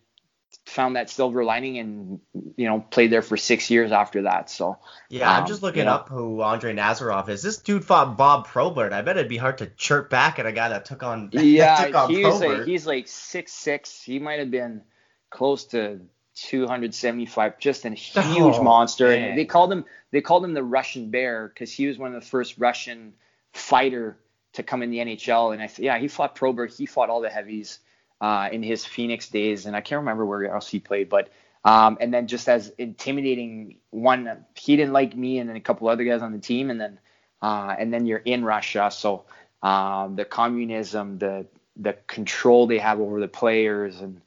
[0.66, 2.20] found that silver lining, and
[2.56, 4.50] you know, played there for six years after that.
[4.50, 4.78] So
[5.08, 7.42] yeah, um, I'm just looking you know, up who Andre Nazarov is.
[7.42, 8.92] This dude fought Bob Probert.
[8.92, 11.30] I bet it'd be hard to chirp back at a guy that took on.
[11.32, 14.02] Yeah, took on he's like he's like six six.
[14.02, 14.82] He might have been
[15.30, 16.00] close to
[16.36, 19.08] 275, just a huge oh, monster.
[19.08, 19.30] Man.
[19.30, 22.20] And they called him they called him the Russian Bear because he was one of
[22.20, 23.14] the first Russian
[23.52, 24.18] fighter
[24.54, 25.52] to come in the NHL.
[25.52, 27.78] And I yeah, he fought Probert, he fought all the heavies
[28.20, 31.30] uh, in his Phoenix days, and I can't remember where else he played, but
[31.64, 35.88] um, and then just as intimidating one, he didn't like me and then a couple
[35.88, 36.98] other guys on the team, and then
[37.42, 39.24] uh, and then you're in Russia, so
[39.62, 41.46] um, the communism, the
[41.76, 44.20] the control they have over the players and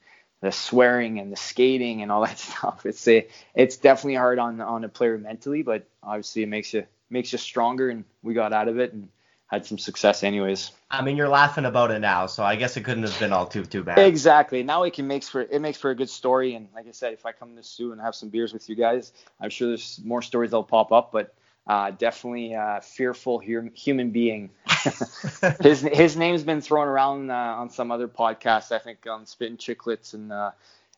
[0.44, 2.84] the swearing and the skating and all that stuff.
[2.84, 6.84] It's a, it's definitely hard on on a player mentally, but obviously it makes you
[7.08, 9.08] makes you stronger, and we got out of it and
[9.46, 10.72] had some success anyways.
[10.90, 13.46] I mean, you're laughing about it now, so I guess it couldn't have been all
[13.46, 13.98] too too bad.
[13.98, 14.62] Exactly.
[14.62, 17.14] Now it can makes for it makes for a good story, and like I said,
[17.14, 19.98] if I come to Soo and have some beers with you guys, I'm sure there's
[20.04, 21.34] more stories that'll pop up, but.
[21.66, 24.50] Uh, definitely a fearful human being.
[25.62, 29.56] his his name's been thrown around uh, on some other podcasts, I think on Spittin'
[29.56, 30.50] Chicklets and uh,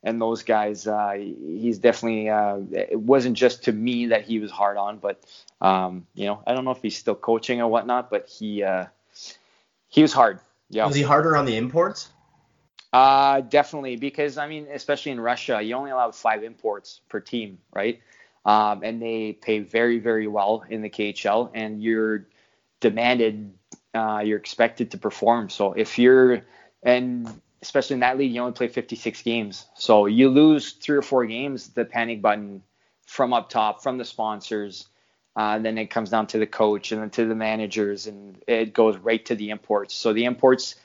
[0.03, 0.87] and those guys.
[0.87, 5.23] Uh, he's definitely uh, it wasn't just to me that he was hard on, but
[5.61, 8.87] um, you know I don't know if he's still coaching or whatnot, but he uh,
[9.89, 10.41] he was hard.
[10.69, 10.87] Yeah.
[10.87, 12.09] Was he harder on the imports?
[12.93, 17.59] Uh, definitely because I mean, especially in Russia, you only allow five imports per team,
[17.73, 18.01] right?
[18.47, 22.27] Um, and they pay very very well in the KHL, and you're
[22.81, 23.53] demanded,
[23.93, 25.51] uh, you're expected to perform.
[25.51, 26.43] So if you're
[26.83, 27.29] and
[27.63, 29.67] especially in that league, you only play 56 games.
[29.75, 32.63] So you lose three or four games, the panic button
[33.07, 34.87] from up top, from the sponsors.
[35.35, 38.73] Uh, then it comes down to the coach and then to the managers, and it
[38.73, 39.95] goes right to the imports.
[39.95, 40.77] So the imports,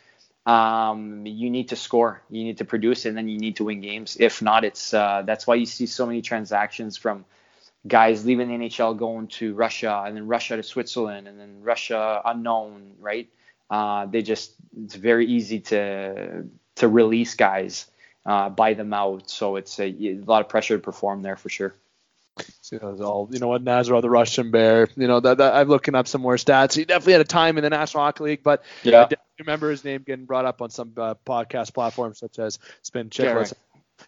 [0.46, 3.80] um, you need to score, you need to produce, and then you need to win
[3.80, 4.18] games.
[4.20, 7.24] If not, it's uh, that's why you see so many transactions from
[7.88, 12.22] guys leaving the NHL going to Russia, and then Russia to Switzerland, and then Russia
[12.26, 13.30] unknown, right?
[13.70, 14.54] Uh, they just
[14.84, 16.46] it's very easy to
[16.76, 17.88] to release guys,
[18.26, 19.30] uh, buy them out.
[19.30, 21.74] So it's a, a, lot of pressure to perform there for sure.
[22.62, 24.88] So all, you know what, Nazarov, the Russian Bear.
[24.96, 26.74] You know that, that, I'm looking up some more stats.
[26.74, 29.08] He definitely had a time in the National Hockey League, but yeah.
[29.12, 33.10] I remember his name getting brought up on some uh, podcast platforms such as Spin
[33.10, 33.54] Chicklets.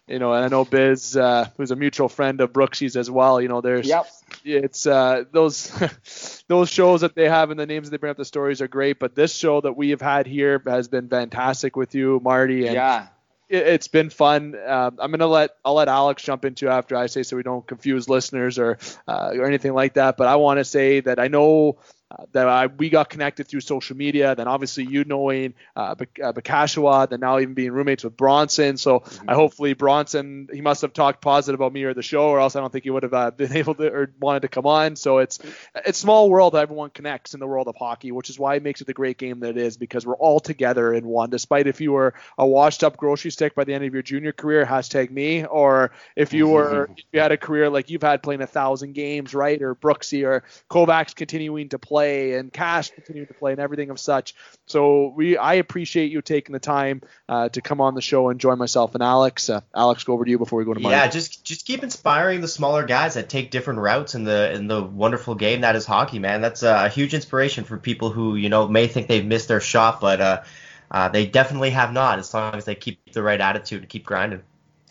[0.06, 3.40] You know, and I know Biz, uh, who's a mutual friend of Brooksy's as well.
[3.40, 4.06] You know, there's yep.
[4.44, 5.72] it's uh, those
[6.48, 8.68] those shows that they have and the names that they bring up the stories are
[8.68, 12.66] great, but this show that we have had here has been fantastic with you, Marty.
[12.66, 13.08] And yeah.
[13.48, 14.56] It, has been fun.
[14.66, 17.66] Um, I'm gonna let I'll let Alex jump into after I say so we don't
[17.66, 20.16] confuse listeners or uh, or anything like that.
[20.16, 21.78] But I want to say that I know
[22.16, 24.34] uh, that I, we got connected through social media.
[24.34, 28.76] Then obviously you knowing uh, uh Bakashawa, then now even being roommates with Bronson.
[28.76, 29.30] So mm-hmm.
[29.30, 32.56] I hopefully Bronson he must have talked positive about me or the show, or else
[32.56, 34.96] I don't think he would have uh, been able to or wanted to come on.
[34.96, 35.38] So it's
[35.74, 36.54] it's small world.
[36.54, 39.18] Everyone connects in the world of hockey, which is why it makes it the great
[39.18, 41.30] game that it is because we're all together in one.
[41.30, 44.32] Despite if you were a washed up grocery stick by the end of your junior
[44.32, 48.22] career, hashtag me, or if you were if you had a career like you've had
[48.22, 53.26] playing a thousand games, right, or Brooksy or Kovacs continuing to play and Cash continuing
[53.28, 54.34] to play and everything of such.
[54.66, 58.40] So we I appreciate you taking the time uh, to come on the show and
[58.40, 59.50] join myself and Alex.
[59.50, 60.96] Uh, Alex, go over to you before we go to Marty.
[60.96, 64.66] Yeah, just just keep inspiring the smaller guys that take different routes in the in
[64.66, 66.40] the wonderful game that is hockey, man.
[66.40, 70.00] That's a huge inspiration for people who you know may think they've missed their shot,
[70.00, 70.42] but uh,
[70.90, 72.18] uh, they definitely have not.
[72.18, 74.42] As long as they keep the right attitude and keep grinding.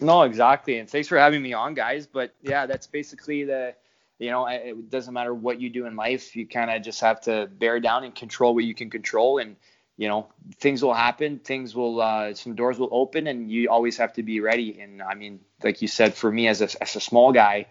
[0.02, 0.80] No, exactly.
[0.80, 2.08] And thanks for having me on, guys.
[2.08, 3.76] But yeah, that's basically the
[4.20, 6.36] you know, it doesn't matter what you do in life.
[6.36, 9.40] You kind of just have to bear down and control what you can control.
[9.40, 9.56] And,
[9.98, 10.28] you know,
[10.60, 11.40] things will happen.
[11.40, 14.80] Things will, uh, some doors will open and you always have to be ready.
[14.80, 17.68] And I mean, like you said, for me as a, as a small guy,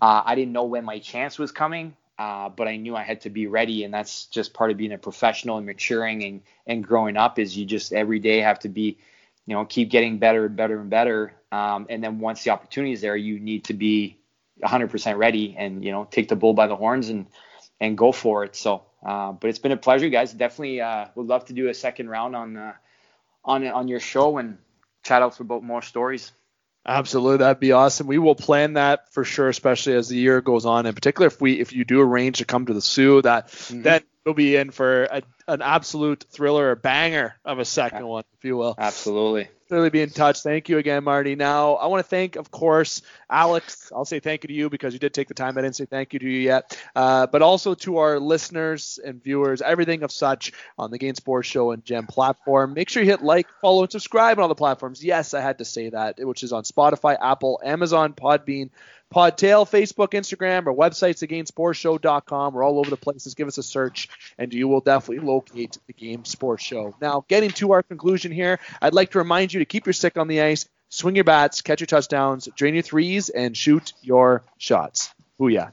[0.00, 1.96] uh, I didn't know when my chance was coming.
[2.18, 4.92] Uh, but I knew I had to be ready, and that's just part of being
[4.92, 7.38] a professional and maturing and, and growing up.
[7.38, 8.98] Is you just every day have to be,
[9.46, 11.32] you know, keep getting better and better and better.
[11.50, 14.18] Um, and then once the opportunity is there, you need to be
[14.62, 17.26] 100% ready and you know take the bull by the horns and
[17.80, 18.54] and go for it.
[18.54, 20.32] So, uh, but it's been a pleasure, guys.
[20.32, 22.72] Definitely uh, would love to do a second round on uh,
[23.44, 24.58] on on your show and
[25.02, 26.32] chat out for about more stories.
[26.84, 28.08] Absolutely, that'd be awesome.
[28.08, 30.86] We will plan that for sure, especially as the year goes on.
[30.86, 33.82] In particular, if we if you do arrange to come to the Soo, that mm-hmm.
[33.82, 38.24] then we'll be in for a, an absolute thriller, a banger of a second one,
[38.36, 38.74] if you will.
[38.76, 39.48] Absolutely.
[39.72, 40.42] Clearly be in touch.
[40.42, 41.34] Thank you again, Marty.
[41.34, 43.00] Now, I want to thank, of course,
[43.30, 43.90] Alex.
[43.96, 45.56] I'll say thank you to you because you did take the time.
[45.56, 46.78] I didn't say thank you to you yet.
[46.94, 51.48] Uh, but also to our listeners and viewers, everything of such on the Game Sports
[51.48, 52.74] Show and Gem platform.
[52.74, 55.02] Make sure you hit like, follow, and subscribe on all the platforms.
[55.02, 58.68] Yes, I had to say that, which is on Spotify, Apple, Amazon, Podbean,
[59.12, 62.54] Podtail, Facebook, Instagram, or websites, thegamesportshow.com.
[62.54, 63.34] We're all over the places.
[63.34, 64.08] Give us a search,
[64.38, 66.94] and you will definitely locate the Game Sports Show.
[67.00, 70.16] Now, getting to our conclusion here, I'd like to remind you to keep your stick
[70.16, 74.44] on the ice, swing your bats, catch your touchdowns, drain your threes, and shoot your
[74.56, 75.12] shots.
[75.38, 75.72] Booyah.